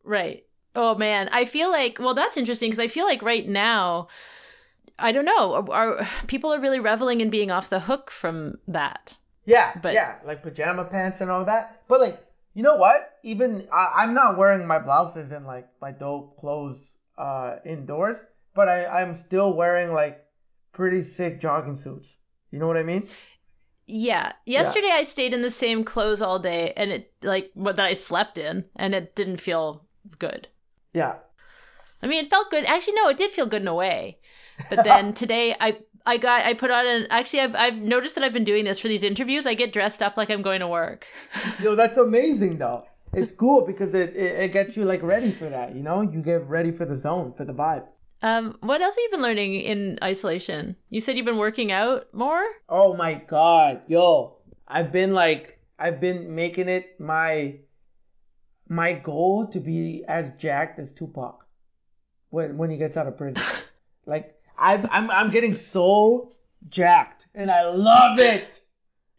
Right. 0.06 0.46
Oh 0.76 0.96
man, 0.96 1.28
I 1.34 1.44
feel 1.44 1.70
like 1.70 1.98
well 2.00 2.14
that's 2.14 2.38
interesting 2.38 2.70
because 2.70 2.80
I 2.80 2.88
feel 2.88 3.04
like 3.04 3.22
right 3.22 3.46
now 3.46 4.08
I 4.98 5.12
don't 5.12 5.26
know, 5.26 5.66
are 5.72 6.08
people 6.28 6.54
are 6.54 6.62
really 6.62 6.80
reveling 6.80 7.20
in 7.20 7.30
being 7.30 7.52
off 7.52 7.70
the 7.70 7.82
hook 7.82 8.10
from 8.10 8.56
that. 8.70 9.18
Yeah, 9.46 9.74
But- 9.82 9.94
yeah, 9.94 10.20
like 10.26 10.42
pajama 10.42 10.86
pants 10.86 11.20
and 11.20 11.30
all 11.30 11.44
that. 11.44 11.82
But 11.90 12.00
like, 12.00 12.26
you 12.54 12.64
know 12.64 12.78
what? 12.78 13.18
Even 13.24 13.68
I, 13.74 13.92
I'm 13.98 14.14
not 14.14 14.38
wearing 14.38 14.66
my 14.66 14.80
blouses 14.80 15.34
and 15.34 15.46
like 15.46 15.68
my 15.82 15.92
dope 15.92 16.38
clothes 16.40 16.96
uh 17.18 17.58
indoors, 17.66 18.24
but 18.56 18.68
I 18.68 18.86
I'm 19.02 19.16
still 19.16 19.54
wearing 19.54 19.94
like 19.94 20.26
pretty 20.72 21.04
sick 21.04 21.40
jogging 21.40 21.76
suits. 21.76 22.08
You 22.52 22.60
know 22.60 22.68
what 22.68 22.78
I 22.78 22.84
mean? 22.84 23.08
Yeah. 23.86 24.32
Yesterday 24.46 24.90
I 24.92 25.04
stayed 25.04 25.34
in 25.34 25.42
the 25.42 25.52
same 25.52 25.84
clothes 25.84 26.22
all 26.22 26.40
day 26.40 26.74
and 26.76 26.92
it 26.92 27.14
like 27.22 27.52
what 27.54 27.76
that 27.76 27.86
I 27.86 27.94
slept 27.94 28.40
in 28.40 28.66
and 28.76 28.96
it 28.96 29.16
didn't 29.16 29.42
feel 29.42 29.86
good. 30.18 30.48
Yeah. 30.94 31.16
I 32.02 32.08
mean, 32.08 32.26
it 32.26 32.30
felt 32.30 32.50
good. 32.50 32.66
Actually, 32.66 32.96
no, 32.96 33.10
it 33.10 33.18
did 33.18 33.32
feel 33.32 33.46
good 33.46 33.62
in 33.62 33.68
a 33.68 33.76
way. 33.76 34.18
But 34.70 34.84
then 34.86 35.14
today, 35.14 35.56
I 35.60 35.78
I 36.06 36.18
got 36.18 36.46
I 36.46 36.54
put 36.54 36.72
on 36.72 36.86
an 36.86 37.08
actually 37.10 37.42
I've 37.42 37.56
I've 37.56 37.76
noticed 37.76 38.16
that 38.16 38.24
I've 38.24 38.34
been 38.34 38.44
doing 38.44 38.66
this 38.66 38.80
for 38.80 38.88
these 38.88 39.04
interviews. 39.04 39.46
I 39.46 39.54
get 39.54 39.74
dressed 39.74 40.02
up 40.02 40.18
like 40.18 40.30
I'm 40.30 40.42
going 40.42 40.62
to 40.62 40.68
work. 40.68 41.06
Yo, 41.62 41.76
that's 41.76 41.98
amazing 41.98 42.58
though. 42.58 42.86
It's 43.14 43.32
cool 43.32 43.66
because 43.66 43.94
it, 43.94 44.16
it 44.16 44.40
it 44.40 44.52
gets 44.52 44.76
you 44.76 44.86
like 44.86 45.02
ready 45.04 45.32
for 45.32 45.50
that. 45.50 45.76
You 45.76 45.84
know, 45.84 46.02
you 46.02 46.22
get 46.22 46.48
ready 46.48 46.72
for 46.72 46.86
the 46.86 46.98
zone 46.98 47.34
for 47.36 47.46
the 47.46 47.54
vibe. 47.54 47.86
Um, 48.26 48.58
what 48.62 48.82
else 48.82 48.96
have 48.96 49.04
you 49.04 49.10
been 49.12 49.22
learning 49.22 49.54
in 49.54 50.00
isolation? 50.04 50.76
You 50.90 51.00
said 51.00 51.16
you've 51.16 51.28
been 51.28 51.38
working 51.38 51.72
out 51.72 52.08
more. 52.12 52.44
Oh 52.68 52.96
my 52.96 53.14
god, 53.14 53.84
yo. 53.88 54.38
I've 54.68 54.92
been 54.92 55.14
like 55.14 55.60
I've 55.78 56.02
been 56.02 56.34
making 56.34 56.68
it 56.68 57.00
my 57.00 57.58
my 58.68 58.94
goal 58.94 59.46
to 59.54 59.60
be 59.60 60.04
as 60.08 60.32
jacked 60.40 60.80
as 60.80 60.90
Tupac 60.90 61.46
when 62.32 62.58
when 62.58 62.72
he 62.72 62.78
gets 62.78 62.98
out 62.98 63.06
of 63.06 63.16
prison. 63.16 63.44
like 64.08 64.34
I'm 64.58 64.88
I'm 64.90 65.12
I'm 65.12 65.30
getting 65.30 65.54
so 65.54 66.32
jacked 66.68 67.28
and 67.36 67.52
I 67.52 67.70
love 67.70 68.18
it. 68.18 68.60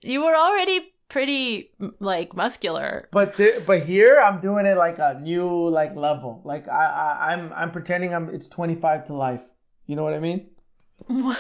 You 0.03 0.25
were 0.25 0.35
already 0.35 0.93
pretty 1.09 1.71
like 2.01 2.35
muscular. 2.35 3.09
But 3.13 3.37
th- 3.37 3.67
but 3.67 3.83
here 3.83 4.21
I'm 4.25 4.41
doing 4.41 4.67
it 4.67 4.77
like 4.77 4.99
a 4.99 5.19
new 5.21 5.69
like 5.69 5.95
level. 5.97 6.43
Like 6.45 6.69
I, 6.69 6.85
I 6.87 7.33
I'm 7.33 7.53
I'm 7.53 7.71
pretending 7.73 8.15
I'm 8.15 8.29
it's 8.31 8.49
25 8.49 9.07
to 9.09 9.15
life. 9.15 9.43
You 9.87 9.97
know 9.97 10.03
what 10.05 10.15
I 10.15 10.21
mean? 10.21 10.51
well, 11.09 11.37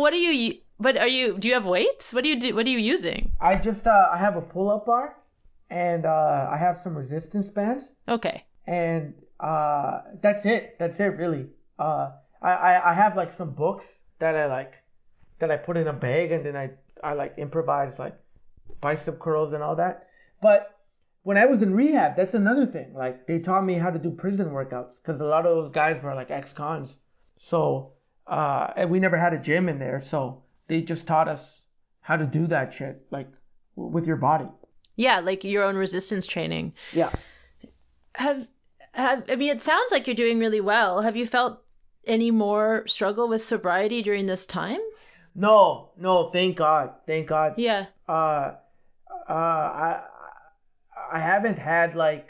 what 0.00 0.12
are 0.12 0.16
you? 0.16 0.54
But 0.78 0.96
are 0.96 1.08
you? 1.08 1.38
Do 1.38 1.48
you 1.48 1.54
have 1.54 1.66
weights? 1.66 2.12
What 2.12 2.22
do 2.24 2.30
you 2.30 2.40
do? 2.40 2.54
What 2.54 2.66
are 2.66 2.70
you 2.70 2.78
using? 2.78 3.32
I 3.40 3.56
just 3.56 3.86
uh 3.86 4.08
I 4.12 4.18
have 4.18 4.36
a 4.36 4.42
pull-up 4.42 4.86
bar 4.86 5.16
and 5.68 6.06
uh 6.06 6.48
I 6.50 6.56
have 6.56 6.78
some 6.78 6.96
resistance 6.96 7.48
bands. 7.50 7.84
Okay. 8.08 8.44
and 8.66 9.14
uh, 9.40 10.02
that's 10.20 10.44
it. 10.44 10.76
That's 10.78 11.00
it, 11.00 11.16
really. 11.16 11.46
Uh, 11.78 12.10
I, 12.42 12.50
I 12.52 12.90
I 12.90 12.94
have 12.94 13.16
like 13.16 13.32
some 13.32 13.52
books 13.54 14.00
that 14.18 14.34
I 14.36 14.46
like 14.46 14.74
that 15.38 15.50
I 15.50 15.56
put 15.56 15.76
in 15.78 15.88
a 15.88 15.92
bag, 15.94 16.32
and 16.32 16.44
then 16.44 16.56
I 16.56 16.70
I 17.02 17.14
like 17.14 17.34
improvise 17.38 17.98
like 17.98 18.16
bicep 18.80 19.18
curls 19.18 19.52
and 19.52 19.62
all 19.62 19.76
that. 19.76 20.08
But 20.40 20.76
when 21.22 21.36
I 21.36 21.46
was 21.46 21.62
in 21.62 21.74
rehab, 21.74 22.16
that's 22.16 22.34
another 22.34 22.66
thing. 22.66 22.94
Like 22.94 23.26
they 23.26 23.38
taught 23.38 23.64
me 23.64 23.74
how 23.74 23.90
to 23.90 23.98
do 23.98 24.10
prison 24.10 24.50
workouts 24.50 24.96
because 25.00 25.20
a 25.20 25.26
lot 25.26 25.46
of 25.46 25.56
those 25.56 25.72
guys 25.72 26.02
were 26.02 26.14
like 26.14 26.30
ex-cons. 26.30 26.94
So 27.38 27.92
uh, 28.26 28.72
and 28.76 28.90
we 28.90 29.00
never 29.00 29.18
had 29.18 29.34
a 29.34 29.38
gym 29.38 29.68
in 29.68 29.78
there, 29.78 30.00
so 30.00 30.44
they 30.68 30.82
just 30.82 31.06
taught 31.06 31.28
us 31.28 31.62
how 32.00 32.16
to 32.16 32.24
do 32.24 32.46
that 32.46 32.72
shit 32.72 33.04
like 33.10 33.28
w- 33.76 33.92
with 33.92 34.06
your 34.06 34.16
body. 34.16 34.48
Yeah, 34.96 35.20
like 35.20 35.44
your 35.44 35.64
own 35.64 35.76
resistance 35.76 36.26
training. 36.26 36.74
Yeah. 36.92 37.10
Have 38.14 38.46
have 38.92 39.24
I 39.28 39.36
mean? 39.36 39.50
It 39.50 39.60
sounds 39.60 39.92
like 39.92 40.06
you're 40.06 40.16
doing 40.16 40.38
really 40.38 40.60
well. 40.60 41.00
Have 41.02 41.16
you 41.16 41.26
felt 41.26 41.62
any 42.06 42.30
more 42.30 42.86
struggle 42.86 43.28
with 43.28 43.42
sobriety 43.42 44.02
during 44.02 44.26
this 44.26 44.46
time? 44.46 44.80
No, 45.34 45.90
no, 45.96 46.30
thank 46.30 46.56
God, 46.56 46.92
thank 47.06 47.28
God. 47.28 47.54
Yeah. 47.56 47.86
uh, 48.08 48.54
uh, 49.30 49.32
I, 49.32 50.02
I 51.12 51.20
haven't 51.20 51.58
had 51.58 51.94
like 51.94 52.28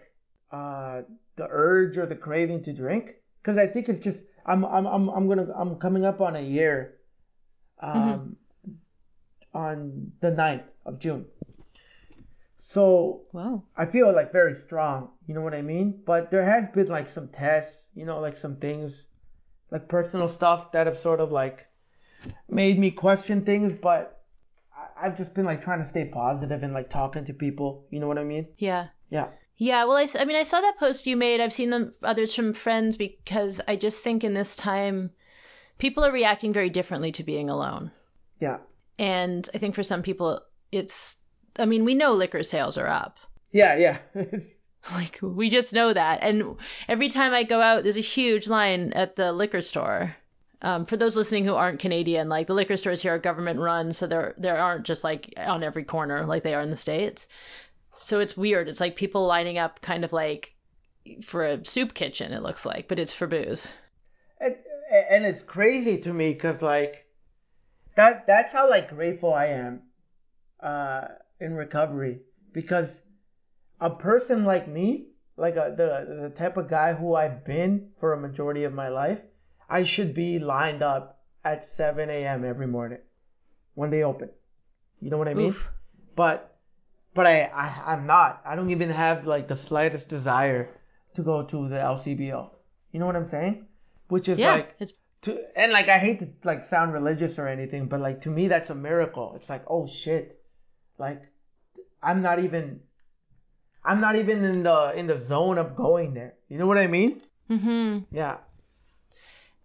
uh, 0.53 1.03
the 1.37 1.47
urge 1.49 1.97
or 1.97 2.07
the 2.07 2.15
craving 2.15 2.63
to 2.65 2.73
drink 2.73 3.15
because 3.43 3.57
I 3.57 3.67
think 3.67 3.89
it's 3.89 3.99
just 3.99 4.27
I'm 4.45 4.65
I'm 4.65 4.87
I'm 4.87 5.09
I'm 5.09 5.29
gonna 5.29 5.47
I'm 5.57 5.77
coming 5.77 6.05
up 6.05 6.21
on 6.21 6.37
a 6.37 6.41
year, 6.41 6.99
um, 7.81 8.37
on 9.55 10.13
the 10.21 10.31
9th 10.31 10.65
of 10.85 10.99
June. 10.99 11.25
So 12.73 13.23
Wow. 13.33 13.65
I 13.77 13.87
feel 13.87 14.13
like 14.15 14.33
very 14.33 14.55
strong, 14.55 15.11
you 15.27 15.35
know 15.35 15.41
what 15.41 15.55
I 15.55 15.63
mean? 15.63 16.03
But 16.05 16.31
there 16.31 16.45
has 16.45 16.69
been 16.69 16.87
like 16.89 17.09
some 17.09 17.29
tests, 17.29 17.77
you 17.95 18.05
know, 18.05 18.21
like 18.21 18.37
some 18.37 18.57
things, 18.57 19.07
like 19.71 19.89
personal 19.89 20.29
stuff 20.29 20.73
that 20.73 20.87
have 20.87 20.99
sort 20.99 21.21
of 21.21 21.33
like 21.33 21.67
made 22.49 22.79
me 22.79 22.91
question 22.91 23.45
things, 23.45 23.75
but 23.75 24.20
I've 25.01 25.17
just 25.17 25.35
been 25.35 25.45
like 25.45 25.63
trying 25.63 25.81
to 25.81 25.89
stay 25.89 26.05
positive 26.05 26.63
and 26.63 26.73
like 26.73 26.91
talking 26.91 27.25
to 27.27 27.33
people, 27.33 27.87
you 27.91 28.01
know 28.01 28.09
what 28.09 28.19
I 28.19 28.25
mean? 28.25 28.49
Yeah. 28.59 28.89
Yeah. 29.11 29.29
Yeah, 29.57 29.85
well, 29.85 29.97
I, 29.99 30.07
I 30.19 30.25
mean, 30.25 30.37
I 30.37 30.45
saw 30.45 30.61
that 30.61 30.79
post 30.79 31.07
you 31.07 31.17
made. 31.17 31.41
I've 31.41 31.53
seen 31.53 31.69
them 31.69 31.93
others 32.03 32.35
from 32.35 32.55
friends 32.55 32.97
because 32.97 33.61
I 33.69 33.77
just 33.77 34.03
think 34.03 34.25
in 34.25 34.33
this 34.33 34.57
time, 34.57 35.11
people 35.79 36.05
are 36.05 36.13
reacting 36.13 36.55
very 36.55 36.71
differently 36.71 37.13
to 37.13 37.25
being 37.25 37.51
alone. 37.51 37.91
Yeah. 38.41 38.59
And 38.99 39.47
I 39.55 39.59
think 39.59 39.75
for 39.75 39.83
some 39.83 40.03
people, 40.03 40.41
it's, 40.73 41.19
I 41.59 41.67
mean, 41.67 41.85
we 41.85 41.95
know 41.95 42.15
liquor 42.15 42.43
sales 42.43 42.79
are 42.79 42.89
up. 42.89 43.19
Yeah, 43.53 43.77
yeah. 43.77 43.99
Like, 44.93 45.19
we 45.21 45.51
just 45.51 45.75
know 45.75 45.93
that. 45.93 46.21
And 46.23 46.57
every 46.89 47.11
time 47.11 47.35
I 47.35 47.43
go 47.43 47.61
out, 47.61 47.83
there's 47.83 47.99
a 47.99 48.01
huge 48.01 48.49
line 48.49 48.95
at 48.95 49.15
the 49.15 49.31
liquor 49.31 49.61
store. 49.61 50.17
Um, 50.63 50.85
for 50.87 50.97
those 50.97 51.17
listening 51.17 51.45
who 51.45 51.55
aren't 51.55 51.81
Canadian, 51.81 52.29
like 52.29 52.47
the 52.47 52.55
liquor 52.55 52.77
stores 52.77 53.01
here 53.01 53.15
are 53.15 53.19
government 53.19 53.59
run, 53.61 53.93
so 53.93 54.07
there 54.07 54.35
there 54.37 54.59
aren't 54.59 54.85
just 54.87 55.05
like 55.05 55.33
on 55.39 55.63
every 55.63 55.85
corner 55.85 56.27
like 56.27 56.43
they 56.43 56.55
are 56.55 56.61
in 56.63 56.71
the 56.71 56.77
states. 56.77 57.27
So 57.99 58.21
it's 58.21 58.37
weird. 58.37 58.69
It's 58.69 58.81
like 58.81 58.97
people 58.97 59.27
lining 59.27 59.59
up 59.59 59.81
kind 59.81 60.05
of 60.05 60.13
like 60.13 60.55
for 61.23 61.45
a 61.47 61.65
soup 61.65 61.95
kitchen, 61.95 62.33
it 62.33 62.43
looks 62.43 62.67
like, 62.67 62.89
but 62.89 62.99
it's 62.99 63.13
for 63.13 63.27
booze. 63.27 63.73
and, 64.41 64.57
and 65.11 65.25
it's 65.25 65.43
crazy 65.43 65.99
to 65.99 66.13
me 66.13 66.33
because 66.33 66.61
like 66.63 67.07
that 67.97 68.27
that's 68.27 68.53
how 68.53 68.69
like 68.69 68.89
grateful 68.91 69.33
i 69.33 69.47
am 69.47 69.83
uh 70.61 71.07
in 71.41 71.55
recovery 71.55 72.21
because 72.53 72.89
a 73.81 73.91
person 73.91 74.45
like 74.45 74.69
me 74.69 75.07
like 75.37 75.57
a, 75.57 75.75
the 75.77 76.23
the 76.23 76.31
type 76.31 76.57
of 76.57 76.69
guy 76.69 76.93
who 76.93 77.15
i've 77.15 77.45
been 77.45 77.91
for 77.99 78.13
a 78.13 78.21
majority 78.21 78.65
of 78.65 78.73
my 78.73 78.89
life 78.89 79.21
i 79.71 79.85
should 79.85 80.15
be 80.15 80.39
lined 80.39 80.83
up 80.83 81.21
at 81.45 81.67
7 81.67 82.11
a.m 82.11 82.45
every 82.45 82.67
morning 82.67 82.99
when 83.75 83.91
they 83.91 84.03
open 84.03 84.29
you 85.01 85.11
know 85.11 85.17
what 85.17 85.29
i 85.29 85.35
mean 85.35 85.49
Oof. 85.49 85.69
but 86.17 86.59
but 87.15 87.27
I, 87.27 87.43
I 87.45 87.93
i'm 87.93 88.07
not 88.07 88.43
i 88.45 88.55
don't 88.57 88.71
even 88.71 88.91
have 88.91 89.27
like 89.27 89.49
the 89.49 89.57
slightest 89.57 90.09
desire 90.09 90.69
to 91.15 91.23
go 91.23 91.43
to 91.45 91.69
the 91.69 91.77
lcbo 91.77 92.51
you 92.93 93.01
know 93.01 93.07
what 93.07 93.17
i'm 93.17 93.25
saying 93.25 93.67
which 94.09 94.29
is 94.29 94.39
Yeah, 94.39 94.53
like 94.57 94.75
it's 94.81 94.93
to 95.23 95.39
and 95.55 95.73
like 95.73 95.89
I 95.89 95.99
hate 95.99 96.21
to 96.21 96.29
like 96.45 96.65
sound 96.65 96.93
religious 96.93 97.39
or 97.39 97.47
anything, 97.47 97.87
but 97.87 98.01
like 98.01 98.23
to 98.23 98.31
me 98.31 98.49
that's 98.49 98.71
a 98.71 98.75
miracle. 98.75 99.35
It's 99.37 99.49
like 99.49 99.65
oh 99.69 99.87
shit, 99.87 100.41
like 100.99 101.23
I'm 102.03 102.23
not 102.23 102.43
even 102.43 102.81
I'm 103.85 104.01
not 104.01 104.17
even 104.17 104.45
in 104.45 104.63
the 104.63 104.93
in 104.97 105.07
the 105.07 105.19
zone 105.21 105.59
of 105.59 105.77
going 105.77 106.15
there. 106.15 106.35
You 106.49 106.59
know 106.59 106.67
what 106.67 106.79
I 106.79 106.87
mean? 106.87 107.21
hmm 107.49 107.99
Yeah. 108.11 108.39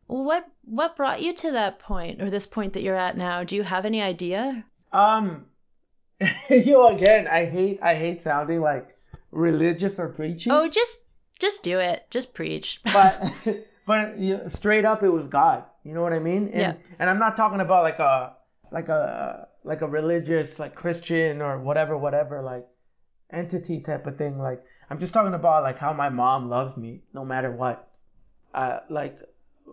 What 0.08 0.46
what 0.64 0.96
brought 0.96 1.22
you 1.22 1.34
to 1.34 1.52
that 1.52 1.80
point 1.80 2.22
or 2.22 2.30
this 2.30 2.48
point 2.48 2.74
that 2.74 2.84
you're 2.84 2.96
at 2.96 3.18
now? 3.18 3.44
Do 3.44 3.56
you 3.56 3.64
have 3.64 3.86
any 3.86 4.02
idea? 4.02 4.66
Um. 4.92 5.46
you 6.50 6.72
know, 6.72 6.88
again, 6.88 7.28
I 7.28 7.46
hate 7.46 7.80
I 7.82 7.96
hate 7.96 8.22
sounding 8.22 8.62
like 8.62 8.96
religious 9.32 10.00
or 10.00 10.10
preachy. 10.10 10.50
Oh, 10.52 10.70
just 10.70 11.00
just 11.40 11.64
do 11.64 11.80
it. 11.80 12.06
Just 12.10 12.34
preach. 12.34 12.82
but 12.94 13.34
but 13.86 14.18
you 14.18 14.38
know, 14.38 14.48
straight 14.48 14.86
up 14.86 15.04
it 15.04 15.10
was 15.10 15.28
god 15.28 15.64
you 15.84 15.94
know 15.94 16.02
what 16.02 16.14
i 16.14 16.20
mean 16.20 16.50
and 16.50 16.60
Yeah. 16.60 16.74
and 17.00 17.10
i'm 17.10 17.20
not 17.20 17.38
talking 17.38 17.60
about 17.62 17.84
like 17.84 18.00
a 18.00 18.34
like 18.72 18.90
a 18.90 19.48
like 19.64 19.82
a 19.82 19.88
religious 19.88 20.58
like 20.60 20.76
christian 20.76 21.42
or 21.42 21.60
whatever 21.60 21.98
whatever 21.98 22.42
like 22.42 22.66
entity 23.32 23.82
type 23.82 24.08
of 24.08 24.18
thing 24.18 24.40
like 24.40 24.64
i'm 24.90 25.00
just 25.00 25.14
talking 25.14 25.34
about 25.34 25.64
like 25.64 25.78
how 25.78 25.94
my 25.94 26.10
mom 26.10 26.50
loves 26.50 26.76
me 26.76 27.02
no 27.14 27.24
matter 27.24 27.52
what 27.52 27.88
uh 28.54 28.80
like 28.90 29.20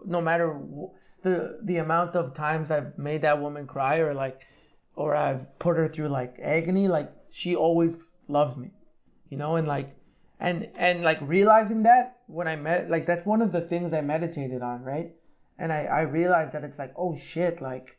no 0.05 0.21
matter 0.21 0.49
w- 0.49 0.91
the 1.23 1.59
the 1.63 1.77
amount 1.79 2.15
of 2.17 2.35
times 2.35 2.71
i've 2.71 2.97
made 2.99 3.23
that 3.23 3.41
woman 3.41 3.67
cry 3.67 3.97
or 3.99 4.13
like 4.15 4.39
or 4.97 5.15
i've 5.15 5.47
put 5.59 5.77
her 5.77 5.89
through 5.89 6.09
like 6.09 6.39
agony 6.43 6.89
like 6.89 7.11
she 7.31 7.55
always 7.57 7.97
loves 8.29 8.57
me 8.57 8.71
you 9.31 9.37
know 9.37 9.57
and 9.57 9.67
like 9.69 9.97
and 10.41 10.67
and 10.77 11.03
like 11.03 11.19
realizing 11.21 11.85
that 11.85 12.17
when 12.27 12.49
i 12.49 12.57
met 12.57 12.91
like 12.91 13.07
that's 13.07 13.25
one 13.25 13.43
of 13.43 13.53
the 13.53 13.61
things 13.61 13.93
i 13.93 14.01
meditated 14.01 14.63
on 14.63 14.83
right 14.83 15.13
and 15.59 15.73
i 15.73 15.85
i 15.85 16.01
realized 16.03 16.53
that 16.53 16.65
it's 16.65 16.79
like 16.79 16.93
oh 16.97 17.15
shit 17.15 17.61
like 17.61 17.97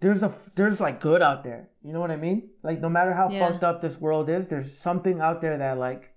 there's 0.00 0.22
a 0.22 0.32
there's 0.56 0.80
like 0.80 1.00
good 1.00 1.22
out 1.22 1.44
there 1.44 1.68
you 1.82 1.92
know 1.92 2.00
what 2.00 2.10
i 2.10 2.16
mean 2.16 2.50
like 2.62 2.80
no 2.80 2.88
matter 2.88 3.12
how 3.12 3.28
Yeah. 3.30 3.38
fucked 3.38 3.64
up 3.64 3.80
this 3.80 3.96
world 4.00 4.28
is 4.28 4.46
there's 4.48 4.76
something 4.78 5.20
out 5.20 5.40
there 5.40 5.58
that 5.58 5.78
like 5.78 6.10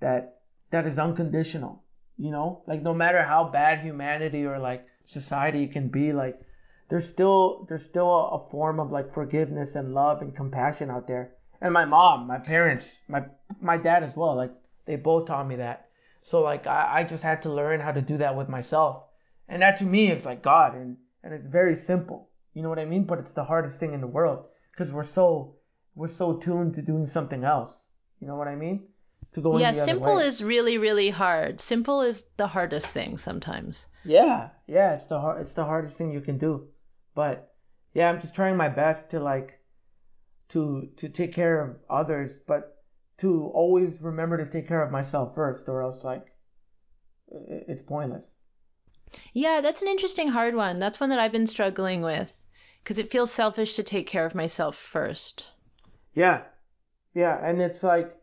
that 0.00 0.36
that 0.70 0.86
is 0.86 0.98
unconditional 0.98 1.83
you 2.18 2.30
know? 2.30 2.62
Like 2.66 2.82
no 2.82 2.94
matter 2.94 3.22
how 3.22 3.48
bad 3.48 3.80
humanity 3.80 4.44
or 4.44 4.58
like 4.58 4.86
society 5.04 5.66
can 5.66 5.88
be 5.88 6.12
like 6.12 6.40
there's 6.88 7.08
still 7.08 7.66
there's 7.68 7.84
still 7.84 8.08
a, 8.08 8.28
a 8.36 8.50
form 8.50 8.78
of 8.80 8.90
like 8.90 9.12
forgiveness 9.14 9.74
and 9.74 9.94
love 9.94 10.22
and 10.22 10.36
compassion 10.36 10.90
out 10.90 11.06
there. 11.06 11.34
And 11.60 11.72
my 11.72 11.84
mom 11.84 12.26
my 12.26 12.38
parents 12.38 12.98
my 13.08 13.24
my 13.60 13.76
dad 13.76 14.02
as 14.02 14.16
well 14.16 14.36
like 14.36 14.52
they 14.86 14.96
both 14.96 15.26
taught 15.26 15.48
me 15.48 15.56
that. 15.56 15.88
So 16.22 16.40
like 16.40 16.66
I, 16.66 17.00
I 17.00 17.04
just 17.04 17.22
had 17.22 17.42
to 17.42 17.52
learn 17.52 17.80
how 17.80 17.92
to 17.92 18.02
do 18.02 18.18
that 18.18 18.36
with 18.36 18.48
myself. 18.48 19.04
And 19.48 19.62
that 19.62 19.78
to 19.78 19.84
me 19.84 20.10
is 20.10 20.24
like 20.24 20.42
god 20.42 20.74
and 20.74 20.96
and 21.22 21.34
it's 21.34 21.46
very 21.46 21.74
simple. 21.76 22.28
You 22.52 22.62
know 22.62 22.68
what 22.68 22.78
i 22.78 22.84
mean? 22.84 23.04
But 23.04 23.18
it's 23.18 23.32
the 23.32 23.44
hardest 23.44 23.80
thing 23.80 23.94
in 23.94 24.00
the 24.00 24.06
world 24.06 24.46
because 24.70 24.92
we're 24.92 25.06
so 25.06 25.56
we're 25.94 26.08
so 26.08 26.34
tuned 26.34 26.74
to 26.74 26.82
doing 26.82 27.06
something 27.06 27.44
else. 27.44 27.72
You 28.20 28.28
know 28.28 28.36
what 28.36 28.48
i 28.48 28.54
mean 28.54 28.88
to 29.34 29.40
going 29.40 29.60
yeah, 29.60 29.72
simple 29.72 30.16
way. 30.16 30.26
is 30.26 30.42
really 30.42 30.78
really 30.78 31.10
hard. 31.10 31.60
Simple 31.60 32.02
is 32.02 32.24
the 32.36 32.46
hardest 32.46 32.88
thing 32.88 33.18
sometimes. 33.18 33.86
Yeah, 34.04 34.50
yeah, 34.66 34.94
it's 34.94 35.06
the 35.06 35.20
hard, 35.20 35.42
it's 35.42 35.52
the 35.52 35.64
hardest 35.64 35.96
thing 35.96 36.12
you 36.12 36.20
can 36.20 36.38
do. 36.38 36.68
But 37.14 37.52
yeah, 37.92 38.08
I'm 38.08 38.20
just 38.20 38.34
trying 38.34 38.56
my 38.56 38.68
best 38.68 39.10
to 39.10 39.20
like 39.20 39.58
to 40.50 40.88
to 40.98 41.08
take 41.08 41.34
care 41.34 41.60
of 41.60 41.76
others, 41.90 42.38
but 42.46 42.82
to 43.18 43.50
always 43.54 44.00
remember 44.00 44.38
to 44.38 44.50
take 44.50 44.68
care 44.68 44.82
of 44.82 44.90
myself 44.90 45.34
first, 45.34 45.68
or 45.68 45.82
else 45.82 46.04
like 46.04 46.26
it's 47.28 47.82
pointless. 47.82 48.24
Yeah, 49.32 49.60
that's 49.60 49.82
an 49.82 49.88
interesting 49.88 50.28
hard 50.28 50.54
one. 50.54 50.78
That's 50.78 51.00
one 51.00 51.10
that 51.10 51.18
I've 51.18 51.32
been 51.32 51.46
struggling 51.46 52.02
with 52.02 52.32
because 52.82 52.98
it 52.98 53.10
feels 53.10 53.32
selfish 53.32 53.76
to 53.76 53.82
take 53.82 54.06
care 54.06 54.26
of 54.26 54.34
myself 54.34 54.76
first. 54.76 55.46
Yeah, 56.12 56.42
yeah, 57.14 57.38
and 57.44 57.60
it's 57.60 57.82
like 57.82 58.16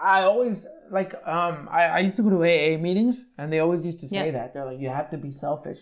I 0.00 0.22
always 0.22 0.64
like 0.90 1.14
um 1.26 1.68
I, 1.70 1.84
I 1.84 1.98
used 2.00 2.16
to 2.16 2.22
go 2.22 2.30
to 2.30 2.42
AA 2.42 2.78
meetings 2.78 3.16
and 3.36 3.52
they 3.52 3.58
always 3.58 3.84
used 3.84 4.00
to 4.00 4.08
say 4.08 4.26
Yeah. 4.26 4.30
that 4.32 4.54
they're 4.54 4.64
like 4.64 4.80
you 4.80 4.88
have 4.88 5.10
to 5.10 5.18
be 5.18 5.32
selfish. 5.32 5.78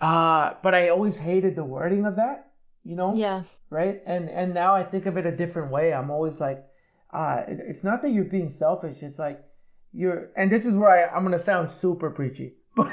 Uh, 0.00 0.54
but 0.62 0.74
I 0.74 0.88
always 0.88 1.16
hated 1.16 1.56
the 1.56 1.64
wording 1.64 2.06
of 2.06 2.16
that, 2.16 2.52
you 2.84 2.96
know. 2.96 3.14
Yeah. 3.14 3.42
right? 3.68 4.00
And 4.06 4.30
and 4.30 4.54
now 4.54 4.74
I 4.74 4.82
think 4.82 5.06
of 5.06 5.16
it 5.18 5.26
a 5.26 5.36
different 5.36 5.70
way. 5.70 5.92
I'm 5.92 6.10
always 6.10 6.40
like, 6.40 6.64
uh, 7.12 7.42
it, 7.46 7.58
it's 7.68 7.84
not 7.84 8.00
that 8.02 8.10
you're 8.10 8.24
being 8.24 8.48
selfish. 8.48 9.02
It's 9.02 9.18
like 9.18 9.42
you're, 9.92 10.30
and 10.36 10.50
this 10.50 10.64
is 10.64 10.74
where 10.74 10.90
I, 10.90 11.14
I'm 11.14 11.22
gonna 11.22 11.42
sound 11.42 11.70
super 11.70 12.10
preachy, 12.10 12.54
but 12.76 12.92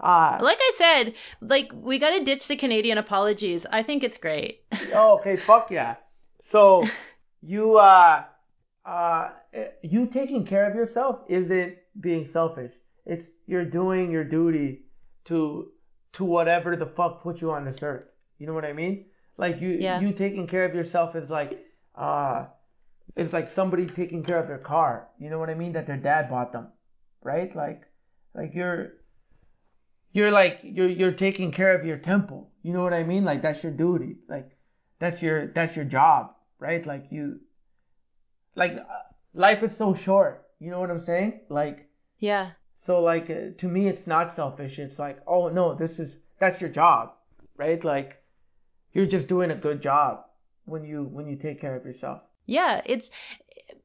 uh, 0.00 0.38
Like 0.40 0.58
I 0.60 0.72
said, 0.76 1.14
like 1.42 1.70
we 1.74 1.98
got 1.98 2.16
to 2.16 2.24
ditch 2.24 2.48
the 2.48 2.56
Canadian 2.56 2.96
apologies. 2.98 3.66
I 3.70 3.82
think 3.82 4.02
it's 4.02 4.16
great. 4.16 4.62
oh, 4.94 5.18
okay, 5.18 5.36
fuck 5.36 5.70
yeah. 5.70 5.96
So 6.40 6.86
you 7.42 7.76
uh 7.76 8.24
uh 8.84 9.30
you 9.82 10.06
taking 10.06 10.44
care 10.44 10.68
of 10.70 10.74
yourself 10.74 11.20
isn't 11.28 11.76
being 12.00 12.24
selfish. 12.24 12.72
It's 13.06 13.26
you're 13.46 13.64
doing 13.64 14.10
your 14.10 14.24
duty 14.24 14.82
to 15.26 15.68
to 16.14 16.24
whatever 16.24 16.76
the 16.76 16.86
fuck 16.86 17.22
put 17.22 17.40
you 17.40 17.50
on 17.50 17.64
this 17.64 17.82
earth. 17.82 18.06
You 18.38 18.46
know 18.46 18.54
what 18.54 18.64
I 18.64 18.72
mean? 18.72 19.06
Like 19.36 19.60
you 19.60 19.70
Yeah. 19.70 20.00
you 20.00 20.12
taking 20.12 20.46
care 20.46 20.64
of 20.64 20.74
yourself 20.74 21.16
is 21.16 21.28
like 21.28 21.58
uh 21.94 22.46
it's 23.16 23.32
like 23.32 23.50
somebody 23.50 23.86
taking 23.86 24.22
care 24.22 24.38
of 24.38 24.48
their 24.48 24.58
car. 24.58 25.08
You 25.18 25.28
know 25.30 25.38
what 25.38 25.50
I 25.50 25.54
mean? 25.54 25.72
That 25.72 25.86
their 25.86 25.96
dad 25.96 26.28
bought 26.30 26.52
them. 26.52 26.68
Right? 27.22 27.54
Like 27.54 27.82
like 28.34 28.54
you're 28.54 28.92
you're 30.12 30.30
like 30.30 30.60
you're 30.62 30.88
you're 30.88 31.12
taking 31.12 31.52
care 31.52 31.78
of 31.78 31.84
your 31.86 31.98
temple. 31.98 32.50
You 32.62 32.72
know 32.72 32.82
what 32.82 32.94
I 32.94 33.02
mean? 33.02 33.24
Like 33.24 33.42
that's 33.42 33.62
your 33.62 33.72
duty. 33.72 34.16
Like 34.28 34.50
that's 34.98 35.20
your 35.22 35.48
that's 35.48 35.76
your 35.76 35.84
job, 35.84 36.34
right? 36.58 36.84
Like 36.86 37.06
you 37.10 37.40
like 38.58 38.72
uh, 38.76 39.02
life 39.34 39.62
is 39.62 39.76
so 39.76 39.94
short. 39.94 40.44
You 40.58 40.70
know 40.70 40.80
what 40.80 40.90
I'm 40.90 41.00
saying? 41.00 41.40
Like 41.48 41.88
Yeah. 42.18 42.50
so 42.76 43.00
like 43.02 43.30
uh, 43.30 43.40
to 43.58 43.68
me 43.68 43.88
it's 43.88 44.06
not 44.06 44.34
selfish. 44.36 44.78
It's 44.78 44.98
like, 44.98 45.18
"Oh 45.26 45.48
no, 45.48 45.74
this 45.74 45.98
is 45.98 46.16
that's 46.40 46.60
your 46.60 46.70
job." 46.70 47.12
Right? 47.56 47.82
Like 47.82 48.16
you're 48.92 49.06
just 49.16 49.28
doing 49.28 49.50
a 49.50 49.62
good 49.66 49.80
job 49.82 50.24
when 50.64 50.84
you 50.84 51.04
when 51.04 51.26
you 51.28 51.36
take 51.36 51.60
care 51.60 51.76
of 51.76 51.84
yourself. 51.84 52.20
Yeah, 52.46 52.80
it's 52.84 53.10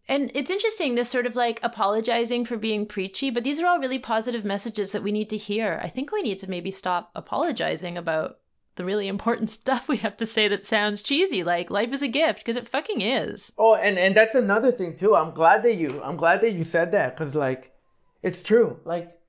and 0.07 0.31
it's 0.33 0.51
interesting 0.51 0.95
this 0.95 1.09
sort 1.09 1.25
of 1.25 1.35
like 1.35 1.59
apologizing 1.63 2.45
for 2.45 2.57
being 2.57 2.85
preachy, 2.85 3.29
but 3.29 3.43
these 3.43 3.59
are 3.59 3.67
all 3.67 3.79
really 3.79 3.99
positive 3.99 4.45
messages 4.45 4.91
that 4.91 5.03
we 5.03 5.11
need 5.11 5.29
to 5.29 5.37
hear. 5.37 5.79
I 5.81 5.89
think 5.89 6.11
we 6.11 6.21
need 6.21 6.39
to 6.39 6.49
maybe 6.49 6.71
stop 6.71 7.11
apologizing 7.15 7.97
about 7.97 8.37
the 8.75 8.85
really 8.85 9.07
important 9.07 9.49
stuff 9.59 9.87
we 9.87 9.97
have 9.97 10.17
to 10.17 10.25
say 10.25 10.47
that 10.47 10.65
sounds 10.65 11.01
cheesy, 11.01 11.43
like 11.43 11.69
life 11.69 11.93
is 11.93 12.01
a 12.01 12.07
gift, 12.07 12.39
because 12.39 12.55
it 12.55 12.67
fucking 12.67 13.01
is. 13.01 13.51
Oh, 13.57 13.75
and 13.75 13.97
and 13.97 14.15
that's 14.15 14.35
another 14.35 14.71
thing 14.71 14.97
too. 14.97 15.15
I'm 15.15 15.33
glad 15.33 15.63
that 15.63 15.75
you 15.75 16.01
I'm 16.03 16.17
glad 16.17 16.41
that 16.41 16.53
you 16.53 16.63
said 16.63 16.91
that 16.91 17.17
cuz 17.17 17.35
like 17.35 17.73
it's 18.21 18.43
true. 18.43 18.79
Like 18.85 19.19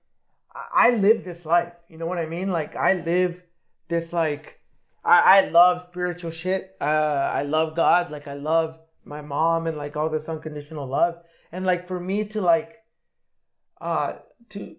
I 0.75 0.91
live 0.91 1.25
this 1.25 1.45
life. 1.45 1.73
You 1.89 1.99
know 1.99 2.07
what 2.07 2.19
I 2.19 2.27
mean? 2.27 2.51
Like 2.51 2.77
I 2.77 2.95
live 2.95 3.43
this 3.89 4.13
like 4.13 4.61
I 5.05 5.39
I 5.39 5.41
love 5.49 5.87
spiritual 5.91 6.31
shit. 6.31 6.77
Uh 6.81 6.85
I 6.85 7.43
love 7.43 7.77
God. 7.77 8.11
Like 8.11 8.29
I 8.29 8.35
love 8.35 8.79
my 9.05 9.21
mom 9.21 9.67
and 9.67 9.77
like 9.77 9.97
all 9.97 10.09
this 10.09 10.29
unconditional 10.29 10.87
love. 10.87 11.17
And 11.53 11.67
like 11.67 11.89
for 11.89 12.01
me 12.01 12.25
to 12.29 12.41
like 12.41 12.73
uh 13.81 14.15
to 14.51 14.77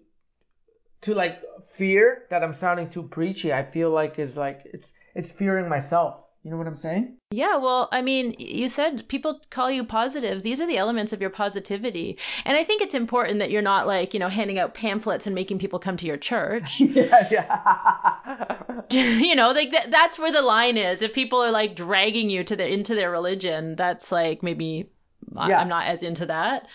to 1.02 1.14
like 1.14 1.42
fear 1.76 2.24
that 2.30 2.42
I'm 2.42 2.54
sounding 2.54 2.90
too 2.90 3.04
preachy, 3.04 3.52
I 3.52 3.64
feel 3.64 3.90
like 3.90 4.18
is 4.18 4.36
like 4.36 4.62
it's 4.64 4.92
it's 5.14 5.30
fearing 5.30 5.68
myself. 5.68 6.22
You 6.42 6.52
know 6.52 6.58
what 6.58 6.68
I'm 6.68 6.76
saying? 6.76 7.16
Yeah, 7.32 7.56
well, 7.56 7.88
I 7.90 8.02
mean, 8.02 8.36
you 8.38 8.68
said 8.68 9.08
people 9.08 9.40
call 9.50 9.68
you 9.68 9.82
positive. 9.82 10.44
These 10.44 10.60
are 10.60 10.66
the 10.68 10.78
elements 10.78 11.12
of 11.12 11.20
your 11.20 11.30
positivity. 11.30 12.18
And 12.44 12.56
I 12.56 12.62
think 12.62 12.82
it's 12.82 12.94
important 12.94 13.40
that 13.40 13.50
you're 13.50 13.62
not 13.62 13.88
like, 13.88 14.14
you 14.14 14.20
know, 14.20 14.28
handing 14.28 14.56
out 14.56 14.72
pamphlets 14.72 15.26
and 15.26 15.34
making 15.34 15.58
people 15.58 15.80
come 15.80 15.96
to 15.96 16.06
your 16.06 16.18
church. 16.18 16.78
yeah, 16.80 17.28
yeah. 17.32 18.82
you 18.92 19.34
know, 19.34 19.50
like 19.50 19.72
that, 19.72 19.90
that's 19.90 20.20
where 20.20 20.30
the 20.30 20.40
line 20.40 20.76
is. 20.76 21.02
If 21.02 21.14
people 21.14 21.42
are 21.42 21.50
like 21.50 21.74
dragging 21.74 22.30
you 22.30 22.44
to 22.44 22.54
the 22.54 22.64
into 22.64 22.94
their 22.94 23.10
religion, 23.10 23.74
that's 23.74 24.12
like 24.12 24.44
maybe 24.44 24.88
Yeah. 25.34 25.58
I'm 25.58 25.68
not 25.68 25.88
as 25.88 26.04
into 26.04 26.26
that. 26.26 26.68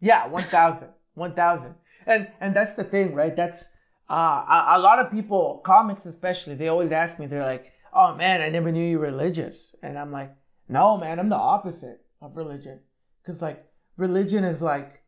Yeah, 0.00 0.26
1000. 0.26 0.88
1000. 1.14 1.74
And 2.06 2.28
and 2.40 2.54
that's 2.54 2.74
the 2.74 2.84
thing, 2.84 3.14
right? 3.14 3.34
That's 3.34 3.64
uh 4.08 4.14
a, 4.14 4.74
a 4.76 4.78
lot 4.78 4.98
of 5.00 5.10
people, 5.10 5.60
comics 5.64 6.06
especially, 6.06 6.54
they 6.54 6.68
always 6.68 6.92
ask 6.92 7.18
me 7.18 7.26
they're 7.26 7.42
like, 7.44 7.72
"Oh 7.92 8.14
man, 8.14 8.40
I 8.40 8.48
never 8.48 8.70
knew 8.70 8.88
you 8.88 8.98
were 8.98 9.06
religious." 9.06 9.74
And 9.82 9.98
I'm 9.98 10.12
like, 10.12 10.32
"No, 10.68 10.96
man, 10.96 11.18
I'm 11.18 11.28
the 11.28 11.36
opposite 11.36 12.00
of 12.22 12.36
religion." 12.36 12.80
Cuz 13.24 13.42
like 13.42 13.66
religion 13.96 14.44
is 14.44 14.62
like 14.62 15.02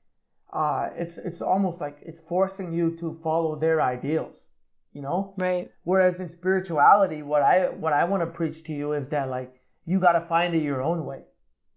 uh 0.53 0.90
it's 0.96 1.18
it's 1.18 1.40
almost 1.40 1.80
like 1.80 1.99
it's 2.03 2.20
forcing 2.20 2.72
you 2.72 2.96
to 2.96 3.14
follow 3.22 3.55
their 3.57 3.80
ideals, 3.80 4.46
you 4.92 5.03
know? 5.03 5.34
Right. 5.38 5.70
Whereas 5.84 6.20
in 6.20 6.28
spirituality, 6.28 7.22
what 7.22 7.42
I 7.42 7.68
what 7.68 7.92
I 7.92 8.05
want 8.05 8.22
to 8.22 8.26
preach 8.38 8.64
to 8.64 8.72
you 8.72 8.92
is 8.94 9.09
that 9.09 9.28
like 9.30 9.55
you 9.84 10.01
got 10.01 10.12
to 10.12 10.26
find 10.26 10.55
it 10.55 10.62
your 10.62 10.82
own 10.82 11.05
way. 11.05 11.22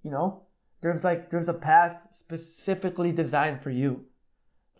You 0.03 0.11
know, 0.11 0.47
there's 0.81 1.03
like 1.03 1.29
there's 1.29 1.49
a 1.49 1.53
path 1.53 1.95
specifically 2.11 3.11
designed 3.11 3.61
for 3.61 3.69
you. 3.69 4.05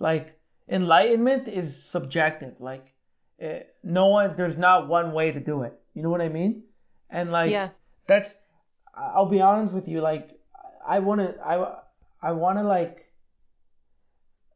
Like 0.01 0.33
enlightenment 0.67 1.47
is 1.47 1.81
subjective. 1.81 2.55
Like 2.59 2.85
eh, 3.39 3.59
no 3.83 4.07
one, 4.07 4.33
there's 4.35 4.57
not 4.57 4.87
one 4.87 5.13
way 5.13 5.31
to 5.31 5.39
do 5.39 5.61
it. 5.61 5.79
You 5.93 6.01
know 6.01 6.09
what 6.09 6.21
I 6.21 6.29
mean? 6.29 6.63
And 7.09 7.31
like 7.31 7.51
Yeah. 7.51 7.69
that's 8.07 8.33
I'll 8.95 9.29
be 9.29 9.41
honest 9.41 9.73
with 9.73 9.87
you. 9.87 10.01
Like 10.01 10.31
I 10.85 10.99
want 10.99 11.21
to 11.21 11.35
I 11.45 11.75
I 12.21 12.31
want 12.31 12.57
to 12.57 12.63
like 12.63 13.05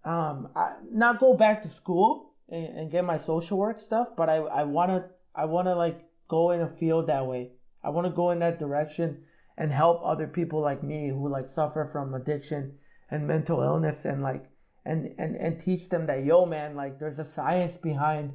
um 0.03 0.49
I, 0.55 0.73
not 0.91 1.19
go 1.19 1.35
back 1.35 1.61
to 1.63 1.69
school 1.69 2.33
and, 2.49 2.65
and 2.77 2.91
get 2.91 3.05
my 3.05 3.17
social 3.17 3.59
work 3.59 3.79
stuff, 3.79 4.07
but 4.17 4.29
I 4.29 4.37
I 4.37 4.63
want 4.63 4.89
to 4.91 5.05
I 5.35 5.45
want 5.45 5.67
to 5.67 5.75
like 5.75 5.99
go 6.27 6.51
in 6.51 6.61
a 6.61 6.67
field 6.67 7.05
that 7.07 7.27
way. 7.27 7.51
I 7.83 7.89
want 7.89 8.07
to 8.07 8.13
go 8.13 8.31
in 8.31 8.39
that 8.39 8.57
direction 8.57 9.23
and 9.59 9.71
help 9.71 10.01
other 10.03 10.25
people 10.25 10.59
like 10.59 10.81
me 10.81 11.09
who 11.09 11.29
like 11.29 11.47
suffer 11.49 11.87
from 11.91 12.15
addiction 12.15 12.79
and 13.11 13.27
mental 13.27 13.61
illness 13.61 14.05
and 14.05 14.23
like 14.23 14.43
and 14.85 15.15
and 15.17 15.35
and 15.35 15.59
teach 15.59 15.89
them 15.89 16.05
that 16.07 16.23
yo 16.23 16.45
man 16.45 16.75
like 16.75 16.99
there's 16.99 17.19
a 17.19 17.23
science 17.25 17.75
behind 17.77 18.33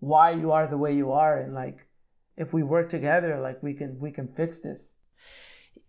why 0.00 0.30
you 0.30 0.52
are 0.52 0.66
the 0.66 0.76
way 0.78 0.94
you 0.94 1.12
are 1.12 1.38
and 1.40 1.54
like 1.54 1.78
if 2.36 2.52
we 2.52 2.62
work 2.62 2.90
together 2.90 3.40
like 3.40 3.62
we 3.62 3.74
can 3.74 3.98
we 3.98 4.10
can 4.12 4.28
fix 4.28 4.60
this 4.60 4.80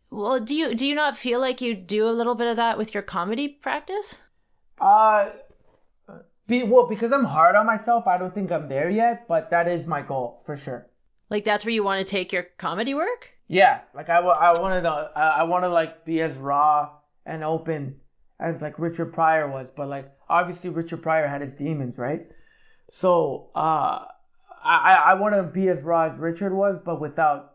Well, 0.10 0.40
do 0.40 0.56
you 0.56 0.74
do 0.76 0.88
you 0.88 0.96
not 0.96 1.18
feel 1.18 1.40
like 1.40 1.62
you 1.62 1.76
do 1.76 2.08
a 2.08 2.16
little 2.20 2.36
bit 2.36 2.48
of 2.48 2.56
that 2.58 2.78
with 2.78 2.94
your 2.94 3.04
comedy 3.04 3.48
practice? 3.50 4.22
uh 4.80 5.30
be 6.48 6.64
well 6.64 6.88
because 6.88 7.12
i'm 7.12 7.26
hard 7.26 7.56
on 7.56 7.66
myself 7.66 8.08
i 8.08 8.18
don't 8.18 8.34
think 8.34 8.52
i'm 8.52 8.70
there 8.70 8.90
yet 8.90 9.28
but 9.28 9.50
that 9.52 9.68
is 9.68 9.86
my 9.86 10.02
goal 10.02 10.42
for 10.46 10.56
sure 10.56 10.88
Like 11.30 11.44
that's 11.44 11.66
where 11.66 11.74
you 11.74 11.84
want 11.84 12.06
to 12.06 12.10
take 12.12 12.32
your 12.32 12.46
comedy 12.58 12.94
work? 12.94 13.30
yeah 13.48 13.82
like 13.94 14.10
i, 14.10 14.18
I 14.20 14.60
wanted 14.60 14.82
to 14.84 14.90
i, 15.16 15.28
I 15.42 15.44
want 15.44 15.64
to 15.66 15.70
like 15.70 16.06
be 16.06 16.22
as 16.22 16.36
raw 16.36 16.92
and 17.26 17.44
open 17.44 18.00
as 18.40 18.62
like 18.62 18.78
richard 18.80 19.14
pryor 19.14 19.48
was 19.50 19.70
but 19.76 19.88
like 19.88 20.12
obviously 20.30 20.70
richard 20.70 21.02
pryor 21.02 21.28
had 21.28 21.42
his 21.42 21.54
demons 21.54 21.98
right 21.98 22.28
so 22.92 23.50
uh 23.56 24.06
i 24.64 24.76
i, 24.94 25.04
I 25.08 25.14
want 25.16 25.36
to 25.36 25.44
be 25.44 25.68
as 25.70 25.82
raw 25.82 26.04
as 26.04 26.18
richard 26.18 26.54
was 26.54 26.78
but 26.86 27.02
without 27.02 27.54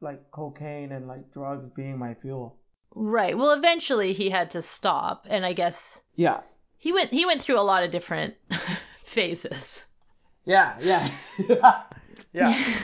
like 0.00 0.30
cocaine 0.30 0.92
and 0.92 1.06
like 1.06 1.32
drugs 1.32 1.68
being 1.76 1.98
my 1.98 2.14
fuel 2.14 2.56
Right. 2.92 3.38
Well, 3.38 3.52
eventually 3.52 4.14
he 4.14 4.30
had 4.30 4.50
to 4.50 4.62
stop, 4.62 5.24
and 5.30 5.46
I 5.46 5.52
guess 5.52 6.00
yeah 6.16 6.40
he 6.76 6.92
went 6.92 7.10
he 7.10 7.24
went 7.24 7.40
through 7.40 7.60
a 7.60 7.62
lot 7.62 7.84
of 7.84 7.92
different 7.92 8.34
phases. 9.04 9.84
yeah 10.44 10.76
yeah 10.80 11.12
yeah 12.32 12.58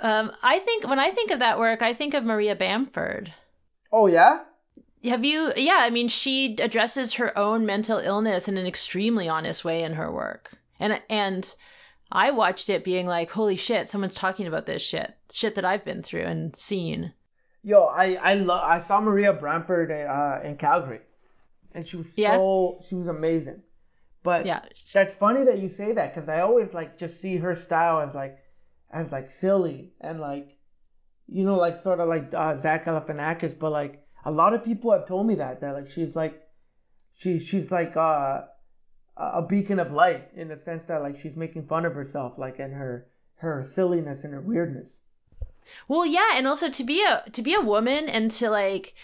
Um, 0.00 0.30
I 0.42 0.60
think 0.60 0.86
when 0.86 1.00
I 1.00 1.10
think 1.10 1.32
of 1.32 1.40
that 1.40 1.58
work, 1.58 1.82
I 1.82 1.92
think 1.94 2.14
of 2.14 2.22
Maria 2.22 2.54
Bamford. 2.54 3.32
oh 3.92 4.06
yeah 4.06 4.40
Have 5.04 5.24
you? 5.24 5.52
Yeah, 5.56 5.78
I 5.80 5.90
mean, 5.90 6.08
she 6.08 6.56
addresses 6.58 7.14
her 7.14 7.36
own 7.38 7.66
mental 7.66 7.98
illness 7.98 8.48
in 8.48 8.56
an 8.56 8.66
extremely 8.66 9.28
honest 9.28 9.64
way 9.64 9.82
in 9.82 9.92
her 9.94 10.10
work, 10.10 10.50
and 10.80 11.00
and 11.08 11.54
I 12.10 12.30
watched 12.32 12.70
it 12.70 12.84
being 12.84 13.06
like, 13.06 13.30
holy 13.30 13.56
shit, 13.56 13.88
someone's 13.88 14.14
talking 14.14 14.46
about 14.46 14.66
this 14.66 14.82
shit, 14.82 15.14
shit 15.32 15.56
that 15.56 15.64
I've 15.64 15.84
been 15.84 16.02
through 16.02 16.22
and 16.22 16.56
seen. 16.56 17.12
Yo, 17.62 17.84
I 17.84 18.14
I 18.14 18.34
love 18.34 18.62
I 18.64 18.80
saw 18.80 19.00
Maria 19.00 19.32
Bamford 19.32 19.90
uh, 19.90 20.40
in 20.42 20.56
Calgary, 20.56 21.00
and 21.72 21.86
she 21.86 21.96
was 21.96 22.16
Yeah. 22.16 22.36
so 22.36 22.80
she 22.88 22.94
was 22.94 23.06
amazing. 23.08 23.62
But 24.22 24.46
Yeah, 24.46 24.60
that's 24.92 25.14
funny 25.14 25.44
that 25.44 25.58
you 25.58 25.68
say 25.68 25.92
that 25.92 26.14
because 26.14 26.28
I 26.28 26.40
always 26.40 26.74
like 26.74 26.98
just 26.98 27.20
see 27.20 27.36
her 27.36 27.54
style 27.54 28.00
as 28.00 28.14
like 28.14 28.38
as 28.90 29.12
like 29.12 29.30
silly 29.30 29.92
and 30.00 30.18
like 30.18 30.56
you 31.28 31.44
know 31.44 31.56
like 31.56 31.76
sort 31.76 32.00
of 32.00 32.08
like 32.08 32.32
uh, 32.34 32.56
Zach 32.56 32.86
Galifianakis, 32.86 33.58
but 33.58 33.70
like 33.70 34.04
a 34.24 34.30
lot 34.30 34.54
of 34.54 34.64
people 34.64 34.92
have 34.92 35.06
told 35.06 35.26
me 35.26 35.36
that 35.36 35.60
that 35.60 35.72
like 35.74 35.90
she's 35.90 36.14
like 36.16 36.42
she 37.14 37.38
she's 37.38 37.70
like 37.70 37.96
uh, 37.96 38.42
a 39.16 39.42
beacon 39.42 39.78
of 39.78 39.92
light 39.92 40.28
in 40.34 40.48
the 40.48 40.56
sense 40.56 40.84
that 40.84 41.02
like 41.02 41.18
she's 41.18 41.36
making 41.36 41.66
fun 41.66 41.84
of 41.84 41.94
herself 41.94 42.38
like 42.38 42.58
and 42.58 42.72
her 42.74 43.06
her 43.36 43.64
silliness 43.66 44.24
and 44.24 44.32
her 44.32 44.40
weirdness. 44.40 45.00
Well, 45.86 46.06
yeah, 46.06 46.32
and 46.34 46.46
also 46.46 46.70
to 46.70 46.84
be 46.84 47.04
a 47.04 47.24
to 47.32 47.42
be 47.42 47.54
a 47.54 47.60
woman 47.60 48.08
and 48.08 48.30
to 48.32 48.50
like 48.50 48.94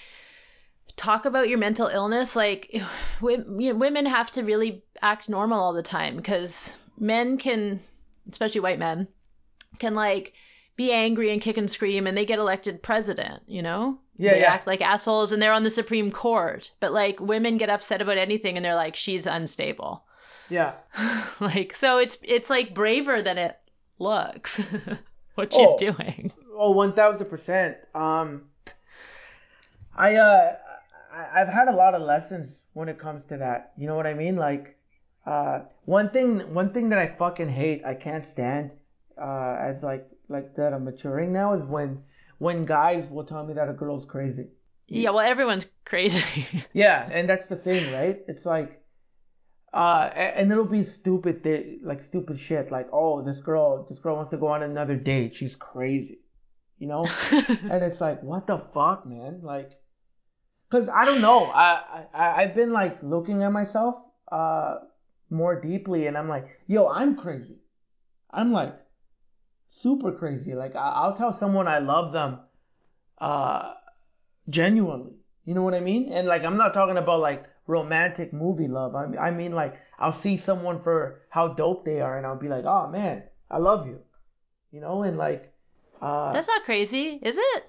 talk 0.96 1.24
about 1.24 1.48
your 1.48 1.58
mental 1.58 1.88
illness, 1.88 2.36
like 2.36 2.80
wo- 3.20 3.44
women 3.46 4.06
have 4.06 4.30
to 4.32 4.42
really 4.42 4.82
act 5.00 5.28
normal 5.28 5.60
all 5.60 5.72
the 5.72 5.82
time 5.82 6.16
because 6.16 6.76
men 6.98 7.38
can, 7.38 7.80
especially 8.30 8.60
white 8.60 8.78
men, 8.78 9.08
can 9.78 9.94
like 9.94 10.32
be 10.76 10.92
angry 10.92 11.32
and 11.32 11.42
kick 11.42 11.56
and 11.56 11.70
scream 11.70 12.06
and 12.06 12.16
they 12.16 12.26
get 12.26 12.38
elected 12.38 12.82
president, 12.82 13.42
you 13.46 13.62
know? 13.62 13.98
Yeah, 14.16 14.30
they 14.32 14.40
yeah. 14.40 14.52
act 14.52 14.66
like 14.66 14.80
assholes 14.80 15.32
and 15.32 15.42
they're 15.42 15.52
on 15.52 15.64
the 15.64 15.70
Supreme 15.70 16.10
Court. 16.10 16.70
But 16.80 16.92
like 16.92 17.18
women 17.20 17.58
get 17.58 17.70
upset 17.70 18.00
about 18.00 18.18
anything 18.18 18.56
and 18.56 18.64
they're 18.64 18.74
like, 18.74 18.94
she's 18.96 19.26
unstable. 19.26 20.04
Yeah. 20.48 20.74
like 21.40 21.74
so 21.74 21.98
it's 21.98 22.18
it's 22.22 22.50
like 22.50 22.74
braver 22.74 23.22
than 23.22 23.38
it 23.38 23.58
looks 23.98 24.58
what 25.34 25.52
she's 25.52 25.68
Oh. 25.68 25.78
doing. 25.78 26.30
Oh, 26.56 26.70
one 26.70 26.92
thousand 26.92 27.26
percent. 27.28 27.76
Um, 27.94 28.42
I 29.96 30.14
uh, 30.16 30.56
I, 31.12 31.40
I've 31.40 31.48
had 31.48 31.68
a 31.68 31.74
lot 31.74 31.94
of 31.94 32.02
lessons 32.02 32.54
when 32.72 32.88
it 32.88 32.98
comes 32.98 33.24
to 33.24 33.36
that. 33.38 33.72
You 33.76 33.86
know 33.86 33.96
what 33.96 34.06
I 34.06 34.14
mean? 34.14 34.36
Like, 34.36 34.76
uh, 35.26 35.60
one 35.84 36.10
thing, 36.10 36.52
one 36.54 36.72
thing 36.72 36.88
that 36.90 36.98
I 36.98 37.06
fucking 37.16 37.48
hate, 37.48 37.84
I 37.84 37.94
can't 37.94 38.26
stand, 38.26 38.70
uh, 39.20 39.56
as 39.60 39.82
like 39.82 40.06
like 40.28 40.54
that 40.56 40.72
I'm 40.72 40.84
maturing 40.84 41.32
now 41.32 41.54
is 41.54 41.62
when 41.64 42.02
when 42.38 42.64
guys 42.64 43.08
will 43.08 43.24
tell 43.24 43.44
me 43.44 43.54
that 43.54 43.68
a 43.68 43.72
girl's 43.72 44.04
crazy. 44.04 44.48
Yeah, 44.86 45.10
well 45.10 45.20
everyone's 45.20 45.66
crazy. 45.84 46.46
Yeah, 46.72 47.08
and 47.10 47.28
that's 47.28 47.46
the 47.46 47.56
thing, 47.56 47.92
right? 47.92 48.20
It's 48.28 48.44
like, 48.44 48.82
uh, 49.72 50.10
and 50.14 50.50
it'll 50.50 50.64
be 50.64 50.82
stupid, 50.82 51.42
thi- 51.42 51.78
like 51.82 52.00
stupid 52.02 52.38
shit, 52.38 52.70
like, 52.70 52.88
oh, 52.92 53.22
this 53.22 53.40
girl, 53.40 53.86
this 53.88 53.98
girl 53.98 54.16
wants 54.16 54.30
to 54.30 54.36
go 54.36 54.48
on 54.48 54.62
another 54.62 54.96
date. 54.96 55.36
She's 55.36 55.56
crazy, 55.56 56.20
you 56.78 56.86
know? 56.88 57.06
and 57.32 57.82
it's 57.82 58.00
like, 58.00 58.22
what 58.22 58.46
the 58.46 58.58
fuck, 58.72 59.06
man? 59.06 59.40
Like, 59.42 59.70
cause 60.70 60.88
I 60.88 61.04
don't 61.04 61.20
know. 61.20 61.44
I, 61.46 62.06
I 62.12 62.42
I've 62.42 62.54
been 62.54 62.72
like 62.72 63.02
looking 63.02 63.42
at 63.42 63.52
myself, 63.52 63.96
uh, 64.30 64.76
more 65.30 65.60
deeply, 65.60 66.06
and 66.06 66.16
I'm 66.18 66.28
like, 66.28 66.46
yo, 66.66 66.88
I'm 66.88 67.16
crazy. 67.16 67.56
I'm 68.30 68.52
like 68.52 68.74
super 69.80 70.12
crazy. 70.12 70.54
Like, 70.54 70.76
I, 70.76 70.90
I'll 70.90 71.16
tell 71.16 71.32
someone 71.32 71.68
I 71.68 71.78
love 71.78 72.12
them, 72.12 72.38
uh, 73.18 73.74
genuinely. 74.48 75.14
You 75.44 75.54
know 75.54 75.62
what 75.62 75.74
I 75.74 75.80
mean? 75.80 76.12
And 76.12 76.26
like, 76.26 76.42
I'm 76.42 76.56
not 76.56 76.72
talking 76.74 76.96
about 76.96 77.20
like 77.20 77.44
romantic 77.66 78.32
movie 78.32 78.68
love. 78.68 78.94
I 78.94 79.06
mean, 79.06 79.18
I 79.18 79.30
mean 79.30 79.52
like, 79.52 79.74
I'll 79.98 80.12
see 80.12 80.36
someone 80.36 80.82
for 80.82 81.22
how 81.28 81.48
dope 81.48 81.84
they 81.84 82.00
are, 82.00 82.16
and 82.16 82.26
I'll 82.26 82.38
be 82.38 82.48
like, 82.48 82.64
oh 82.64 82.88
man, 82.88 83.24
I 83.50 83.58
love 83.58 83.86
you. 83.86 84.00
You 84.72 84.80
know, 84.80 85.02
and 85.02 85.16
like, 85.18 85.52
uh, 86.00 86.32
That's 86.32 86.48
not 86.48 86.64
crazy, 86.64 87.20
is 87.22 87.36
it? 87.38 87.64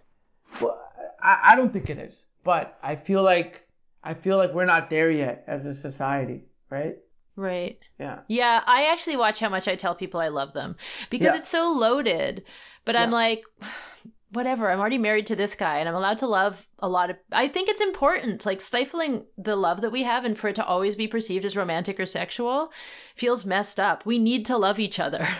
well, 0.62 0.82
I, 1.22 1.51
I 1.51 1.56
don't 1.56 1.72
think 1.72 1.89
it 1.89 1.97
is, 1.97 2.26
but 2.43 2.78
I 2.82 2.95
feel 2.95 3.24
like 3.24 3.68
I 4.03 4.14
feel 4.14 4.38
like 4.38 4.53
we're 4.53 4.66
not 4.66 4.89
there 4.89 5.12
yet 5.12 5.43
as 5.47 5.66
a 5.66 5.74
society, 5.74 6.43
right? 6.70 6.97
Right. 7.36 7.79
Yeah. 7.99 8.19
Yeah, 8.27 8.61
I 8.65 8.86
actually 8.91 9.17
watch 9.17 9.39
how 9.39 9.49
much 9.49 9.67
I 9.67 9.75
tell 9.75 9.95
people 9.95 10.19
I 10.19 10.29
love 10.29 10.53
them 10.53 10.75
because 11.09 11.33
Yeah. 11.33 11.39
it's 11.39 11.49
so 11.49 11.73
loaded. 11.73 12.43
But 12.86 12.95
I'm 12.95 13.11
like, 13.11 13.43
whatever, 14.31 14.69
I'm 14.69 14.79
already 14.79 14.97
married 14.97 15.27
to 15.27 15.36
this 15.36 15.55
guy 15.55 15.79
and 15.79 15.89
I'm 15.89 15.95
allowed 15.95 16.19
to 16.19 16.27
love 16.27 16.65
a 16.79 16.88
lot 16.88 17.09
of. 17.09 17.17
I 17.31 17.47
think 17.47 17.69
it's 17.69 17.81
important. 17.81 18.45
Like, 18.45 18.61
stifling 18.61 19.25
the 19.38 19.55
love 19.55 19.81
that 19.81 19.91
we 19.91 20.03
have 20.03 20.23
and 20.25 20.38
for 20.38 20.49
it 20.49 20.55
to 20.55 20.65
always 20.65 20.95
be 20.95 21.07
perceived 21.07 21.45
as 21.45 21.57
romantic 21.57 21.99
or 21.99 22.05
sexual 22.05 22.71
feels 23.15 23.45
messed 23.45 23.79
up. 23.79 24.05
We 24.05 24.19
need 24.19 24.45
to 24.47 24.57
love 24.57 24.79
each 24.79 24.99
other. 24.99 25.25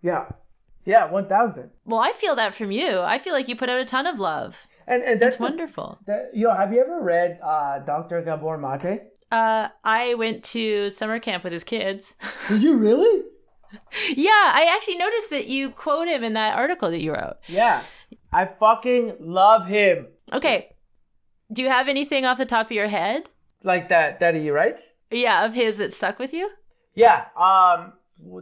Yeah. 0.00 0.28
Yeah, 0.84 1.10
one 1.10 1.28
thousand. 1.28 1.70
Well, 1.84 1.98
I 1.98 2.12
feel 2.12 2.36
that 2.36 2.54
from 2.54 2.70
you. 2.70 3.00
I 3.00 3.18
feel 3.18 3.34
like 3.34 3.48
you 3.48 3.56
put 3.56 3.68
out 3.68 3.80
a 3.80 3.84
ton 3.84 4.06
of 4.06 4.20
love. 4.20 4.56
And 4.86 5.02
and 5.02 5.20
that's 5.20 5.36
That's 5.36 5.40
wonderful. 5.40 5.98
That, 6.06 6.30
yo, 6.34 6.54
have 6.54 6.72
you 6.72 6.80
ever 6.80 7.00
read 7.02 7.40
uh, 7.42 7.80
Dr. 7.80 8.22
Gabor 8.22 8.56
Mate? 8.56 9.02
Uh, 9.30 9.68
I 9.84 10.14
went 10.14 10.44
to 10.44 10.90
summer 10.90 11.18
camp 11.18 11.44
with 11.44 11.52
his 11.52 11.64
kids. 11.64 12.14
Did 12.48 12.62
you 12.62 12.76
really? 12.76 13.24
yeah, 14.16 14.30
I 14.30 14.74
actually 14.74 14.96
noticed 14.96 15.30
that 15.30 15.46
you 15.46 15.70
quote 15.70 16.08
him 16.08 16.24
in 16.24 16.34
that 16.34 16.56
article 16.56 16.90
that 16.90 17.00
you 17.00 17.12
wrote. 17.12 17.36
Yeah. 17.46 17.82
I 18.32 18.46
fucking 18.46 19.16
love 19.20 19.66
him. 19.66 20.06
Okay. 20.32 20.74
Do 21.52 21.62
you 21.62 21.68
have 21.68 21.88
anything 21.88 22.24
off 22.24 22.38
the 22.38 22.46
top 22.46 22.66
of 22.66 22.72
your 22.72 22.88
head? 22.88 23.28
Like 23.62 23.88
that 23.88 24.20
that 24.20 24.34
he 24.34 24.50
writes? 24.50 24.82
Yeah, 25.10 25.44
of 25.46 25.54
his 25.54 25.78
that 25.78 25.92
stuck 25.92 26.18
with 26.18 26.32
you? 26.32 26.50
Yeah. 26.94 27.24
Um 27.36 27.92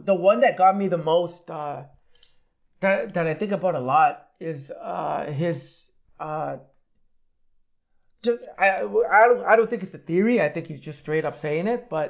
the 0.05 0.13
one 0.13 0.41
that 0.41 0.57
got 0.57 0.77
me 0.77 0.87
the 0.87 0.97
most 0.97 1.49
uh 1.49 1.83
that 2.81 3.13
that 3.13 3.27
I 3.27 3.33
think 3.33 3.51
about 3.51 3.75
a 3.75 3.79
lot 3.79 4.27
is 4.39 4.69
uh 4.71 5.25
his 5.31 5.83
uh 6.19 6.57
just 8.27 8.43
I 8.57 8.67
I 9.19 9.23
don't 9.29 9.43
I 9.51 9.55
don't 9.57 9.69
think 9.69 9.83
it's 9.83 9.93
a 10.01 10.03
theory. 10.11 10.35
I 10.45 10.49
think 10.49 10.67
he's 10.67 10.85
just 10.89 10.99
straight 11.05 11.25
up 11.29 11.37
saying 11.45 11.67
it, 11.75 11.89
but 11.89 12.09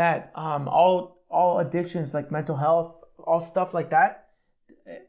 that 0.00 0.32
um 0.34 0.68
all 0.80 0.98
all 1.28 1.58
addictions 1.64 2.14
like 2.14 2.30
mental 2.38 2.56
health, 2.56 2.90
all 3.18 3.42
stuff 3.54 3.74
like 3.78 3.90
that, 3.90 4.28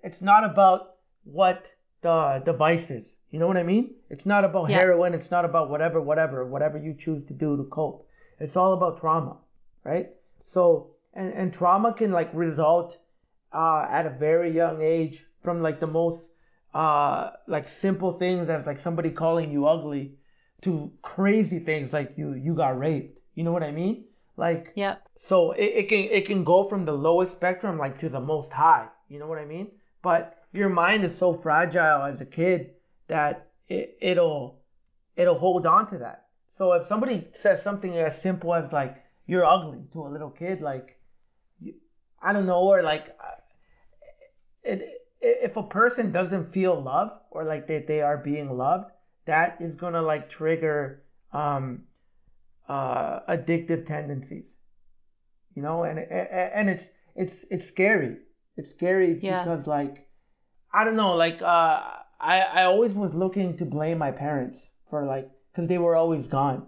it's 0.08 0.22
not 0.32 0.43
about 0.51 0.95
what 1.24 1.66
the 2.01 2.41
device 2.45 2.89
is. 2.91 3.08
You 3.32 3.39
know 3.39 3.47
what 3.47 3.58
I 3.58 3.64
mean? 3.64 3.86
It's 4.10 4.26
not 4.26 4.45
about 4.45 4.70
Yeah. 4.70 4.78
heroin, 4.82 5.14
it's 5.14 5.32
not 5.32 5.45
about 5.45 5.70
whatever 5.70 5.99
whatever 6.01 6.45
whatever 6.45 6.78
you 6.78 6.93
choose 7.06 7.24
to 7.26 7.34
do 7.34 7.58
to 7.58 7.64
cope. 7.66 8.08
It's 8.39 8.56
all 8.56 8.74
about 8.74 8.99
trauma, 8.99 9.38
right? 9.84 10.08
So 10.43 10.62
and 11.14 11.34
and 11.34 11.53
trauma 11.53 11.93
can 11.93 12.12
like 12.12 12.30
result 12.34 12.97
uh, 13.53 13.86
at 13.89 14.06
a 14.06 14.10
very 14.28 14.51
young 14.51 14.82
age 14.82 15.26
from 15.43 15.62
like 15.62 15.80
the 15.80 15.88
most 16.01 16.30
uh, 16.74 17.32
like 17.47 17.68
simple 17.70 18.12
things 18.24 18.49
as 18.49 18.66
like 18.66 18.80
somebody 18.80 19.12
calling 19.12 19.51
you 19.51 19.66
ugly 19.66 20.06
to 20.62 20.91
crazy 21.01 21.60
things 21.60 21.93
like 21.93 22.18
you 22.18 22.34
you 22.34 22.53
got 22.53 22.80
raped. 22.80 23.20
You 23.36 23.43
know 23.43 23.51
what 23.51 23.64
I 23.64 23.72
mean? 23.72 24.06
Like 24.38 24.72
yeah. 24.76 24.95
so 25.28 25.51
it, 25.51 25.64
it 25.64 25.89
can 25.89 26.08
it 26.12 26.26
can 26.26 26.43
go 26.43 26.68
from 26.68 26.86
the 26.86 26.93
lowest 26.93 27.34
spectrum 27.34 27.78
like 27.78 27.99
to 27.99 28.10
the 28.10 28.20
most 28.20 28.51
high. 28.51 28.88
You 29.10 29.20
know 29.20 29.28
what 29.28 29.39
I 29.39 29.45
mean? 29.45 29.72
But 30.01 30.38
your 30.53 30.70
mind 30.70 31.03
is 31.03 31.18
so 31.18 31.34
fragile 31.34 32.03
as 32.03 32.22
a 32.22 32.26
kid 32.26 32.72
that 33.08 33.47
it, 33.68 33.97
it'll 34.01 34.60
it'll 35.16 35.38
hold 35.38 35.66
on 35.66 35.89
to 35.91 35.97
that. 35.99 36.28
So 36.49 36.74
if 36.74 36.86
somebody 36.86 37.28
says 37.34 37.62
something 37.62 37.97
as 37.97 38.22
simple 38.22 38.53
as 38.53 38.72
like 38.72 39.03
you're 39.28 39.45
ugly 39.45 39.80
to 39.93 40.01
a 40.01 40.10
little 40.10 40.30
kid, 40.30 40.62
like 40.62 40.97
I 42.22 42.34
don't 42.34 42.45
know, 42.45 42.62
or 42.62 42.82
like 42.82 43.16
uh, 43.20 43.41
it, 44.64 45.01
if 45.22 45.58
a 45.58 45.64
person 45.64 46.12
doesn't 46.12 46.53
feel 46.53 46.82
love 46.82 47.12
or 47.32 47.43
like 47.43 47.68
that 47.68 47.88
they 47.88 48.01
are 48.01 48.18
being 48.18 48.58
loved, 48.58 48.91
that 49.26 49.57
is 49.59 49.76
gonna 49.76 50.01
like 50.01 50.30
trigger 50.30 51.03
um, 51.34 51.84
uh, 52.67 53.19
addictive 53.30 53.86
tendencies. 53.88 54.45
You 55.55 55.61
know, 55.61 55.84
and 55.84 55.99
and 55.99 56.69
it's 56.69 56.84
it's 57.15 57.45
it's 57.49 57.67
scary. 57.67 58.17
It's 58.57 58.69
scary 58.69 59.19
Yeah. 59.21 59.43
because 59.43 59.67
like 59.67 60.07
I 60.73 60.84
don't 60.84 60.95
know, 60.97 61.15
like 61.15 61.41
uh, 61.41 61.82
I 62.19 62.41
I 62.41 62.63
always 62.65 62.93
was 62.93 63.13
looking 63.15 63.57
to 63.57 63.65
blame 63.65 63.97
my 63.97 64.11
parents 64.11 64.69
for 64.89 65.05
like 65.05 65.32
because 65.51 65.67
they 65.69 65.78
were 65.78 65.95
always 65.95 66.28
gone. 66.28 66.67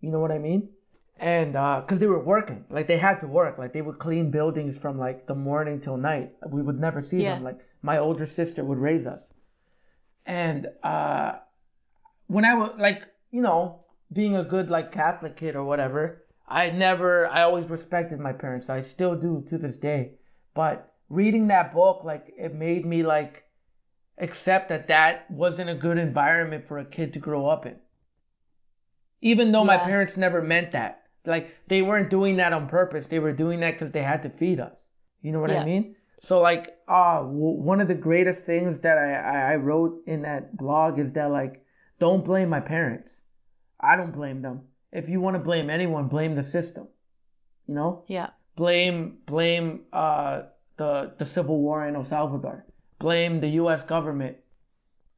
You 0.00 0.10
know 0.10 0.18
what 0.20 0.32
I 0.32 0.38
mean? 0.38 0.70
And 1.18 1.52
because 1.52 1.98
they 2.00 2.06
were 2.06 2.24
working, 2.24 2.64
like 2.70 2.88
they 2.88 2.96
had 2.98 3.20
to 3.20 3.28
work, 3.28 3.58
like 3.58 3.72
they 3.72 3.82
would 3.82 3.98
clean 3.98 4.30
buildings 4.30 4.76
from 4.76 4.98
like 4.98 5.26
the 5.26 5.34
morning 5.34 5.80
till 5.80 5.96
night. 5.96 6.32
We 6.48 6.62
would 6.62 6.80
never 6.80 7.02
see 7.02 7.22
Yeah. 7.22 7.34
them. 7.34 7.44
Like 7.44 7.60
my 7.82 7.98
older 7.98 8.26
sister 8.26 8.64
would 8.64 8.78
raise 8.78 9.06
us, 9.06 9.32
and 10.26 10.68
uh, 10.82 11.32
when 12.26 12.44
I 12.44 12.54
was 12.54 12.74
like, 12.78 13.02
you 13.30 13.40
know, 13.40 13.84
being 14.12 14.36
a 14.36 14.44
good 14.44 14.70
like 14.70 14.92
Catholic 14.92 15.36
kid 15.36 15.56
or 15.56 15.64
whatever, 15.64 16.24
I 16.48 16.70
never, 16.70 17.26
I 17.28 17.42
always 17.42 17.66
respected 17.66 18.20
my 18.20 18.32
parents. 18.32 18.68
I 18.68 18.82
still 18.82 19.14
do 19.14 19.44
to 19.48 19.58
this 19.58 19.76
day. 19.76 20.12
But 20.54 20.92
reading 21.08 21.48
that 21.48 21.72
book, 21.72 22.04
like, 22.04 22.32
it 22.36 22.54
made 22.54 22.84
me 22.84 23.02
like 23.02 23.44
accept 24.18 24.68
that 24.68 24.88
that 24.88 25.30
wasn't 25.30 25.70
a 25.70 25.74
good 25.74 25.98
environment 25.98 26.66
for 26.68 26.78
a 26.78 26.84
kid 26.84 27.14
to 27.14 27.18
grow 27.18 27.46
up 27.48 27.66
in. 27.66 27.76
Even 29.20 29.52
though 29.52 29.64
my 29.64 29.78
parents 29.78 30.16
never 30.16 30.42
meant 30.42 30.72
that. 30.72 31.04
Like, 31.24 31.54
they 31.68 31.82
weren't 31.82 32.10
doing 32.10 32.36
that 32.36 32.52
on 32.52 32.68
purpose. 32.68 33.06
They 33.06 33.20
were 33.20 33.32
doing 33.32 33.60
that 33.60 33.72
because 33.72 33.92
they 33.92 34.02
had 34.02 34.24
to 34.24 34.30
feed 34.30 34.58
us. 34.58 34.84
You 35.22 35.30
know 35.30 35.40
what 35.40 35.50
Yeah. 35.50 35.62
I 35.62 35.64
mean? 35.64 35.94
So, 36.20 36.40
like, 36.40 36.76
uh, 36.88 37.20
w- 37.20 37.60
one 37.62 37.80
of 37.80 37.86
the 37.86 37.94
greatest 37.94 38.44
things 38.44 38.80
that 38.80 38.98
I, 38.98 39.52
I 39.52 39.56
wrote 39.56 40.02
in 40.06 40.22
that 40.22 40.56
blog 40.56 40.98
is 40.98 41.12
that, 41.12 41.30
like, 41.30 41.64
don't 42.04 42.24
blame 42.30 42.48
my 42.56 42.60
parents. 42.74 43.10
I 43.90 43.92
don't 43.98 44.14
blame 44.20 44.38
them. 44.46 44.56
If 45.00 45.04
you 45.12 45.18
want 45.24 45.34
to 45.38 45.42
blame 45.50 45.68
anyone, 45.78 46.04
blame 46.16 46.34
the 46.40 46.46
system. 46.56 46.84
You 47.68 47.74
know? 47.78 47.90
Yeah. 48.18 48.30
blame 48.62 48.96
blame 49.34 49.66
uh, 50.04 50.34
the 50.80 50.92
the 51.20 51.26
civil 51.36 51.56
war 51.66 51.78
in 51.88 51.94
El 52.00 52.04
Salvador. 52.16 52.56
Blame 52.98 53.34
the 53.44 53.52
U.S. 53.62 53.82
government 53.94 54.36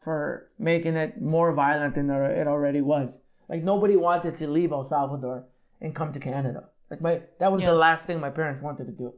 for 0.05 0.51
making 0.59 0.97
it 1.05 1.13
more 1.35 1.53
violent 1.65 1.95
than 1.95 2.11
it 2.11 2.47
already 2.55 2.81
was. 2.95 3.09
Like 3.49 3.63
nobody 3.73 3.97
wanted 4.09 4.39
to 4.39 4.47
leave 4.57 4.73
El 4.73 4.85
Salvador 4.95 5.39
and 5.81 5.95
come 5.99 6.13
to 6.13 6.21
Canada. 6.31 6.61
Like 6.91 7.01
my 7.07 7.15
that 7.41 7.51
was 7.53 7.61
Yeah. 7.63 7.71
the 7.73 7.79
last 7.87 8.03
thing 8.07 8.21
my 8.21 8.31
parents 8.41 8.61
wanted 8.69 8.87
to 8.87 8.93
do. 9.05 9.09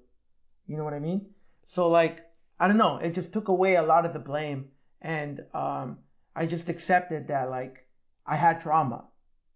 You 0.68 0.76
know 0.76 0.84
what 0.88 0.94
I 1.00 1.02
mean? 1.10 1.20
So 1.76 1.88
like 2.00 2.16
I 2.60 2.64
don't 2.68 2.78
know. 2.84 2.94
It 3.06 3.12
just 3.20 3.30
took 3.36 3.48
away 3.48 3.72
a 3.76 3.82
lot 3.92 4.06
of 4.06 4.12
the 4.16 4.22
blame, 4.30 4.60
and 5.02 5.34
um, 5.62 5.88
I 6.36 6.46
just 6.46 6.68
accepted 6.68 7.28
that 7.28 7.50
like 7.50 7.86
I 8.26 8.36
had 8.36 8.60
trauma, 8.60 9.04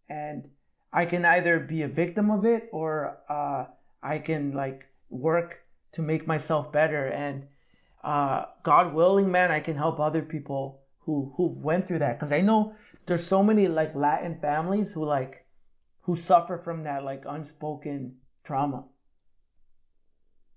and 0.09 0.49
I 0.93 1.05
can 1.05 1.25
either 1.25 1.61
be 1.61 1.83
a 1.83 1.89
victim 1.89 2.31
of 2.31 2.45
it 2.45 2.69
or 2.73 3.19
uh, 3.29 3.67
I 4.03 4.19
can 4.19 4.53
like 4.55 4.87
work 5.11 5.59
to 5.93 6.03
make 6.03 6.27
myself 6.27 6.73
better. 6.73 7.07
And 7.07 7.45
uh, 8.03 8.47
God 8.65 8.95
willing, 8.95 9.31
man, 9.31 9.51
I 9.53 9.61
can 9.61 9.77
help 9.77 10.01
other 10.01 10.23
people 10.23 10.81
who 11.01 11.33
who 11.37 11.47
went 11.49 11.87
through 11.87 11.99
that 12.01 12.19
because 12.19 12.33
I 12.33 12.41
know 12.41 12.75
there's 13.07 13.27
so 13.27 13.43
many 13.43 13.69
like 13.69 13.95
Latin 13.95 14.39
families 14.41 14.93
who 14.93 15.05
like 15.05 15.45
who 16.03 16.17
suffer 16.17 16.59
from 16.59 16.85
that 16.85 17.05
like 17.05 17.25
unspoken 17.29 18.17
trauma 18.45 18.85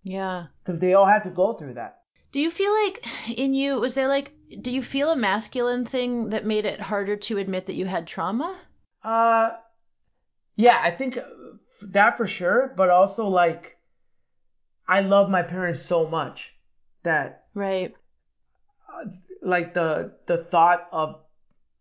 Yeah. 0.04 0.48
because 0.64 0.80
they 0.80 0.94
all 0.94 1.06
had 1.06 1.24
to 1.24 1.30
go 1.30 1.54
through 1.54 1.76
that. 1.76 2.00
Do 2.32 2.40
you 2.40 2.52
feel 2.52 2.72
like 2.84 3.06
in 3.38 3.54
you 3.54 3.80
was 3.80 3.96
there 3.96 4.08
like 4.08 4.32
do 4.62 4.72
you 4.72 4.82
feel 4.82 5.10
a 5.12 5.16
masculine 5.16 5.86
thing 5.86 6.30
that 6.30 6.46
made 6.46 6.66
it 6.66 6.80
harder 6.80 7.16
to 7.18 7.38
admit 7.38 7.66
that 7.68 7.76
you 7.76 7.86
had 7.86 8.08
trauma? 8.08 8.58
Uh, 9.04 9.50
yeah, 10.56 10.80
I 10.82 10.92
think 10.92 11.18
uh, 11.18 11.24
that 11.92 12.18
for 12.18 12.28
sure. 12.28 12.74
But 12.76 12.90
also, 12.90 13.28
like, 13.28 13.78
I 14.88 15.02
love 15.02 15.30
my 15.30 15.44
parents 15.44 15.86
so 15.86 16.08
much 16.08 16.52
that, 17.04 17.46
Right. 17.54 17.94
like, 19.42 19.74
the 19.74 20.14
the 20.28 20.46
thought 20.52 20.88
of 20.92 21.22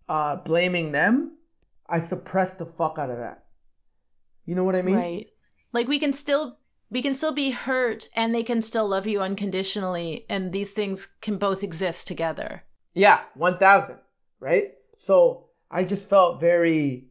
uh 0.09 0.37
blaming 0.37 0.93
them, 0.93 1.37
I 1.89 2.01
suppressed 2.01 2.59
the 2.59 2.67
fuck 2.67 2.99
out 2.99 3.11
of 3.11 3.19
that. 3.19 3.45
You 4.45 4.55
know 4.55 4.65
what 4.65 4.75
I 4.75 4.83
mean? 4.83 4.97
Right. 4.97 5.27
Like 5.73 5.89
we 5.89 6.01
can 6.01 6.13
still 6.13 6.59
we 6.93 7.01
can 7.01 7.15
still 7.15 7.33
be 7.33 7.51
hurt 7.51 8.07
and 8.15 8.35
they 8.35 8.43
can 8.43 8.61
still 8.61 8.87
love 8.87 9.07
you 9.07 9.23
unconditionally 9.23 10.27
and 10.29 10.53
these 10.53 10.73
things 10.73 11.09
can 11.23 11.39
both 11.39 11.63
exist 11.63 12.07
together. 12.07 12.63
Yeah, 12.93 13.21
one 13.35 13.57
thousand. 13.57 13.97
Right. 14.39 14.73
So 14.99 15.47
I 15.71 15.85
just 15.85 16.07
felt 16.11 16.39
very 16.39 17.07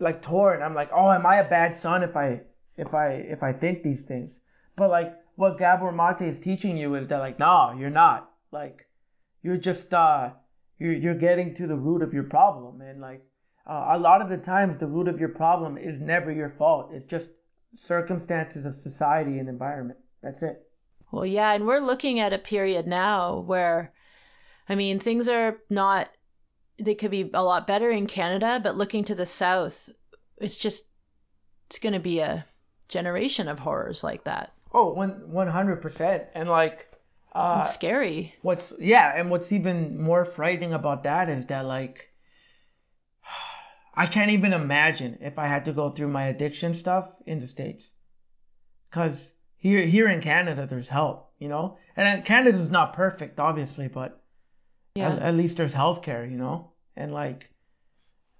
like 0.00 0.22
torn. 0.22 0.62
I'm 0.62 0.74
like, 0.74 0.90
oh, 0.94 1.10
am 1.12 1.26
I 1.26 1.36
a 1.36 1.48
bad 1.48 1.74
son 1.74 2.02
if 2.02 2.16
I 2.16 2.40
if 2.78 2.94
I 2.94 3.08
if 3.08 3.42
I 3.42 3.52
think 3.52 3.82
these 3.82 4.04
things? 4.06 4.34
But 4.74 4.88
like 4.88 5.14
what 5.36 5.58
Gabor 5.58 5.92
Mate 5.92 6.26
is 6.26 6.38
teaching 6.38 6.78
you 6.78 6.94
is 6.94 7.08
that 7.08 7.18
like, 7.18 7.38
no, 7.38 7.74
you're 7.78 7.90
not. 7.90 8.30
Like 8.50 8.86
you're 9.42 9.58
just 9.58 9.92
uh 9.92 10.30
you're 10.78 10.94
you're 10.94 11.14
getting 11.14 11.54
to 11.56 11.66
the 11.66 11.76
root 11.76 12.00
of 12.00 12.14
your 12.14 12.24
problem 12.24 12.80
and 12.80 13.02
like 13.02 13.22
uh, 13.68 13.88
a 13.90 13.98
lot 13.98 14.22
of 14.22 14.30
the 14.30 14.38
times 14.38 14.78
the 14.78 14.86
root 14.86 15.08
of 15.08 15.20
your 15.20 15.28
problem 15.28 15.76
is 15.76 16.00
never 16.00 16.32
your 16.32 16.54
fault. 16.56 16.88
It's 16.94 17.10
just 17.10 17.28
circumstances 17.76 18.64
of 18.66 18.74
society 18.74 19.38
and 19.38 19.48
environment. 19.48 19.98
That's 20.22 20.42
it. 20.42 20.62
Well, 21.10 21.26
yeah, 21.26 21.52
and 21.52 21.66
we're 21.66 21.80
looking 21.80 22.20
at 22.20 22.32
a 22.32 22.38
period 22.38 22.86
now 22.86 23.38
where 23.40 23.92
I 24.68 24.74
mean, 24.74 25.00
things 25.00 25.28
are 25.28 25.56
not 25.70 26.08
they 26.78 26.94
could 26.94 27.10
be 27.10 27.30
a 27.34 27.42
lot 27.42 27.66
better 27.66 27.90
in 27.90 28.06
Canada, 28.06 28.60
but 28.62 28.76
looking 28.76 29.04
to 29.04 29.14
the 29.14 29.26
south, 29.26 29.88
it's 30.36 30.56
just 30.56 30.84
it's 31.66 31.78
going 31.78 31.94
to 31.94 31.98
be 32.00 32.20
a 32.20 32.44
generation 32.88 33.48
of 33.48 33.58
horrors 33.58 34.02
like 34.04 34.24
that. 34.24 34.52
Oh, 34.72 34.92
one 34.92 35.30
one 35.32 35.48
hundred 35.48 35.82
percent. 35.82 36.24
And 36.34 36.48
like 36.48 36.86
uh 37.32 37.60
It's 37.62 37.74
scary. 37.74 38.34
what's 38.42 38.72
yeah 38.78 39.12
and 39.16 39.30
what's 39.30 39.52
even 39.52 40.00
more 40.00 40.24
frightening 40.24 40.72
about 40.74 41.04
that 41.04 41.28
is 41.28 41.46
that 41.46 41.64
like 41.66 42.07
i 43.98 44.06
can't 44.06 44.30
even 44.30 44.52
imagine 44.52 45.18
if 45.20 45.38
i 45.38 45.46
had 45.46 45.64
to 45.66 45.72
go 45.72 45.90
through 45.90 46.08
my 46.08 46.24
addiction 46.32 46.74
stuff 46.74 47.06
in 47.26 47.40
the 47.40 47.46
states 47.46 47.90
because 48.88 49.32
here 49.56 49.84
here 49.86 50.08
in 50.08 50.20
canada 50.20 50.66
there's 50.66 50.88
help 50.88 51.28
you 51.38 51.48
know. 51.48 51.78
And 51.96 52.24
Canada's 52.24 52.70
not 52.70 52.94
perfect, 52.94 53.40
obviously, 53.40 53.88
but 53.88 54.22
Yeah. 54.94 55.12
at, 55.12 55.18
at 55.20 55.34
least 55.34 55.56
there's 55.56 55.74
healthcare, 55.74 56.28
you 56.28 56.36
know. 56.36 56.72
And 56.96 57.12
like, 57.12 57.50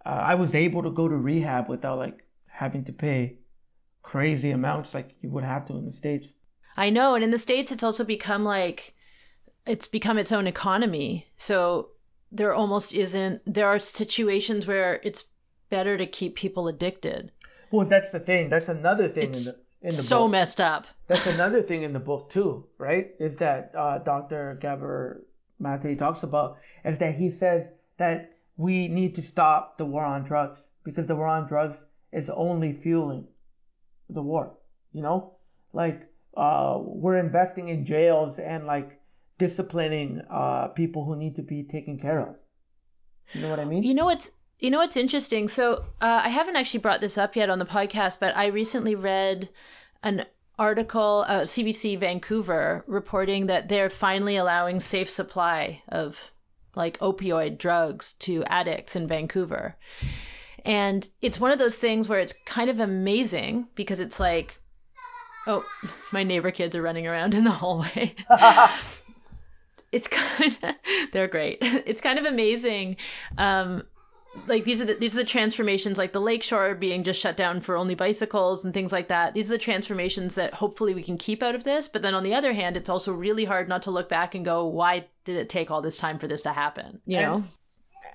uh, 0.05 0.09
I 0.09 0.35
was 0.35 0.55
able 0.55 0.83
to 0.83 0.91
go 0.91 1.09
to 1.09 1.17
rehab 1.17 1.69
without 1.69 1.99
like 1.99 2.25
having 2.47 2.85
to 2.87 2.93
pay 2.93 3.39
crazy 4.03 4.51
amounts 4.51 4.95
like 4.95 5.15
you 5.21 5.31
would 5.31 5.45
have 5.45 5.67
to 5.67 5.77
in 5.77 5.87
the 5.87 5.93
states. 5.93 6.27
I 6.77 6.91
know, 6.91 7.15
and 7.15 7.25
in 7.25 7.31
the 7.31 7.39
states, 7.39 7.73
it's 7.73 7.83
also 7.83 8.05
become 8.05 8.45
like 8.45 8.95
it's 9.67 9.89
become 9.89 10.19
its 10.19 10.33
own 10.33 10.47
economy. 10.47 11.27
So 11.37 11.91
there 12.33 12.55
almost 12.55 12.95
isn't. 12.95 13.43
There 13.47 13.67
are 13.69 13.79
situations 13.79 14.67
where 14.67 15.01
it's 15.03 15.25
better 15.69 15.97
to 15.97 16.07
keep 16.07 16.35
people 16.37 16.69
addicted. 16.69 17.31
Well, 17.71 17.87
that's 17.87 18.11
the 18.11 18.21
thing. 18.21 18.49
That's 18.51 18.69
another 18.69 19.09
thing 19.09 19.31
It's 19.31 19.47
in 19.47 19.53
the 19.53 19.59
in 19.83 19.87
the 19.91 20.03
so 20.03 20.23
book. 20.23 20.31
messed 20.33 20.61
up. 20.61 20.87
That's 21.07 21.27
another 21.27 21.63
thing 21.63 21.83
in 21.83 21.93
the 21.93 22.01
book 22.01 22.31
too, 22.31 22.67
right? 22.79 23.11
Is 23.21 23.37
that 23.37 23.73
uh, 23.77 23.99
Dr. 23.99 24.59
Gabor 24.61 25.25
Mate 25.61 25.99
talks 25.99 26.23
about 26.23 26.59
is 26.85 26.99
that 26.99 27.15
he 27.15 27.31
says 27.31 27.67
that 27.99 28.33
we 28.57 28.89
need 28.89 29.15
to 29.17 29.23
stop 29.23 29.79
the 29.79 29.85
war 29.85 30.05
on 30.05 30.25
drugs 30.25 30.61
because 30.85 31.07
the 31.07 31.15
war 31.15 31.27
on 31.29 31.47
drugs 31.47 31.85
is 32.13 32.31
only 32.31 32.73
fueling 32.73 33.27
the 34.11 34.23
war. 34.23 34.55
You 34.93 35.03
know, 35.03 35.35
like 35.73 36.09
uh, 36.37 36.79
we're 36.81 37.19
investing 37.19 37.69
in 37.69 37.85
jails 37.85 38.39
and 38.39 38.67
like 38.67 38.99
disciplining 39.39 40.23
uh, 40.31 40.69
people 40.69 41.05
who 41.05 41.15
need 41.17 41.37
to 41.37 41.43
be 41.43 41.63
taken 41.63 41.99
care 41.99 42.21
of. 42.21 42.35
You 43.33 43.43
know 43.43 43.51
what 43.51 43.61
I 43.61 43.65
mean? 43.65 43.83
You 43.83 43.95
know 43.95 44.07
what's 44.07 44.31
you 44.59 44.71
know 44.71 44.79
what's 44.79 44.97
interesting? 44.97 45.49
So 45.49 45.85
uh, 46.01 46.21
I 46.25 46.29
haven't 46.29 46.57
actually 46.57 46.81
brought 46.81 47.01
this 47.01 47.19
up 47.19 47.37
yet 47.37 47.51
on 47.51 47.59
the 47.59 47.65
podcast, 47.65 48.21
but 48.21 48.37
I 48.37 48.47
recently 48.47 48.95
read 48.95 49.49
an 50.03 50.25
article, 50.59 51.25
uh, 51.27 51.41
CBC 51.43 51.99
Vancouver, 51.99 52.85
reporting 52.87 53.47
that 53.47 53.69
they're 53.69 53.91
finally 53.91 54.37
allowing 54.37 54.81
safe 54.81 55.09
supply 55.11 55.83
of 55.89 56.19
like 56.75 56.99
opioid 56.99 57.59
drugs 57.59 58.15
to 58.15 58.45
addicts 58.45 58.97
in 58.97 59.07
Vancouver. 59.07 59.77
And 60.65 61.07
it's 61.23 61.41
one 61.41 61.53
of 61.53 61.59
those 61.59 61.79
things 61.79 62.09
where 62.09 62.21
it's 62.21 62.35
kind 62.45 62.69
of 62.69 62.81
amazing 62.81 63.69
because 63.75 64.01
it's 64.01 64.19
like, 64.19 64.61
oh, 65.47 65.65
my 66.13 66.25
neighbor 66.25 66.51
kids 66.51 66.75
are 66.75 66.83
running 66.83 67.07
around 67.07 67.35
in 67.35 67.45
the 67.45 67.51
hallway. 67.51 68.15
it's 69.93 70.09
kind 70.09 70.59
of 70.63 70.75
they're 71.13 71.29
great. 71.29 71.59
It's 71.61 72.01
kind 72.01 72.19
of 72.19 72.25
amazing. 72.25 72.97
Um, 73.37 73.85
like 74.47 74.65
these 74.65 74.81
are 74.83 74.85
the, 74.87 74.95
these 74.95 75.15
are 75.15 75.19
the 75.23 75.25
transformations 75.25 75.99
like 75.99 76.13
the 76.13 76.21
lakeshore 76.21 76.75
being 76.75 77.03
just 77.05 77.21
shut 77.21 77.37
down 77.37 77.61
for 77.61 77.77
only 77.77 77.95
bicycles 77.95 78.65
and 78.65 78.73
things 78.75 78.93
like 78.93 79.09
that. 79.09 79.35
These 79.35 79.51
are 79.51 79.55
the 79.55 79.63
transformations 79.63 80.35
that 80.35 80.55
hopefully 80.55 80.95
we 80.95 81.03
can 81.03 81.19
keep 81.19 81.43
out 81.43 81.55
of 81.55 81.65
this. 81.65 81.89
But 81.89 82.03
then 82.03 82.15
on 82.15 82.23
the 82.23 82.35
other 82.35 82.53
hand 82.53 82.77
it's 82.77 82.89
also 82.89 83.13
really 83.13 83.45
hard 83.45 83.69
not 83.69 83.83
to 83.83 83.91
look 83.91 84.09
back 84.09 84.35
and 84.35 84.45
go 84.45 84.67
why 84.67 85.07
did 85.25 85.37
it 85.37 85.49
take 85.49 85.71
all 85.71 85.83
this 85.83 85.99
time 85.99 86.19
for 86.19 86.29
this 86.29 86.43
to 86.43 86.53
happen? 86.53 87.01
You 87.07 87.19
And- 87.19 87.27
know? 87.27 87.45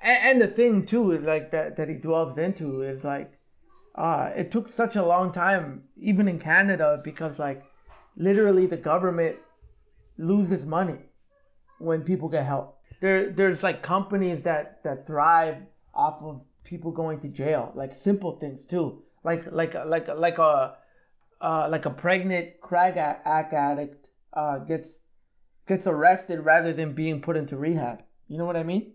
and, 0.01 0.41
and 0.41 0.41
the 0.41 0.47
thing 0.53 0.85
too 0.85 1.11
is 1.11 1.23
like 1.23 1.51
that 1.51 1.77
that 1.77 1.89
he 1.89 1.95
delves 1.95 2.37
into 2.37 2.81
is 2.83 3.03
like 3.03 3.31
uh 3.95 4.31
it 4.35 4.51
took 4.51 4.69
such 4.69 4.95
a 4.95 5.05
long 5.05 5.31
time 5.31 5.83
even 5.97 6.27
in 6.27 6.39
canada 6.39 6.99
because 7.03 7.37
like 7.37 7.61
literally 8.17 8.65
the 8.65 8.77
government 8.77 9.35
loses 10.17 10.65
money 10.65 10.99
when 11.79 12.03
people 12.03 12.29
get 12.29 12.45
help. 12.45 12.77
There 13.01 13.31
there's 13.31 13.63
like 13.63 13.81
companies 13.81 14.43
that 14.43 14.83
that 14.83 15.05
thrive 15.07 15.57
off 15.93 16.21
of 16.21 16.41
people 16.63 16.91
going 16.91 17.19
to 17.21 17.27
jail 17.27 17.71
like 17.75 17.93
simple 17.93 18.37
things 18.39 18.65
too. 18.65 19.01
Like 19.23 19.51
like 19.51 19.73
like 19.85 20.07
like 20.07 20.37
a 20.37 20.75
uh, 21.41 21.67
like 21.69 21.85
a 21.85 21.89
pregnant 21.89 22.61
crack 22.61 22.97
addict 22.97 24.07
uh, 24.33 24.59
gets 24.59 24.89
gets 25.67 25.87
arrested 25.87 26.39
rather 26.39 26.73
than 26.73 26.93
being 26.93 27.21
put 27.21 27.37
into 27.37 27.57
rehab. 27.57 28.01
You 28.27 28.37
know 28.37 28.45
what 28.45 28.55
i 28.55 28.63
mean? 28.63 28.93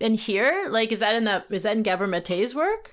And 0.00 0.18
here? 0.18 0.66
Like 0.68 0.92
is 0.92 1.00
that 1.00 1.14
in 1.14 1.24
the 1.24 1.44
is 1.50 1.64
that 1.64 1.76
in 1.76 1.82
Gabor 1.82 2.06
Mate's 2.06 2.54
work? 2.54 2.92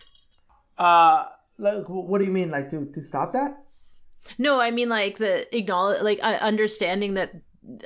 Uh, 0.78 1.26
like, 1.58 1.86
what 1.88 2.20
do 2.20 2.26
you 2.26 2.32
mean, 2.32 2.52
like 2.52 2.70
to 2.72 2.86
to 2.94 3.02
stop 3.02 3.34
that? 3.34 3.66
no 4.38 4.60
i 4.60 4.72
mean 4.72 4.90
like 4.90 5.18
the 5.18 5.56
acknowledge 5.56 6.02
like 6.02 6.20
uh, 6.22 6.38
understanding 6.42 7.16
that 7.16 7.32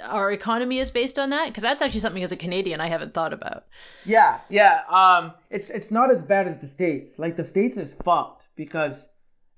our 0.04 0.32
economy 0.32 0.80
is 0.80 0.92
based 0.92 1.18
on 1.18 1.30
that 1.30 1.48
because 1.48 1.64
that's 1.64 1.82
actually 1.82 2.00
something 2.00 2.24
as 2.24 2.32
a 2.32 2.36
canadian 2.38 2.82
i 2.82 2.88
haven't 2.88 3.14
thought 3.14 3.34
about 3.34 3.66
Yeah, 4.06 4.40
yeah. 4.50 4.82
Um, 4.90 5.34
it's 5.50 5.70
it's 5.70 5.92
not 5.92 6.12
as 6.12 6.22
bad 6.24 6.48
as 6.48 6.60
the 6.60 6.68
states. 6.68 7.20
Like 7.20 7.36
the 7.36 7.44
states 7.44 7.78
is 7.78 7.94
fucked 7.94 8.44
because 8.56 9.06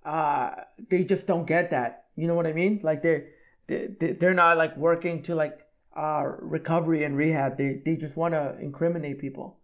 uh 0.05 0.51
they 0.89 1.03
just 1.03 1.28
don't 1.28 1.45
get 1.45 1.69
that. 1.72 2.05
You 2.15 2.28
know 2.28 2.36
what 2.36 2.47
I 2.47 2.53
mean? 2.53 2.80
Like 2.84 3.01
they're 3.01 3.28
they 3.67 3.88
they're 4.19 4.34
not 4.34 4.57
like 4.57 4.76
working 4.78 5.24
to 5.24 5.36
like 5.36 5.59
uh 5.95 6.24
recovery 6.39 7.03
and 7.03 7.15
rehab. 7.15 7.57
They 7.57 7.82
they 7.86 7.95
just 7.95 8.17
want 8.17 8.34
to 8.34 8.57
incriminate 8.59 9.19
people. 9.19 9.57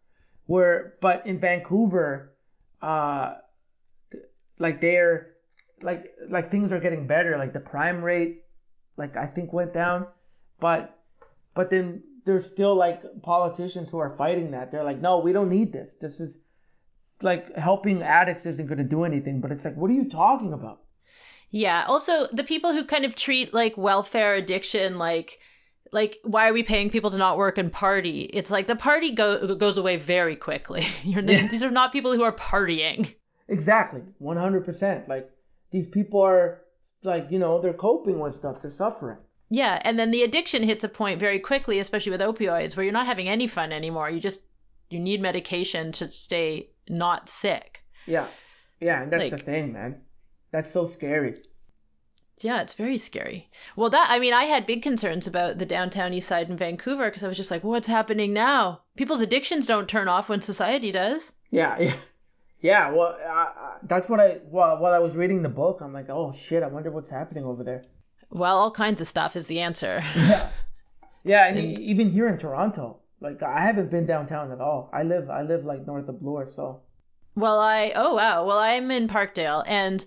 Where 0.45 0.93
but 1.01 1.25
in 1.25 1.39
Vancouver, 1.39 2.33
uh, 2.81 3.35
like 4.59 4.79
they're 4.79 5.33
like 5.81 6.13
like 6.29 6.51
things 6.51 6.71
are 6.71 6.79
getting 6.79 7.07
better. 7.07 7.37
Like 7.37 7.53
the 7.53 7.59
crime 7.59 8.03
rate, 8.03 8.43
like 8.95 9.17
I 9.17 9.25
think 9.25 9.51
went 9.51 9.73
down, 9.73 10.07
but 10.59 10.97
but 11.53 11.69
then 11.69 12.03
there's 12.25 12.45
still 12.45 12.75
like 12.75 13.01
politicians 13.21 13.89
who 13.89 13.99
are 13.99 14.15
fighting 14.17 14.51
that. 14.51 14.71
They're 14.71 14.83
like, 14.83 15.01
no, 15.01 15.19
we 15.19 15.33
don't 15.33 15.49
need 15.49 15.71
this. 15.71 15.95
This 15.99 16.19
is 16.19 16.37
like 17.21 17.55
helping 17.55 18.03
addicts 18.03 18.45
isn't 18.45 18.67
going 18.67 18.77
to 18.77 18.83
do 18.83 19.05
anything. 19.05 19.39
But 19.41 19.51
it's 19.51 19.65
like, 19.65 19.75
what 19.75 19.89
are 19.89 19.93
you 19.93 20.09
talking 20.09 20.53
about? 20.53 20.81
Yeah. 21.49 21.85
Also, 21.87 22.27
the 22.31 22.43
people 22.43 22.73
who 22.73 22.85
kind 22.85 23.05
of 23.05 23.15
treat 23.15 23.53
like 23.53 23.77
welfare 23.77 24.35
addiction 24.35 24.97
like 24.97 25.39
like 25.93 26.17
why 26.23 26.49
are 26.49 26.53
we 26.53 26.63
paying 26.63 26.89
people 26.89 27.11
to 27.11 27.17
not 27.17 27.37
work 27.37 27.57
and 27.57 27.71
party? 27.71 28.21
It's 28.21 28.51
like 28.51 28.67
the 28.67 28.75
party 28.75 29.11
go- 29.11 29.55
goes 29.55 29.77
away 29.77 29.95
very 29.95 30.35
quickly. 30.35 30.85
You're, 31.03 31.23
Yeah. 31.23 31.47
These 31.47 31.63
are 31.63 31.71
not 31.71 31.93
people 31.93 32.13
who 32.13 32.23
are 32.23 32.33
partying. 32.33 33.13
Exactly, 33.47 34.01
100%. 34.21 35.07
Like 35.07 35.29
these 35.71 35.87
people 35.87 36.21
are 36.21 36.61
like, 37.03 37.27
you 37.29 37.39
know, 37.39 37.61
they're 37.61 37.73
coping 37.73 38.19
with 38.19 38.35
stuff. 38.35 38.61
They're 38.61 38.69
suffering. 38.69 39.17
Yeah, 39.49 39.79
and 39.81 39.97
then 39.97 40.11
the 40.11 40.23
addiction 40.23 40.63
hits 40.63 40.83
a 40.83 40.89
point 40.89 41.19
very 41.19 41.39
quickly, 41.39 41.79
especially 41.79 42.11
with 42.11 42.21
opioids, 42.21 42.75
where 42.75 42.83
you're 42.83 42.93
not 42.93 43.05
having 43.05 43.29
any 43.29 43.47
fun 43.47 43.71
anymore. 43.71 44.09
You 44.09 44.19
just 44.19 44.41
you 44.89 44.99
need 44.99 45.21
medication 45.21 45.91
to 45.93 46.11
stay 46.11 46.69
not 46.89 47.29
sick. 47.29 47.83
Yeah, 48.05 48.27
yeah, 48.79 49.01
and 49.01 49.11
that's 49.11 49.29
the 49.29 49.37
thing, 49.37 49.73
man. 49.73 50.01
That's 50.51 50.71
so 50.71 50.87
scary. 50.87 51.41
Yeah, 52.39 52.61
it's 52.61 52.75
very 52.75 52.97
scary. 52.97 53.49
Well, 53.75 53.89
that 53.89 54.07
I 54.11 54.19
mean, 54.19 54.33
I 54.33 54.43
had 54.43 54.67
big 54.67 54.83
concerns 54.83 55.27
about 55.27 55.57
the 55.57 55.65
downtown 55.65 56.13
east 56.13 56.27
side 56.27 56.49
in 56.49 56.57
Vancouver 56.57 57.05
because 57.05 57.23
I 57.23 57.27
was 57.27 57.37
just 57.37 57.49
like, 57.49 57.63
what's 57.63 57.87
happening 57.87 58.33
now? 58.33 58.81
People's 58.95 59.21
addictions 59.21 59.65
don't 59.65 59.89
turn 59.89 60.07
off 60.07 60.29
when 60.29 60.41
society 60.41 60.91
does. 60.91 61.31
Yeah, 61.49 61.79
yeah. 61.79 61.95
Yeah, 62.59 62.91
well, 62.91 63.15
uh, 63.23 63.77
that's 63.83 64.09
what 64.09 64.19
I 64.19 64.39
while 64.49 64.79
while 64.79 64.93
I 64.93 64.99
was 64.99 65.15
reading 65.15 65.41
the 65.41 65.49
book, 65.49 65.79
I'm 65.81 65.93
like, 65.93 66.09
oh 66.09 66.33
shit, 66.33 66.63
I 66.63 66.67
wonder 66.67 66.91
what's 66.91 67.09
happening 67.09 67.45
over 67.45 67.63
there. 67.63 67.83
Well, 68.29 68.57
all 68.57 68.71
kinds 68.71 69.01
of 69.01 69.07
stuff 69.07 69.35
is 69.35 69.47
the 69.47 69.61
answer. 69.61 70.01
Yeah, 70.15 70.49
yeah, 71.23 71.47
and, 71.47 71.57
And- 71.57 71.79
even 71.79 72.11
here 72.11 72.27
in 72.29 72.37
Toronto, 72.37 72.97
like 73.19 73.43
I 73.43 73.59
haven't 73.61 73.91
been 73.91 74.05
downtown 74.05 74.51
at 74.51 74.61
all. 74.61 74.89
I 74.93 75.03
live 75.03 75.29
I 75.29 75.41
live 75.41 75.65
like 75.65 75.85
north 75.85 76.07
of 76.07 76.21
Bloor, 76.21 76.47
so 76.55 76.79
Well, 77.35 77.59
I 77.59 77.91
oh 77.95 78.15
wow. 78.15 78.45
Well, 78.45 78.57
I'm 78.57 78.89
in 78.91 79.07
Parkdale, 79.09 79.63
and 79.67 80.03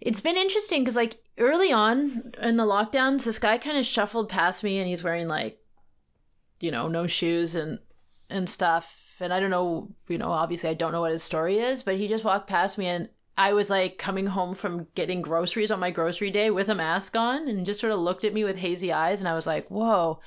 it's 0.00 0.20
been 0.20 0.36
interesting 0.36 0.82
because 0.82 0.94
like 0.96 1.16
early 1.38 1.72
on 1.72 2.34
in 2.40 2.56
the 2.56 2.64
lockdowns, 2.64 3.24
this 3.24 3.40
guy 3.40 3.58
kind 3.58 3.78
of 3.78 3.86
shuffled 3.86 4.28
past 4.28 4.62
me, 4.62 4.78
and 4.78 4.86
he's 4.88 5.02
wearing 5.02 5.26
like, 5.26 5.58
you 6.60 6.70
know, 6.70 6.86
no 6.88 7.06
shoes 7.08 7.56
and 7.56 7.80
and 8.30 8.48
stuff. 8.48 8.94
And 9.20 9.32
I 9.32 9.40
don't 9.40 9.50
know, 9.50 9.88
you 10.08 10.18
know, 10.18 10.30
obviously 10.30 10.70
I 10.70 10.74
don't 10.74 10.92
know 10.92 11.00
what 11.00 11.12
his 11.12 11.22
story 11.22 11.58
is, 11.58 11.82
but 11.82 11.96
he 11.96 12.06
just 12.06 12.24
walked 12.24 12.48
past 12.48 12.78
me, 12.78 12.86
and 12.86 13.08
I 13.36 13.52
was 13.54 13.68
like 13.70 13.98
coming 13.98 14.26
home 14.26 14.54
from 14.54 14.86
getting 14.94 15.20
groceries 15.22 15.70
on 15.70 15.80
my 15.80 15.90
grocery 15.90 16.30
day 16.30 16.50
with 16.50 16.68
a 16.68 16.74
mask 16.74 17.16
on, 17.16 17.48
and 17.48 17.66
just 17.66 17.80
sort 17.80 17.92
of 17.92 17.98
looked 18.00 18.24
at 18.24 18.32
me 18.34 18.44
with 18.44 18.56
hazy 18.56 18.92
eyes, 18.92 19.20
and 19.20 19.28
I 19.28 19.34
was 19.34 19.46
like, 19.46 19.68
whoa. 19.70 20.20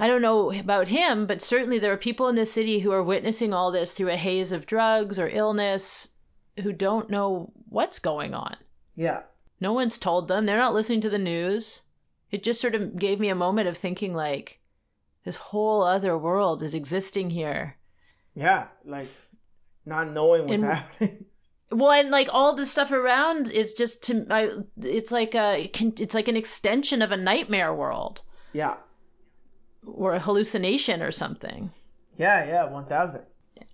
I 0.00 0.06
don't 0.06 0.22
know 0.22 0.52
about 0.52 0.86
him, 0.88 1.26
but 1.26 1.42
certainly 1.42 1.78
there 1.80 1.92
are 1.92 1.96
people 1.96 2.28
in 2.28 2.36
this 2.36 2.52
city 2.52 2.78
who 2.78 2.92
are 2.92 3.02
witnessing 3.02 3.52
all 3.52 3.72
this 3.72 3.94
through 3.94 4.10
a 4.10 4.16
haze 4.16 4.52
of 4.52 4.64
drugs 4.66 5.18
or 5.18 5.28
illness 5.28 6.08
who 6.62 6.72
don't 6.72 7.10
know 7.10 7.50
what's 7.68 7.98
going 7.98 8.32
on. 8.34 8.56
yeah, 8.94 9.22
No 9.60 9.72
one's 9.72 9.98
told 9.98 10.28
them. 10.28 10.46
They're 10.46 10.56
not 10.56 10.74
listening 10.74 11.00
to 11.00 11.10
the 11.10 11.18
news. 11.18 11.82
It 12.30 12.44
just 12.44 12.60
sort 12.60 12.74
of 12.76 12.96
gave 12.96 13.18
me 13.18 13.30
a 13.30 13.34
moment 13.34 13.66
of 13.68 13.76
thinking 13.76 14.14
like 14.14 14.60
this 15.24 15.34
whole 15.36 15.82
other 15.82 16.16
world 16.16 16.62
is 16.62 16.74
existing 16.74 17.30
here. 17.30 17.76
yeah, 18.36 18.66
like 18.84 19.08
not 19.84 20.10
knowing 20.12 20.42
what's 20.42 20.52
And- 20.54 20.64
happening. 20.64 21.24
Well, 21.70 21.90
and 21.92 22.10
like 22.10 22.28
all 22.32 22.54
the 22.54 22.66
stuff 22.66 22.92
around 22.92 23.50
is 23.50 23.74
just 23.74 24.04
to 24.04 24.26
I, 24.30 24.50
it's 24.82 25.12
like 25.12 25.34
a 25.34 25.70
it's 25.74 26.14
like 26.14 26.28
an 26.28 26.36
extension 26.36 27.02
of 27.02 27.10
a 27.12 27.16
nightmare 27.16 27.74
world 27.74 28.22
yeah, 28.52 28.76
or 29.84 30.14
a 30.14 30.20
hallucination 30.20 31.02
or 31.02 31.10
something. 31.10 31.70
yeah, 32.16 32.44
yeah, 32.46 32.64
one 32.70 32.86
thousand. 32.86 33.22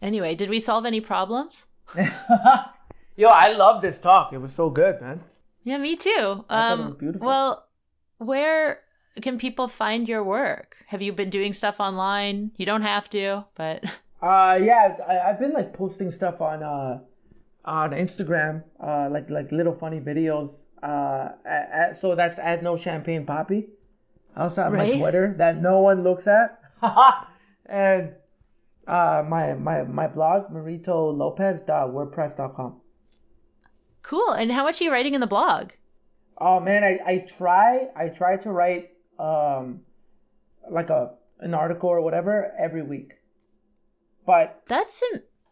Anyway, 0.01 0.35
did 0.35 0.51
we 0.51 0.61
solve 0.61 0.87
any 0.87 1.01
problems? 1.01 1.67
Yo, 3.17 3.29
I 3.29 3.53
love 3.53 3.83
this 3.83 3.99
talk. 4.01 4.33
It 4.33 4.39
was 4.39 4.53
so 4.53 4.71
good, 4.71 5.01
man. 5.01 5.21
Yeah, 5.65 5.79
me 5.79 5.97
too. 5.97 6.45
I 6.49 6.63
thought 6.63 6.79
it 6.79 6.83
Um, 6.83 6.85
was 6.85 6.97
beautiful. 6.97 7.27
Well, 7.27 7.69
where 8.19 8.81
can 9.23 9.39
people 9.39 9.69
find 9.69 10.09
your 10.09 10.23
work? 10.25 10.77
Have 10.87 11.03
you 11.03 11.13
been 11.13 11.31
doing 11.31 11.53
stuff 11.53 11.81
online? 11.81 12.53
You 12.57 12.67
don't 12.67 12.83
have 12.83 13.09
to, 13.11 13.45
but 13.55 13.85
Uh, 14.23 14.59
yeah, 14.63 14.97
I, 15.07 15.19
I've 15.31 15.39
been 15.39 15.53
like 15.53 15.73
posting 15.73 16.11
stuff 16.11 16.41
on 16.41 16.63
uh 16.63 17.01
on 17.65 17.91
Instagram, 17.91 18.63
uh, 18.81 19.09
like 19.11 19.29
like 19.31 19.51
little 19.53 19.75
funny 19.75 20.01
videos. 20.01 20.63
Uh, 20.83 21.31
at, 21.47 21.71
at, 21.73 21.97
so 22.01 22.15
that's 22.15 22.39
at 22.39 22.63
no 22.63 22.77
champagne 22.77 23.25
poppy. 23.25 23.69
I 24.37 24.43
also 24.45 24.65
have 24.65 24.73
my 24.73 24.99
Twitter 24.99 25.35
that 25.39 25.63
no 25.63 25.81
one 25.81 26.03
looks 26.03 26.27
at, 26.27 26.61
and 27.67 28.13
uh, 28.87 29.25
my 29.27 29.55
my 29.55 29.85
my 29.85 30.07
blog 30.09 30.51
maritolopez.wordpress.com. 30.53 32.81
cool. 34.03 34.31
And 34.31 34.53
how 34.53 34.65
much 34.65 34.81
are 34.81 34.85
you 34.85 34.93
writing 34.93 35.15
in 35.15 35.21
the 35.21 35.27
blog? 35.27 35.71
Oh 36.37 36.61
man, 36.61 36.85
I, 36.85 36.99
I 37.07 37.19
try 37.19 37.89
I 37.97 38.09
try 38.09 38.37
to 38.39 38.51
write 38.51 38.91
um 39.19 39.81
like 40.71 40.91
a 40.91 41.15
an 41.41 41.55
article 41.55 41.89
or 41.89 42.03
whatever 42.03 42.53
every 42.59 42.83
week, 42.83 43.13
but 44.27 44.63
That's 44.69 45.03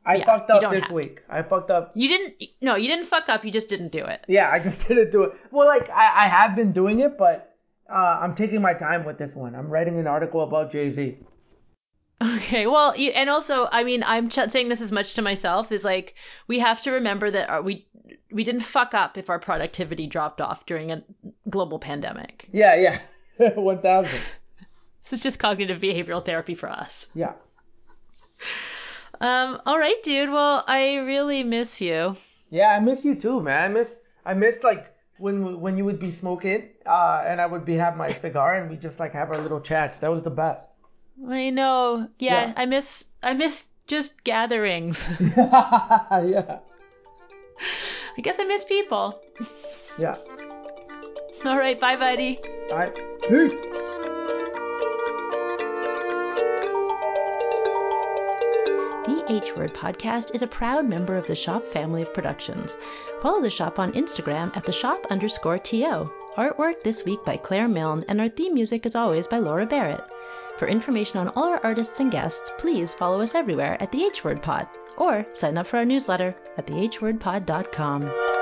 I 0.05 0.17
Yeah, 0.17 0.25
fucked 0.27 0.51
up 0.51 0.71
this 0.73 0.83
have- 0.83 0.91
week. 0.93 1.23
I 1.29 1.43
fucked 1.43 1.71
up. 1.71 1.93
you 1.95 2.09
didn't. 2.09 2.43
No, 2.61 2.75
you 2.75 2.89
didn't 2.89 3.07
fuck 3.07 3.29
up. 3.29 3.45
You 3.45 3.51
just 3.53 3.69
didn't 3.69 3.93
do 3.93 4.05
it. 4.05 4.25
Yeah, 4.29 4.51
I 4.51 4.59
just 4.59 4.87
didn't 4.89 5.13
do 5.13 5.23
it. 5.25 5.33
Well, 5.51 5.67
like 5.67 5.89
I, 5.91 6.25
I 6.25 6.29
have 6.29 6.57
been 6.57 6.73
doing 6.73 7.01
it, 7.01 7.17
but 7.17 7.55
uh, 7.89 7.95
I'm 8.23 8.35
taking 8.35 8.61
my 8.63 8.75
time 8.75 9.05
with 9.05 9.19
this 9.19 9.35
one. 9.35 9.55
I'm 9.55 9.69
writing 9.69 9.99
an 9.99 10.07
article 10.07 10.43
about 10.43 10.73
Jay 10.73 10.91
Z. 10.91 11.19
Okay, 12.23 12.67
well, 12.69 12.97
you, 12.97 13.11
and 13.11 13.29
also, 13.29 13.69
I 13.71 13.83
mean, 13.83 14.05
I'm 14.05 14.29
ch- 14.29 14.49
saying 14.49 14.69
this 14.69 14.81
as 14.81 14.93
much 14.93 15.15
to 15.15 15.23
myself 15.23 15.73
is 15.73 15.85
like 15.85 16.15
we 16.47 16.61
have 16.61 16.81
to 16.83 16.93
remember 16.93 17.31
that 17.31 17.49
our, 17.49 17.63
we 17.63 17.87
we 18.31 18.45
didn't 18.45 18.61
fuck 18.63 18.95
up 18.95 19.19
if 19.19 19.29
our 19.29 19.39
productivity 19.41 20.07
dropped 20.07 20.41
off 20.41 20.65
during 20.67 20.93
a 20.93 21.03
global 21.51 21.79
pandemic. 21.81 22.49
Yeah, 22.53 22.77
yeah, 23.39 23.51
one 23.55 23.81
thousand. 23.81 24.21
This 25.05 25.15
is 25.15 25.21
just 25.21 25.41
cognitive 25.41 25.81
behavioral 25.81 26.25
therapy 26.25 26.55
for 26.55 26.69
us. 26.69 27.09
Yeah. 27.13 27.33
Um, 29.23 29.61
all 29.65 29.79
right, 29.79 30.03
dude. 30.03 30.31
Well, 30.31 30.65
I 30.67 30.97
really 30.97 31.45
miss 31.45 31.81
you. 31.81 32.17
Yeah, 32.51 32.67
I 32.69 32.81
miss 32.81 33.05
you 33.05 33.15
too, 33.15 33.41
man. 33.41 33.63
I 33.63 33.69
miss 33.69 33.89
I 34.27 34.35
miss 34.35 34.63
like 34.65 34.93
when 35.19 35.61
when 35.61 35.79
you 35.79 35.85
would 35.85 36.01
be 36.01 36.11
smoking, 36.11 36.71
uh, 36.85 37.23
and 37.25 37.41
I 37.41 37.47
would 37.47 37.65
be 37.65 37.75
have 37.75 37.97
my 37.97 38.13
cigar 38.13 38.57
and 38.57 38.69
we 38.69 38.77
just 38.77 38.99
like 38.99 39.13
have 39.13 39.31
our 39.31 39.39
little 39.39 39.61
chats. 39.61 40.01
That 40.01 40.11
was 40.11 40.23
the 40.25 40.31
best. 40.31 40.67
I 41.29 41.51
know. 41.51 42.09
Yeah, 42.19 42.47
Yeah. 42.47 42.53
I 42.57 42.67
miss 42.67 43.05
I 43.23 43.35
miss 43.35 43.65
just 43.87 44.25
gatherings. 44.25 45.07
yeah. 45.21 46.59
I 48.19 48.21
guess 48.21 48.41
I 48.41 48.45
miss 48.45 48.65
people. 48.65 49.23
Yeah. 49.99 50.17
All 51.45 51.57
right, 51.59 51.79
bye, 51.79 51.97
buddy. 51.97 52.41
All 52.71 52.79
right. 52.79 52.95
Peace. 53.29 53.55
The 59.05 59.25
H 59.29 59.57
Word 59.57 59.75
Podcast 59.75 60.35
is 60.35 60.43
a 60.43 60.47
proud 60.47 60.89
member 60.89 61.17
of 61.17 61.27
the 61.27 61.35
Shop 61.35 61.67
family 61.67 62.03
of 62.03 62.15
productions. 62.15 62.77
Follow 63.21 63.41
the 63.41 63.51
Shop 63.51 63.79
on 63.79 63.93
Instagram 63.93 64.57
at 64.57 64.65
the 64.65 64.73
shop 64.73 65.07
underscore 65.11 65.59
TO. 65.59 66.09
Artwork 66.37 66.83
this 66.85 67.05
week 67.05 67.25
by 67.25 67.37
Claire 67.37 67.69
Milne, 67.69 68.05
and 68.09 68.21
our 68.21 68.29
theme 68.29 68.55
music, 68.55 68.87
as 68.87 68.95
always, 68.95 69.27
by 69.27 69.39
Laura 69.39 69.67
Barrett. 69.67 70.05
For 70.57 70.69
information 70.69 71.19
on 71.19 71.29
all 71.31 71.45
our 71.45 71.61
artists 71.65 71.99
and 71.99 72.13
guests, 72.13 72.51
please 72.59 72.95
follow 72.95 73.21
us 73.21 73.35
everywhere 73.35 73.77
at 73.83 73.91
the 73.91 74.05
H 74.05 74.23
Word 74.23 74.41
Pod 74.41 74.69
or 74.97 75.27
sign 75.33 75.59
up 75.59 75.67
for 75.67 75.79
our 75.79 75.85
newsletter 75.85 76.35
at 76.57 76.67
thehwordpod.com. 76.67 78.42